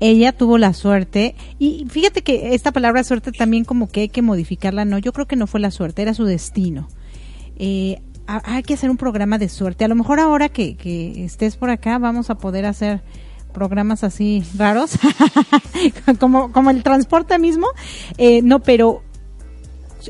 Ella 0.00 0.32
tuvo 0.32 0.58
la 0.58 0.74
suerte 0.74 1.36
y 1.58 1.86
fíjate 1.88 2.22
que 2.22 2.54
esta 2.54 2.72
palabra 2.72 3.04
suerte 3.04 3.30
también 3.32 3.64
como 3.64 3.88
que 3.88 4.02
hay 4.02 4.08
que 4.08 4.22
modificarla, 4.22 4.84
no, 4.84 4.98
yo 4.98 5.12
creo 5.12 5.26
que 5.26 5.36
no 5.36 5.46
fue 5.46 5.60
la 5.60 5.70
suerte, 5.70 6.02
era 6.02 6.14
su 6.14 6.24
destino. 6.24 6.88
Eh, 7.58 8.02
hay 8.26 8.62
que 8.62 8.74
hacer 8.74 8.90
un 8.90 8.96
programa 8.96 9.38
de 9.38 9.48
suerte. 9.48 9.84
A 9.84 9.88
lo 9.88 9.94
mejor 9.94 10.20
ahora 10.20 10.48
que, 10.48 10.76
que 10.76 11.24
estés 11.24 11.56
por 11.56 11.70
acá 11.70 11.98
vamos 11.98 12.30
a 12.30 12.36
poder 12.36 12.66
hacer 12.66 13.02
programas 13.52 14.04
así 14.04 14.44
raros, 14.58 14.98
como, 16.20 16.52
como 16.52 16.70
el 16.70 16.82
transporte 16.82 17.38
mismo. 17.38 17.66
Eh, 18.18 18.42
no, 18.42 18.60
pero 18.60 19.02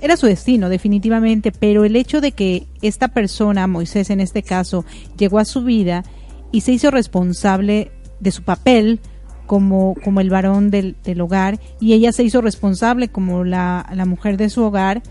era 0.03 0.17
su 0.17 0.27
destino, 0.27 0.69
definitivamente. 0.69 1.53
Pero 1.53 1.85
el 1.85 1.97
hecho 1.97 2.21
de 2.21 2.33
que 2.33 2.67
esta 2.83 3.09
persona, 3.09 3.67
Moisés 3.67 4.11
en 4.11 4.21
este 4.21 4.43
caso, 4.43 4.85
llegó 5.17 5.39
a 5.39 5.45
su 5.45 5.63
vida 5.63 6.05
y 6.53 6.63
se 6.63 6.73
hizo 6.73 6.91
responsable 6.91 7.93
de 8.21 8.33
su 8.33 8.43
papel 8.43 9.01
como, 9.47 9.95
como 10.03 10.21
el 10.21 10.31
varón 10.31 10.71
del, 10.71 10.97
del 11.05 11.21
hogar 11.21 11.61
y 11.81 11.93
ella 11.93 12.13
se 12.13 12.25
hizo 12.25 12.41
responsable 12.41 13.09
como 13.09 13.45
la, 13.45 13.89
la 13.95 14.05
mujer 14.05 14.37
de 14.37 14.51
su 14.51 14.63
hogar 14.63 15.03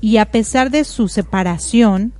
y 0.00 0.18
a 0.18 0.26
pesar 0.26 0.70
de 0.70 0.84
su 0.84 1.08
separación, 1.08 2.12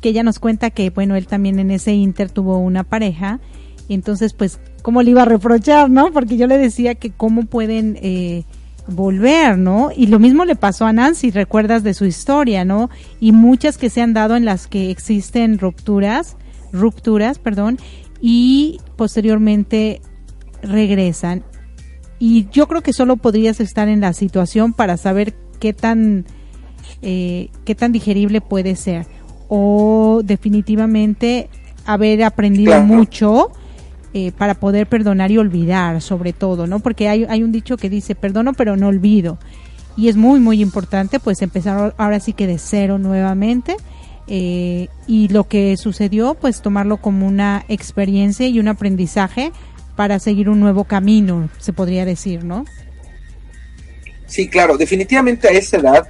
que 0.00 0.10
ella 0.10 0.22
nos 0.22 0.38
cuenta 0.38 0.70
que, 0.70 0.90
bueno, 0.90 1.16
él 1.16 1.26
también 1.26 1.58
en 1.58 1.70
ese 1.70 1.92
inter 1.92 2.30
tuvo 2.30 2.58
una 2.58 2.84
pareja, 2.84 3.40
entonces, 3.88 4.32
pues, 4.32 4.60
¿cómo 4.82 5.02
le 5.02 5.10
iba 5.10 5.22
a 5.22 5.26
reprochar, 5.26 5.90
no? 5.90 6.12
Porque 6.12 6.36
yo 6.36 6.46
le 6.46 6.58
decía 6.58 6.94
que 6.94 7.10
cómo 7.10 7.46
pueden 7.46 7.98
eh, 8.00 8.44
volver, 8.86 9.58
¿no? 9.58 9.90
Y 9.94 10.06
lo 10.06 10.18
mismo 10.18 10.44
le 10.44 10.56
pasó 10.56 10.86
a 10.86 10.92
Nancy, 10.92 11.30
recuerdas 11.30 11.82
de 11.82 11.94
su 11.94 12.04
historia, 12.04 12.64
¿no? 12.64 12.88
Y 13.18 13.32
muchas 13.32 13.78
que 13.78 13.90
se 13.90 14.00
han 14.00 14.14
dado 14.14 14.36
en 14.36 14.44
las 14.44 14.66
que 14.68 14.90
existen 14.90 15.58
rupturas, 15.58 16.36
rupturas, 16.72 17.38
perdón, 17.38 17.78
y 18.20 18.80
posteriormente 18.96 20.00
regresan. 20.62 21.42
Y 22.18 22.48
yo 22.50 22.68
creo 22.68 22.82
que 22.82 22.92
solo 22.92 23.16
podrías 23.16 23.60
estar 23.60 23.88
en 23.88 24.00
la 24.00 24.12
situación 24.12 24.72
para 24.72 24.96
saber 24.98 25.34
qué 25.58 25.72
tan 25.72 26.26
eh, 27.02 27.48
qué 27.64 27.74
tan 27.74 27.92
digerible 27.92 28.40
puede 28.40 28.76
ser 28.76 29.06
o 29.48 30.22
definitivamente 30.24 31.48
haber 31.86 32.22
aprendido 32.22 32.72
claro. 32.72 32.84
mucho 32.84 33.50
eh, 34.12 34.32
para 34.32 34.54
poder 34.54 34.86
perdonar 34.86 35.30
y 35.30 35.38
olvidar 35.38 36.02
sobre 36.02 36.32
todo, 36.32 36.66
¿no? 36.66 36.80
Porque 36.80 37.08
hay, 37.08 37.24
hay 37.28 37.42
un 37.42 37.52
dicho 37.52 37.76
que 37.76 37.88
dice 37.88 38.14
perdono 38.14 38.52
pero 38.52 38.76
no 38.76 38.88
olvido 38.88 39.38
y 39.96 40.08
es 40.08 40.16
muy 40.16 40.40
muy 40.40 40.62
importante 40.62 41.20
pues 41.20 41.42
empezar 41.42 41.94
ahora 41.98 42.20
sí 42.20 42.32
que 42.32 42.46
de 42.46 42.58
cero 42.58 42.98
nuevamente 42.98 43.76
eh, 44.28 44.88
y 45.06 45.28
lo 45.28 45.48
que 45.48 45.76
sucedió 45.76 46.34
pues 46.34 46.62
tomarlo 46.62 46.98
como 46.98 47.26
una 47.26 47.64
experiencia 47.68 48.46
y 48.46 48.60
un 48.60 48.68
aprendizaje 48.68 49.52
para 49.96 50.18
seguir 50.18 50.48
un 50.48 50.60
nuevo 50.60 50.84
camino, 50.84 51.50
se 51.58 51.72
podría 51.72 52.04
decir, 52.04 52.44
¿no? 52.44 52.64
Sí, 54.26 54.48
claro, 54.48 54.78
definitivamente 54.78 55.48
a 55.48 55.50
esa 55.50 55.78
edad 55.78 56.08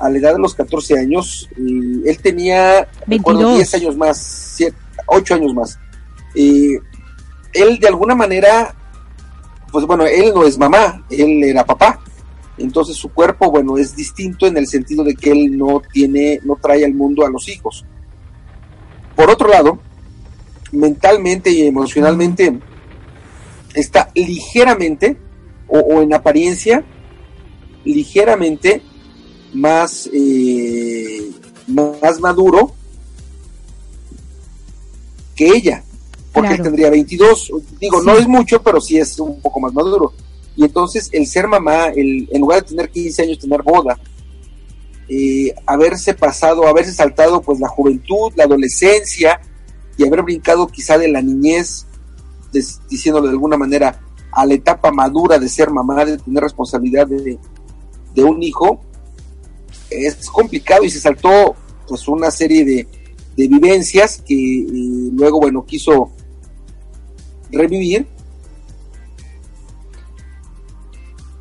a 0.00 0.08
la 0.08 0.18
edad 0.18 0.32
de 0.32 0.38
los 0.38 0.54
14 0.54 0.98
años, 0.98 1.48
eh, 1.52 2.02
él 2.06 2.18
tenía 2.22 2.88
recuerdo, 3.06 3.54
10 3.54 3.74
años 3.74 3.96
más, 3.96 4.16
7, 4.56 4.76
8 5.06 5.34
años 5.34 5.54
más. 5.54 5.78
Eh, 6.34 6.78
él 7.52 7.78
de 7.78 7.88
alguna 7.88 8.14
manera, 8.14 8.74
pues 9.70 9.84
bueno, 9.84 10.06
él 10.06 10.32
no 10.34 10.44
es 10.44 10.58
mamá, 10.58 11.04
él 11.10 11.44
era 11.44 11.64
papá. 11.64 12.00
Entonces 12.56 12.96
su 12.96 13.10
cuerpo, 13.10 13.50
bueno, 13.50 13.76
es 13.76 13.94
distinto 13.94 14.46
en 14.46 14.56
el 14.56 14.66
sentido 14.66 15.04
de 15.04 15.14
que 15.14 15.32
él 15.32 15.56
no 15.56 15.82
tiene, 15.92 16.40
no 16.44 16.56
trae 16.56 16.84
al 16.84 16.94
mundo 16.94 17.24
a 17.24 17.30
los 17.30 17.48
hijos. 17.48 17.84
Por 19.14 19.28
otro 19.30 19.48
lado, 19.48 19.78
mentalmente 20.72 21.50
y 21.50 21.66
emocionalmente 21.66 22.58
está 23.74 24.10
ligeramente, 24.14 25.18
o, 25.68 25.78
o 25.78 26.02
en 26.02 26.14
apariencia, 26.14 26.84
ligeramente 27.84 28.82
más, 29.52 30.08
eh, 30.12 31.30
más 31.66 32.20
maduro 32.20 32.72
que 35.34 35.48
ella, 35.48 35.82
porque 36.32 36.48
claro. 36.48 36.62
él 36.62 36.62
tendría 36.62 36.90
22, 36.90 37.52
digo, 37.80 38.00
sí. 38.00 38.06
no 38.06 38.16
es 38.16 38.28
mucho, 38.28 38.62
pero 38.62 38.80
sí 38.80 38.98
es 38.98 39.18
un 39.18 39.40
poco 39.40 39.60
más 39.60 39.72
maduro. 39.72 40.12
Y 40.56 40.64
entonces 40.64 41.08
el 41.12 41.26
ser 41.26 41.48
mamá, 41.48 41.86
el, 41.86 42.28
en 42.30 42.40
lugar 42.40 42.62
de 42.62 42.68
tener 42.68 42.90
15 42.90 43.22
años, 43.22 43.38
tener 43.38 43.62
boda, 43.62 43.98
eh, 45.08 45.54
haberse 45.66 46.14
pasado, 46.14 46.66
haberse 46.66 46.92
saltado 46.92 47.40
pues 47.40 47.58
la 47.58 47.68
juventud, 47.68 48.32
la 48.36 48.44
adolescencia 48.44 49.40
y 49.96 50.06
haber 50.06 50.22
brincado 50.22 50.66
quizá 50.66 50.98
de 50.98 51.08
la 51.08 51.20
niñez, 51.20 51.86
diciéndolo 52.88 53.26
de 53.26 53.32
alguna 53.32 53.56
manera, 53.56 54.00
a 54.32 54.46
la 54.46 54.54
etapa 54.54 54.92
madura 54.92 55.38
de 55.38 55.48
ser 55.48 55.70
mamá, 55.70 56.04
de 56.04 56.18
tener 56.18 56.42
responsabilidad 56.42 57.06
de, 57.06 57.38
de 58.14 58.24
un 58.24 58.42
hijo, 58.42 58.80
es 59.90 60.28
complicado 60.30 60.84
y 60.84 60.90
se 60.90 61.00
saltó 61.00 61.56
pues 61.88 62.06
una 62.08 62.30
serie 62.30 62.64
de, 62.64 62.86
de 63.36 63.48
vivencias 63.48 64.22
que 64.26 64.34
eh, 64.34 65.10
luego, 65.12 65.40
bueno, 65.40 65.64
quiso 65.64 66.10
revivir. 67.50 68.06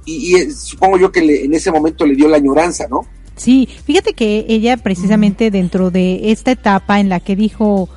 Y, 0.05 0.35
eh, 0.35 0.51
supongo 0.51 0.97
yo 0.97 1.11
que 1.11 1.19
en 1.19 1.53
ese 1.53 1.71
momento 1.71 2.05
le 2.05 2.15
dio 2.15 2.27
la 2.27 2.37
añoranza, 2.37 2.87
¿no? 2.89 3.05
Sí, 3.35 3.69
fíjate 3.85 4.13
que 4.13 4.45
ella 4.49 4.75
precisamente 4.77 5.51
dentro 5.51 5.91
de 5.91 6.31
esta 6.31 6.51
etapa 6.51 6.99
en 6.99 7.09
la 7.09 7.19
que 7.19 7.35
dijo, 7.35 7.87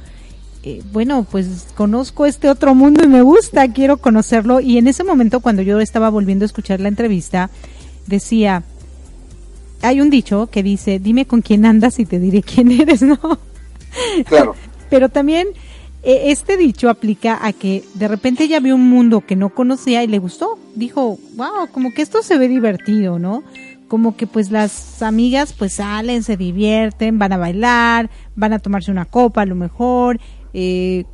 eh, 0.62 0.82
bueno, 0.92 1.26
pues 1.28 1.66
conozco 1.74 2.26
este 2.26 2.48
otro 2.48 2.74
mundo 2.74 3.02
y 3.02 3.08
me 3.08 3.22
gusta, 3.22 3.66
quiero 3.72 3.96
conocerlo. 3.96 4.60
Y 4.60 4.78
en 4.78 4.88
ese 4.88 5.04
momento 5.04 5.40
cuando 5.40 5.62
yo 5.62 5.80
estaba 5.80 6.10
volviendo 6.10 6.44
a 6.44 6.46
escuchar 6.46 6.80
la 6.80 6.88
entrevista, 6.88 7.50
decía, 8.06 8.62
hay 9.82 10.00
un 10.00 10.10
dicho 10.10 10.48
que 10.48 10.62
dice, 10.62 10.98
dime 10.98 11.26
con 11.26 11.42
quién 11.42 11.66
andas 11.66 11.98
y 11.98 12.06
te 12.06 12.18
diré 12.18 12.42
quién 12.42 12.70
eres, 12.70 13.02
¿no? 13.02 13.18
Claro. 14.26 14.54
Pero 14.90 15.08
también 15.08 15.48
e, 16.02 16.30
este 16.30 16.56
dicho 16.56 16.88
aplica 16.90 17.38
a 17.44 17.52
que 17.52 17.84
de 17.94 18.08
repente 18.08 18.44
ella 18.44 18.60
vio 18.60 18.74
un 18.74 18.88
mundo 18.88 19.20
que 19.20 19.36
no 19.36 19.50
conocía 19.50 20.02
y 20.02 20.06
le 20.06 20.18
gustó. 20.18 20.58
Dijo, 20.74 21.18
wow, 21.36 21.68
como 21.72 21.92
que 21.92 22.02
esto 22.02 22.22
se 22.22 22.38
ve 22.38 22.48
divertido, 22.48 23.18
¿no? 23.18 23.42
Como 23.88 24.16
que 24.16 24.26
pues 24.26 24.50
las 24.50 25.02
amigas 25.02 25.52
pues 25.52 25.74
salen, 25.74 26.22
se 26.22 26.36
divierten, 26.36 27.18
van 27.18 27.32
a 27.32 27.36
bailar, 27.36 28.10
van 28.34 28.52
a 28.52 28.58
tomarse 28.58 28.90
una 28.90 29.04
copa 29.04 29.42
a 29.42 29.46
lo 29.46 29.54
mejor, 29.54 30.18
eh, 30.54 31.04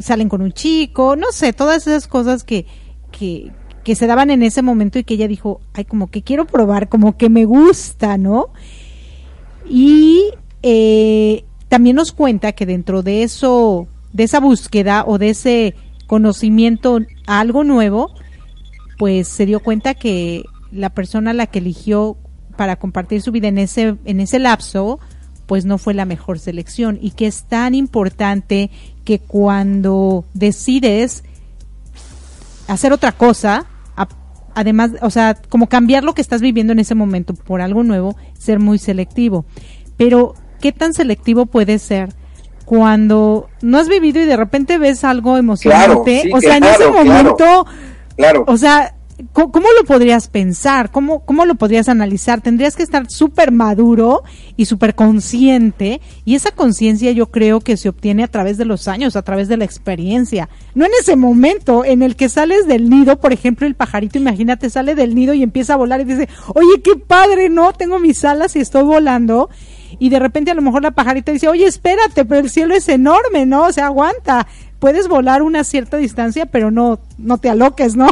salen 0.00 0.28
con 0.28 0.42
un 0.42 0.52
chico, 0.52 1.16
no 1.16 1.30
sé, 1.30 1.52
todas 1.52 1.86
esas 1.86 2.08
cosas 2.08 2.44
que, 2.44 2.66
que, 3.12 3.52
que 3.86 3.94
se 3.94 4.08
daban 4.08 4.30
en 4.30 4.42
ese 4.42 4.62
momento 4.62 4.98
y 4.98 5.04
que 5.04 5.14
ella 5.14 5.28
dijo, 5.28 5.60
ay, 5.72 5.84
como 5.84 6.08
que 6.08 6.22
quiero 6.22 6.44
probar, 6.44 6.88
como 6.88 7.16
que 7.16 7.30
me 7.30 7.44
gusta, 7.44 8.18
¿no? 8.18 8.48
Y 9.64 10.24
eh, 10.64 11.44
también 11.68 11.94
nos 11.94 12.10
cuenta 12.10 12.50
que 12.50 12.66
dentro 12.66 13.04
de 13.04 13.22
eso, 13.22 13.86
de 14.12 14.24
esa 14.24 14.40
búsqueda 14.40 15.04
o 15.06 15.18
de 15.18 15.28
ese 15.28 15.76
conocimiento 16.08 16.98
a 17.28 17.38
algo 17.38 17.62
nuevo, 17.62 18.10
pues 18.98 19.28
se 19.28 19.46
dio 19.46 19.60
cuenta 19.60 19.94
que 19.94 20.42
la 20.72 20.90
persona 20.90 21.30
a 21.30 21.34
la 21.34 21.46
que 21.46 21.60
eligió 21.60 22.16
para 22.56 22.74
compartir 22.74 23.22
su 23.22 23.30
vida 23.30 23.46
en 23.46 23.58
ese, 23.58 23.94
en 24.04 24.18
ese 24.18 24.40
lapso, 24.40 24.98
pues 25.46 25.64
no 25.64 25.78
fue 25.78 25.94
la 25.94 26.06
mejor 26.06 26.40
selección 26.40 26.98
y 27.00 27.12
que 27.12 27.28
es 27.28 27.44
tan 27.44 27.72
importante 27.76 28.68
que 29.04 29.20
cuando 29.20 30.24
decides 30.34 31.22
hacer 32.66 32.92
otra 32.92 33.12
cosa, 33.12 33.66
además, 34.56 34.92
o 35.02 35.10
sea, 35.10 35.36
como 35.50 35.68
cambiar 35.68 36.02
lo 36.02 36.14
que 36.14 36.22
estás 36.22 36.40
viviendo 36.40 36.72
en 36.72 36.78
ese 36.78 36.94
momento 36.94 37.34
por 37.34 37.60
algo 37.60 37.84
nuevo, 37.84 38.16
ser 38.38 38.58
muy 38.58 38.78
selectivo. 38.78 39.44
Pero, 39.98 40.34
¿qué 40.60 40.72
tan 40.72 40.94
selectivo 40.94 41.44
puede 41.44 41.78
ser 41.78 42.08
cuando 42.64 43.48
no 43.60 43.78
has 43.78 43.88
vivido 43.88 44.20
y 44.20 44.24
de 44.24 44.36
repente 44.36 44.78
ves 44.78 45.04
algo 45.04 45.36
emocionante? 45.36 46.30
o 46.32 46.40
sea, 46.40 46.56
en 46.56 46.64
ese 46.64 46.88
momento, 46.90 47.66
claro. 48.16 48.44
o 48.48 48.56
sea, 48.56 48.95
¿Cómo, 49.32 49.68
lo 49.78 49.86
podrías 49.86 50.28
pensar? 50.28 50.90
¿Cómo, 50.90 51.24
¿Cómo 51.24 51.46
lo 51.46 51.54
podrías 51.54 51.88
analizar? 51.88 52.42
Tendrías 52.42 52.76
que 52.76 52.82
estar 52.82 53.10
súper 53.10 53.50
maduro 53.50 54.22
y 54.58 54.66
súper 54.66 54.94
consciente 54.94 56.02
y 56.26 56.34
esa 56.34 56.50
conciencia 56.50 57.12
yo 57.12 57.30
creo 57.30 57.60
que 57.60 57.78
se 57.78 57.88
obtiene 57.88 58.24
a 58.24 58.28
través 58.28 58.58
de 58.58 58.66
los 58.66 58.88
años, 58.88 59.16
a 59.16 59.22
través 59.22 59.48
de 59.48 59.56
la 59.56 59.64
experiencia. 59.64 60.50
No 60.74 60.84
en 60.84 60.92
ese 61.00 61.16
momento 61.16 61.82
en 61.84 62.02
el 62.02 62.14
que 62.14 62.28
sales 62.28 62.66
del 62.66 62.90
nido, 62.90 63.18
por 63.18 63.32
ejemplo, 63.32 63.66
el 63.66 63.74
pajarito, 63.74 64.18
imagínate, 64.18 64.68
sale 64.68 64.94
del 64.94 65.14
nido 65.14 65.32
y 65.32 65.42
empieza 65.42 65.74
a 65.74 65.78
volar 65.78 66.02
y 66.02 66.04
dice, 66.04 66.28
oye, 66.48 66.82
qué 66.84 66.96
padre, 66.96 67.48
¿no? 67.48 67.72
Tengo 67.72 67.98
mis 67.98 68.22
alas 68.22 68.54
y 68.54 68.60
estoy 68.60 68.82
volando 68.82 69.48
y 69.98 70.10
de 70.10 70.18
repente 70.18 70.50
a 70.50 70.54
lo 70.54 70.62
mejor 70.62 70.82
la 70.82 70.90
pajarita 70.90 71.32
dice, 71.32 71.48
oye, 71.48 71.64
espérate, 71.64 72.24
pero 72.24 72.40
el 72.40 72.50
cielo 72.50 72.74
es 72.74 72.88
enorme, 72.88 73.46
¿no? 73.46 73.64
O 73.64 73.72
sea, 73.72 73.86
aguanta 73.86 74.46
puedes 74.78 75.08
volar 75.08 75.42
una 75.42 75.64
cierta 75.64 75.96
distancia, 75.96 76.46
pero 76.46 76.70
no, 76.70 76.98
no 77.18 77.38
te 77.38 77.48
aloques, 77.48 77.96
¿no? 77.96 78.08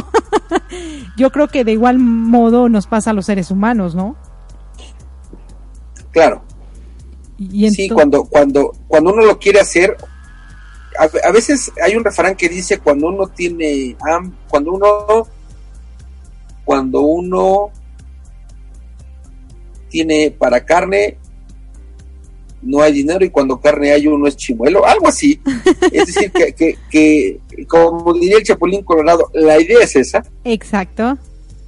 Yo 1.17 1.31
creo 1.31 1.47
que 1.47 1.63
de 1.63 1.73
igual 1.73 1.99
modo 1.99 2.69
nos 2.69 2.87
pasa 2.87 3.11
a 3.11 3.13
los 3.13 3.25
seres 3.25 3.51
humanos, 3.51 3.95
¿no? 3.95 4.15
Claro. 6.11 6.43
Y 7.37 7.69
sí, 7.71 7.89
cuando, 7.89 8.23
cuando, 8.23 8.71
cuando 8.87 9.13
uno 9.13 9.25
lo 9.25 9.37
quiere 9.37 9.59
hacer, 9.59 9.97
a, 10.97 11.31
veces 11.31 11.71
hay 11.83 11.95
un 11.95 12.03
refrán 12.05 12.35
que 12.35 12.47
dice 12.47 12.79
cuando 12.79 13.09
uno 13.09 13.27
tiene, 13.27 13.97
cuando 14.47 14.71
uno, 14.71 15.27
cuando 16.63 17.01
uno 17.01 17.71
tiene 19.89 20.31
para 20.31 20.65
carne, 20.65 21.17
no 22.65 22.81
hay 22.81 22.91
dinero 22.91 23.23
y 23.23 23.29
cuando 23.29 23.59
carne 23.61 23.91
hay 23.91 24.07
uno 24.07 24.27
es 24.27 24.35
chimuelo, 24.35 24.85
algo 24.85 25.07
así. 25.07 25.39
Es 25.91 26.07
decir, 26.07 26.31
que, 26.31 26.77
que, 26.89 27.39
como 27.67 28.13
diría 28.13 28.37
el 28.37 28.43
Chapulín 28.43 28.83
Colorado, 28.83 29.29
la 29.33 29.59
idea 29.61 29.79
es 29.81 29.95
esa. 29.95 30.25
Exacto. 30.43 31.17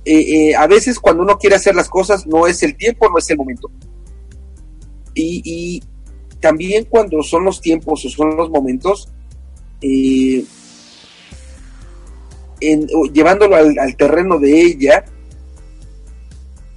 Eh, 0.03 0.49
eh, 0.49 0.55
a 0.55 0.65
veces 0.67 0.99
cuando 0.99 1.23
uno 1.23 1.37
quiere 1.37 1.55
hacer 1.55 1.75
las 1.75 1.89
cosas 1.89 2.25
no 2.25 2.47
es 2.47 2.63
el 2.63 2.75
tiempo, 2.75 3.09
no 3.09 3.17
es 3.19 3.29
el 3.29 3.37
momento. 3.37 3.69
Y, 5.13 5.81
también 6.39 6.85
cuando 6.85 7.23
son 7.23 7.45
los 7.45 7.61
tiempos 7.61 8.05
o 8.05 8.09
son 8.09 8.37
los 8.37 8.51
momentos, 8.51 9.09
eh, 9.81 10.45
llevándolo 13.11 13.55
al 13.55 13.97
terreno 13.97 14.37
de 14.37 14.61
ella, 14.61 15.03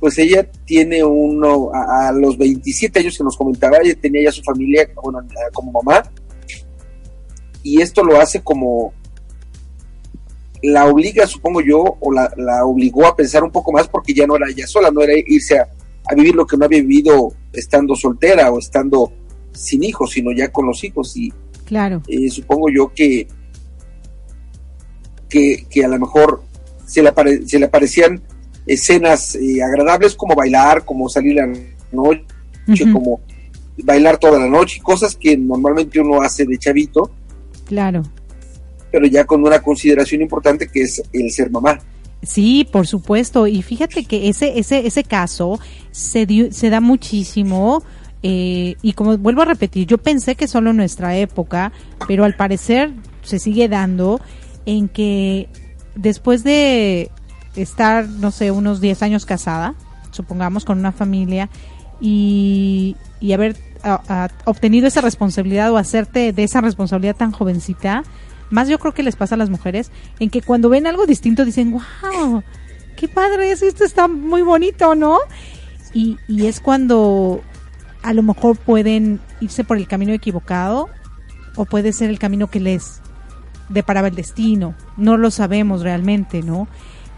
pues 0.00 0.18
ella 0.18 0.50
tiene 0.64 1.04
uno, 1.04 1.70
a, 1.72 2.10
los 2.12 2.36
27 2.38 3.00
años 3.00 3.16
que 3.16 3.24
nos 3.24 3.36
comentaba, 3.36 3.78
ella 3.82 3.94
tenía 4.00 4.24
ya 4.24 4.32
su 4.32 4.42
familia 4.42 4.88
bueno, 5.02 5.20
como 5.52 5.70
mamá, 5.72 6.02
y 7.62 7.82
esto 7.82 8.02
lo 8.02 8.18
hace 8.18 8.42
como, 8.42 8.94
la 10.62 10.86
obliga, 10.86 11.26
supongo 11.26 11.60
yo, 11.60 11.96
o 12.00 12.12
la, 12.12 12.64
obligó 12.64 13.06
a 13.06 13.16
pensar 13.16 13.42
un 13.42 13.50
poco 13.50 13.72
más 13.72 13.88
porque 13.88 14.12
ya 14.12 14.26
no 14.26 14.36
era 14.36 14.48
ella 14.48 14.66
sola, 14.66 14.90
no 14.90 15.02
era 15.02 15.12
irse 15.26 15.58
a, 15.58 15.68
vivir 16.14 16.34
lo 16.34 16.46
que 16.46 16.56
no 16.56 16.64
había 16.64 16.80
vivido 16.80 17.32
estando 17.52 17.94
soltera 17.94 18.50
o 18.50 18.58
estando 18.58 19.12
sin 19.52 19.84
hijos, 19.84 20.10
sino 20.10 20.32
ya 20.32 20.50
con 20.50 20.66
los 20.66 20.82
hijos. 20.82 21.16
Y 21.16 21.32
claro. 21.64 22.02
Eh, 22.08 22.28
supongo 22.30 22.68
yo 22.68 22.92
que, 22.92 23.28
que, 25.28 25.66
que, 25.70 25.84
a 25.84 25.88
lo 25.88 26.00
mejor 26.00 26.42
se 26.84 27.02
le, 27.02 27.12
se 27.46 27.58
le 27.60 27.66
aparecían 27.66 28.20
escenas 28.66 29.34
eh, 29.34 29.62
agradables 29.62 30.14
como 30.14 30.34
bailar, 30.34 30.84
como 30.84 31.08
salir 31.08 31.36
la 31.36 31.46
noche, 31.92 32.24
como 32.92 33.20
bailar 33.78 34.18
toda 34.18 34.38
la 34.38 34.48
noche, 34.48 34.80
cosas 34.82 35.16
que 35.16 35.36
normalmente 35.36 36.00
uno 36.00 36.22
hace 36.22 36.44
de 36.44 36.58
chavito. 36.58 37.10
Claro. 37.64 38.02
Pero 38.90 39.06
ya 39.06 39.24
con 39.24 39.42
una 39.42 39.60
consideración 39.60 40.22
importante 40.22 40.68
que 40.68 40.82
es 40.82 41.02
el 41.12 41.30
ser 41.30 41.50
mamá. 41.50 41.78
Sí, 42.22 42.68
por 42.70 42.86
supuesto. 42.86 43.46
Y 43.46 43.62
fíjate 43.62 44.04
que 44.04 44.28
ese, 44.28 44.58
ese, 44.58 44.86
ese 44.86 45.04
caso 45.04 45.58
se, 45.90 46.26
dio, 46.26 46.52
se 46.52 46.70
da 46.70 46.80
muchísimo. 46.80 47.82
Eh, 48.22 48.74
y 48.82 48.92
como 48.92 49.16
vuelvo 49.16 49.42
a 49.42 49.46
repetir, 49.46 49.86
yo 49.86 49.96
pensé 49.96 50.34
que 50.34 50.46
solo 50.46 50.70
en 50.70 50.76
nuestra 50.76 51.16
época, 51.16 51.72
pero 52.06 52.24
al 52.24 52.36
parecer 52.36 52.92
se 53.22 53.38
sigue 53.38 53.68
dando 53.68 54.20
en 54.66 54.88
que 54.88 55.48
después 55.94 56.44
de 56.44 57.10
estar, 57.56 58.08
no 58.08 58.30
sé, 58.30 58.50
unos 58.50 58.80
10 58.80 59.02
años 59.02 59.26
casada, 59.26 59.74
supongamos, 60.10 60.64
con 60.64 60.78
una 60.78 60.92
familia, 60.92 61.48
y, 62.00 62.96
y 63.20 63.32
haber 63.32 63.56
obtenido 64.44 64.86
esa 64.86 65.00
responsabilidad 65.00 65.72
o 65.72 65.78
hacerte 65.78 66.32
de 66.32 66.44
esa 66.44 66.60
responsabilidad 66.60 67.16
tan 67.16 67.32
jovencita, 67.32 68.04
más 68.50 68.68
yo 68.68 68.78
creo 68.78 68.92
que 68.92 69.02
les 69.02 69.16
pasa 69.16 69.36
a 69.36 69.38
las 69.38 69.50
mujeres, 69.50 69.90
en 70.18 70.30
que 70.30 70.42
cuando 70.42 70.68
ven 70.68 70.86
algo 70.86 71.06
distinto 71.06 71.44
dicen, 71.44 71.72
wow, 71.72 72.42
qué 72.96 73.08
padre 73.08 73.52
es, 73.52 73.62
esto 73.62 73.84
está 73.84 74.08
muy 74.08 74.42
bonito, 74.42 74.94
¿no? 74.94 75.18
Y, 75.94 76.18
y 76.28 76.46
es 76.46 76.60
cuando 76.60 77.42
a 78.02 78.12
lo 78.12 78.22
mejor 78.22 78.56
pueden 78.56 79.20
irse 79.40 79.64
por 79.64 79.76
el 79.76 79.86
camino 79.86 80.12
equivocado 80.12 80.88
o 81.56 81.64
puede 81.64 81.92
ser 81.92 82.10
el 82.10 82.18
camino 82.18 82.48
que 82.48 82.60
les 82.60 83.00
deparaba 83.68 84.08
el 84.08 84.14
destino, 84.14 84.74
no 84.96 85.16
lo 85.16 85.30
sabemos 85.30 85.82
realmente, 85.82 86.42
¿no? 86.42 86.68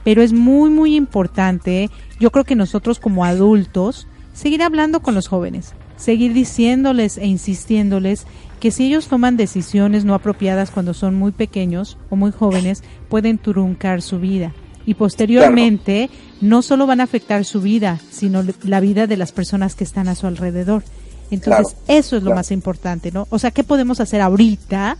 Pero 0.04 0.22
es 0.22 0.32
muy, 0.32 0.70
muy 0.70 0.96
importante, 0.96 1.90
yo 2.18 2.30
creo 2.30 2.44
que 2.44 2.56
nosotros 2.56 2.98
como 2.98 3.24
adultos, 3.24 4.06
seguir 4.32 4.62
hablando 4.62 5.00
con 5.00 5.14
los 5.14 5.28
jóvenes, 5.28 5.74
seguir 5.96 6.32
diciéndoles 6.32 7.18
e 7.18 7.26
insistiéndoles 7.26 8.26
que 8.60 8.70
si 8.70 8.86
ellos 8.86 9.08
toman 9.08 9.36
decisiones 9.36 10.04
no 10.04 10.14
apropiadas 10.14 10.70
cuando 10.70 10.94
son 10.94 11.14
muy 11.14 11.32
pequeños 11.32 11.98
o 12.10 12.16
muy 12.16 12.32
jóvenes, 12.32 12.82
pueden 13.08 13.38
truncar 13.38 14.02
su 14.02 14.18
vida. 14.18 14.52
y 14.84 14.94
posteriormente 14.94 16.10
no 16.40 16.62
solo 16.62 16.86
van 16.86 17.00
a 17.00 17.04
afectar 17.04 17.44
su 17.44 17.60
vida, 17.60 18.00
sino 18.10 18.42
la 18.64 18.80
vida 18.80 19.06
de 19.06 19.16
las 19.16 19.30
personas 19.30 19.74
que 19.74 19.84
están 19.84 20.08
a 20.08 20.14
su 20.14 20.26
alrededor. 20.26 20.82
Entonces, 21.30 21.76
eso 21.86 22.16
es 22.16 22.22
lo 22.22 22.34
más 22.34 22.50
importante, 22.50 23.12
¿no? 23.12 23.26
O 23.30 23.38
sea, 23.38 23.52
¿qué 23.52 23.64
podemos 23.64 24.00
hacer 24.00 24.20
ahorita 24.20 24.96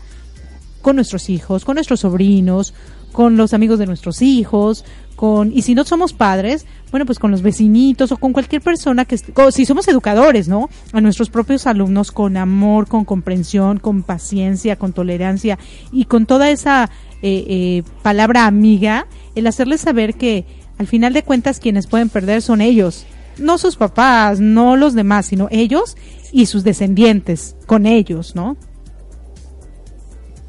con 0.81 0.97
nuestros 0.97 1.29
hijos, 1.31 1.65
con 1.65 1.75
nuestros 1.75 2.01
sobrinos, 2.01 2.75
con 3.13 3.37
los 3.37 3.55
amigos 3.55 3.79
de 3.79 3.87
nuestros 3.87 4.23
hijos, 4.23 4.85
con 5.15 5.53
y 5.53 5.63
si 5.63 5.75
no 5.75 5.85
somos 5.85 6.13
padres, 6.13 6.67
bueno, 6.91 7.07
pues 7.07 7.19
con 7.19 7.31
los 7.31 7.43
vecinitos 7.43 8.13
o 8.13 8.17
con 8.17 8.33
cualquier 8.33 8.61
persona 8.61 9.05
que 9.05 9.19
si 9.51 9.65
somos 9.65 9.89
educadores, 9.89 10.49
¿no? 10.49 10.69
A 10.93 11.01
nuestros 11.01 11.31
propios 11.31 11.67
alumnos 11.67 12.13
con 12.13 12.37
amor, 12.37 12.89
con 12.89 13.05
comprensión, 13.05 13.79
con 13.79 14.03
paciencia, 14.03 14.77
con 14.77 14.93
tolerancia 14.93 15.59
y 15.91 16.05
con 16.07 16.27
toda 16.27 16.51
esa 16.51 16.91
eh, 17.23 17.45
eh, 17.49 17.83
palabra 18.03 18.47
amiga, 18.47 19.07
el 19.35 19.47
hacerles 19.47 19.81
saber 19.83 20.15
que 20.15 20.45
al 20.79 20.87
final 20.87 21.13
de 21.13 21.23
cuentas 21.23 21.61
quienes 21.61 21.87
pueden 21.87 22.09
perder 22.09 22.43
son 22.43 22.61
ellos, 22.61 23.07
no 23.39 23.59
sus 23.59 23.77
papás, 23.77 24.41
no 24.41 24.77
los 24.77 24.95
demás, 24.95 25.27
sino 25.27 25.49
ellos 25.51 25.97
y 26.33 26.47
sus 26.47 26.65
descendientes 26.65 27.57
con 27.67 27.87
ellos, 27.87 28.35
¿no? 28.35 28.57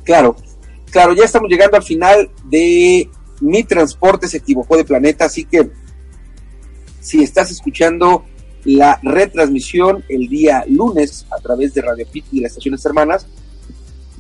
Claro, 0.04 0.36
claro, 0.94 1.16
ya 1.16 1.26
estamos 1.26 1.50
llegando 1.50 1.76
al 1.76 1.84
final 1.84 2.30
de 2.46 3.10
Mi 3.42 3.64
Transporte 3.64 4.28
se 4.28 4.38
equivocó 4.38 4.78
de 4.78 4.86
planeta, 4.86 5.26
así 5.26 5.44
que 5.44 5.72
si 7.02 7.24
estás 7.24 7.50
escuchando 7.50 8.26
la 8.64 9.00
retransmisión 9.02 10.06
el 10.08 10.30
día 10.30 10.64
lunes 10.70 11.26
a 11.32 11.42
través 11.42 11.74
de 11.74 11.82
Radio 11.82 12.06
Pit 12.10 12.26
y 12.32 12.42
las 12.42 12.52
estaciones 12.52 12.86
hermanas, 12.86 13.26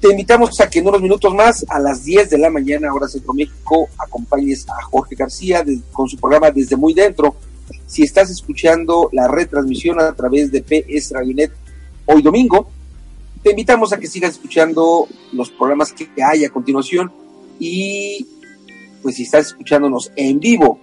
te 0.01 0.09
invitamos 0.09 0.59
a 0.59 0.69
que 0.69 0.79
en 0.79 0.87
unos 0.87 1.01
minutos 1.01 1.33
más, 1.33 1.63
a 1.69 1.79
las 1.79 2.03
10 2.03 2.31
de 2.31 2.37
la 2.39 2.49
mañana, 2.49 2.91
hora 2.91 3.07
Centro 3.07 3.33
México, 3.33 3.87
acompañes 3.97 4.67
a 4.67 4.83
Jorge 4.83 5.15
García 5.15 5.63
con 5.93 6.09
su 6.09 6.17
programa 6.17 6.49
Desde 6.51 6.75
Muy 6.75 6.93
Dentro. 6.93 7.35
Si 7.85 8.01
estás 8.01 8.31
escuchando 8.31 9.09
la 9.13 9.27
retransmisión 9.27 10.01
a 10.01 10.11
través 10.13 10.51
de 10.51 10.61
PS 10.61 11.11
Radionet 11.11 11.51
hoy 12.07 12.21
domingo, 12.23 12.67
te 13.43 13.51
invitamos 13.51 13.91
a 13.93 13.99
que 13.99 14.07
sigas 14.07 14.31
escuchando 14.31 15.07
los 15.31 15.49
programas 15.51 15.93
que 15.93 16.09
hay 16.23 16.45
a 16.45 16.49
continuación 16.49 17.11
y 17.59 18.25
pues 19.01 19.15
si 19.15 19.23
estás 19.23 19.47
escuchándonos 19.47 20.11
en 20.15 20.39
vivo, 20.39 20.79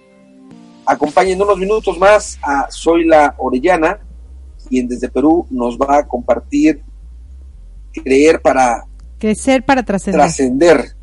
acompañen 0.85 1.41
unos 1.41 1.57
minutos 1.57 1.97
más 1.97 2.37
a 2.43 2.69
Soy 2.69 3.05
la 3.05 3.35
Orellana, 3.39 3.99
quien 4.69 4.87
desde 4.87 5.09
Perú 5.09 5.47
nos 5.49 5.77
va 5.77 5.97
a 5.97 6.07
compartir 6.07 6.83
creer 7.93 8.41
para 8.41 8.85
Crecer 9.21 9.63
para 9.63 9.83
trascender. 9.83 10.19
Trascender. 10.19 10.95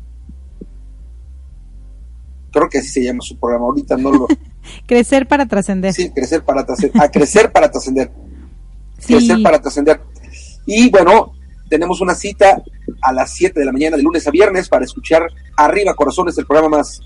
Creo 2.51 2.67
que 2.67 2.79
así 2.79 2.89
se 2.89 3.03
llama 3.05 3.21
su 3.21 3.39
programa. 3.39 3.67
Ahorita 3.67 3.95
no 3.95 4.11
lo. 4.11 4.27
crecer 4.85 5.25
para 5.25 5.45
trascender. 5.45 5.93
Sí, 5.93 6.09
crecer 6.09 6.43
para 6.43 6.65
trascender. 6.65 7.01
A 7.01 7.09
crecer 7.09 7.49
para 7.49 7.71
trascender. 7.71 8.11
Crecer 9.07 9.41
para 9.41 9.61
trascender. 9.61 10.01
Y 10.65 10.89
bueno, 10.89 11.31
tenemos 11.69 12.01
una 12.01 12.15
cita 12.15 12.61
a 13.01 13.13
las 13.13 13.33
7 13.33 13.59
de 13.59 13.65
la 13.65 13.71
mañana 13.71 13.97
de 13.97 14.03
lunes 14.03 14.27
a 14.27 14.31
viernes 14.31 14.67
para 14.67 14.85
escuchar 14.85 15.27
Arriba 15.55 15.93
Corazones, 15.95 16.37
el 16.37 16.45
programa 16.45 16.77
más 16.77 16.99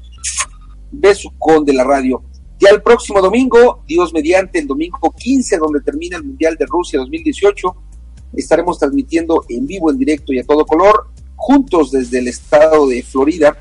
besucón 0.92 1.66
de 1.66 1.74
la 1.74 1.84
radio. 1.84 2.24
Ya 2.60 2.70
el 2.70 2.82
próximo 2.82 3.22
domingo, 3.22 3.84
Dios 3.88 4.14
mediante, 4.14 4.60
el 4.60 4.68
domingo 4.68 5.14
15, 5.16 5.58
donde 5.58 5.82
termina 5.82 6.18
el 6.18 6.24
Mundial 6.24 6.56
de 6.56 6.66
Rusia 6.66 7.00
2018, 7.00 7.76
estaremos 8.36 8.80
transmitiendo 8.80 9.44
en 9.50 9.68
vivo, 9.68 9.92
en 9.92 9.98
directo 9.98 10.34
y 10.34 10.40
a 10.40 10.46
todo 10.46 10.66
color, 10.66 11.08
juntos 11.36 11.92
desde 11.92 12.20
el 12.20 12.28
estado 12.30 12.88
de 12.88 13.04
Florida, 13.04 13.58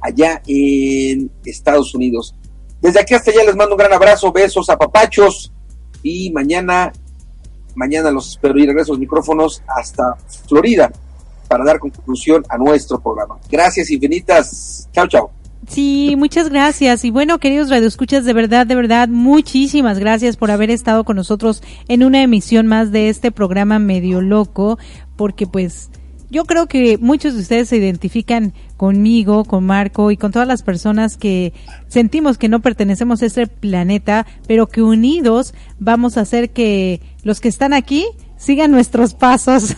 allá 0.00 0.42
en 0.46 1.30
Estados 1.44 1.94
Unidos. 1.94 2.34
Desde 2.80 3.00
aquí 3.00 3.14
hasta 3.14 3.30
allá 3.30 3.44
les 3.44 3.56
mando 3.56 3.74
un 3.74 3.78
gran 3.78 3.92
abrazo, 3.92 4.32
besos, 4.32 4.70
a 4.70 4.78
papachos 4.78 5.52
y 6.02 6.30
mañana, 6.30 6.92
mañana 7.74 8.10
los 8.10 8.30
espero 8.30 8.58
y 8.58 8.66
regreso 8.66 8.92
los 8.92 9.00
micrófonos 9.00 9.62
hasta 9.66 10.16
Florida 10.48 10.90
para 11.48 11.64
dar 11.64 11.78
conclusión 11.78 12.44
a 12.48 12.56
nuestro 12.56 13.00
programa. 13.00 13.38
Gracias 13.50 13.90
infinitas. 13.90 14.88
Chao, 14.92 15.08
chao. 15.08 15.30
Sí, 15.68 16.14
muchas 16.16 16.48
gracias. 16.48 17.04
Y 17.04 17.10
bueno, 17.10 17.38
queridos 17.38 17.70
radioescuchas, 17.70 18.24
de 18.24 18.32
verdad, 18.32 18.66
de 18.66 18.74
verdad, 18.74 19.08
muchísimas 19.08 19.98
gracias 19.98 20.36
por 20.36 20.50
haber 20.50 20.70
estado 20.70 21.04
con 21.04 21.16
nosotros 21.16 21.62
en 21.88 22.02
una 22.02 22.22
emisión 22.22 22.66
más 22.66 22.92
de 22.92 23.08
este 23.08 23.30
programa 23.30 23.78
medio 23.78 24.20
loco, 24.20 24.78
porque 25.16 25.46
pues 25.46 25.90
yo 26.30 26.44
creo 26.44 26.66
que 26.66 26.96
muchos 26.98 27.34
de 27.34 27.40
ustedes 27.40 27.68
se 27.68 27.76
identifican 27.76 28.54
conmigo, 28.76 29.44
con 29.44 29.66
Marco 29.66 30.10
y 30.10 30.16
con 30.16 30.32
todas 30.32 30.46
las 30.48 30.62
personas 30.62 31.16
que 31.16 31.52
sentimos 31.88 32.38
que 32.38 32.48
no 32.48 32.60
pertenecemos 32.60 33.22
a 33.22 33.26
este 33.26 33.46
planeta, 33.46 34.26
pero 34.46 34.68
que 34.68 34.82
unidos 34.82 35.54
vamos 35.78 36.16
a 36.16 36.22
hacer 36.22 36.50
que 36.50 37.00
los 37.24 37.40
que 37.40 37.48
están 37.48 37.72
aquí 37.72 38.06
sigan 38.36 38.70
nuestros 38.70 39.12
pasos, 39.12 39.76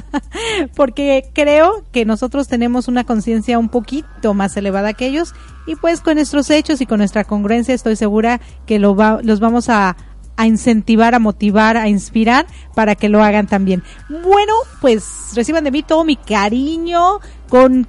porque 0.74 1.30
creo 1.32 1.84
que 1.92 2.04
nosotros 2.04 2.48
tenemos 2.48 2.88
una 2.88 3.04
conciencia 3.04 3.58
un 3.58 3.68
poquito 3.68 4.34
más 4.34 4.56
elevada 4.56 4.94
que 4.94 5.06
ellos. 5.06 5.32
Y 5.66 5.76
pues 5.76 6.00
con 6.00 6.16
nuestros 6.16 6.50
hechos 6.50 6.80
y 6.80 6.86
con 6.86 6.98
nuestra 6.98 7.24
congruencia 7.24 7.74
estoy 7.74 7.94
segura 7.96 8.40
que 8.66 8.78
lo 8.78 8.96
los 9.22 9.38
vamos 9.38 9.68
a, 9.68 9.96
a 10.36 10.46
incentivar, 10.46 11.14
a 11.14 11.18
motivar, 11.18 11.76
a 11.76 11.88
inspirar 11.88 12.46
para 12.74 12.94
que 12.94 13.08
lo 13.08 13.22
hagan 13.22 13.46
también. 13.46 13.82
Bueno, 14.08 14.52
pues 14.80 15.32
reciban 15.34 15.64
de 15.64 15.70
mí 15.70 15.82
todo 15.82 16.04
mi 16.04 16.16
cariño 16.16 17.20
con 17.48 17.86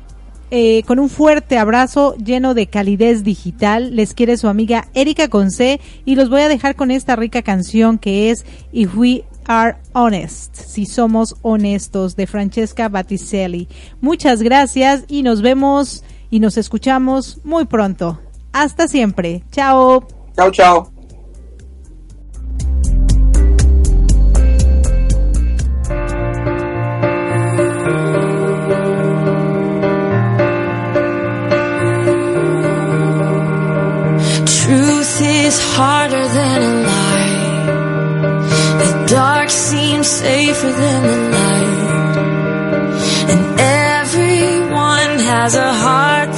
eh, 0.52 0.84
con 0.84 1.00
un 1.00 1.10
fuerte 1.10 1.58
abrazo 1.58 2.16
lleno 2.16 2.54
de 2.54 2.68
calidez 2.68 3.24
digital. 3.24 3.96
Les 3.96 4.14
quiere 4.14 4.38
su 4.38 4.48
amiga 4.48 4.88
Erika 4.94 5.28
Conce 5.28 5.82
y 6.06 6.16
los 6.16 6.30
voy 6.30 6.42
a 6.42 6.48
dejar 6.48 6.76
con 6.76 6.92
esta 6.92 7.16
rica 7.16 7.42
canción 7.42 7.98
que 7.98 8.30
es 8.30 8.46
If 8.72 8.96
We 8.96 9.24
are 9.48 9.78
honest, 9.94 10.56
si 10.56 10.86
somos 10.86 11.36
honestos, 11.42 12.16
de 12.16 12.28
Francesca 12.28 12.90
Batticelli. 12.90 13.68
Muchas 14.02 14.42
gracias 14.42 15.04
y 15.08 15.24
nos 15.24 15.42
vemos 15.42 16.04
y 16.30 16.40
nos 16.40 16.58
escuchamos 16.58 17.40
muy 17.44 17.66
pronto. 17.66 18.20
Hasta 18.54 18.88
siempre. 18.88 19.44
Chao. 19.52 20.08
Chao, 20.36 20.52
chao. 20.52 20.95
Is 35.46 35.62
harder 35.78 36.28
than 36.38 36.60
a 36.72 36.74
lie. 36.90 37.66
The 38.82 39.06
dark 39.06 39.50
seems 39.52 40.08
safer 40.08 40.72
than 40.72 41.02
the 41.12 41.20
light. 41.38 42.18
And 43.32 43.44
everyone 43.94 45.20
has 45.32 45.54
a 45.54 45.72
heart 45.86 46.35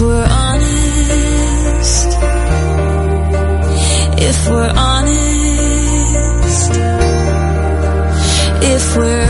If 0.00 0.06
we're 0.06 0.28
honest, 0.30 2.08
if 4.18 4.48
we're 4.48 4.72
honest, 4.74 6.70
if 8.62 8.96
we're 8.96 9.29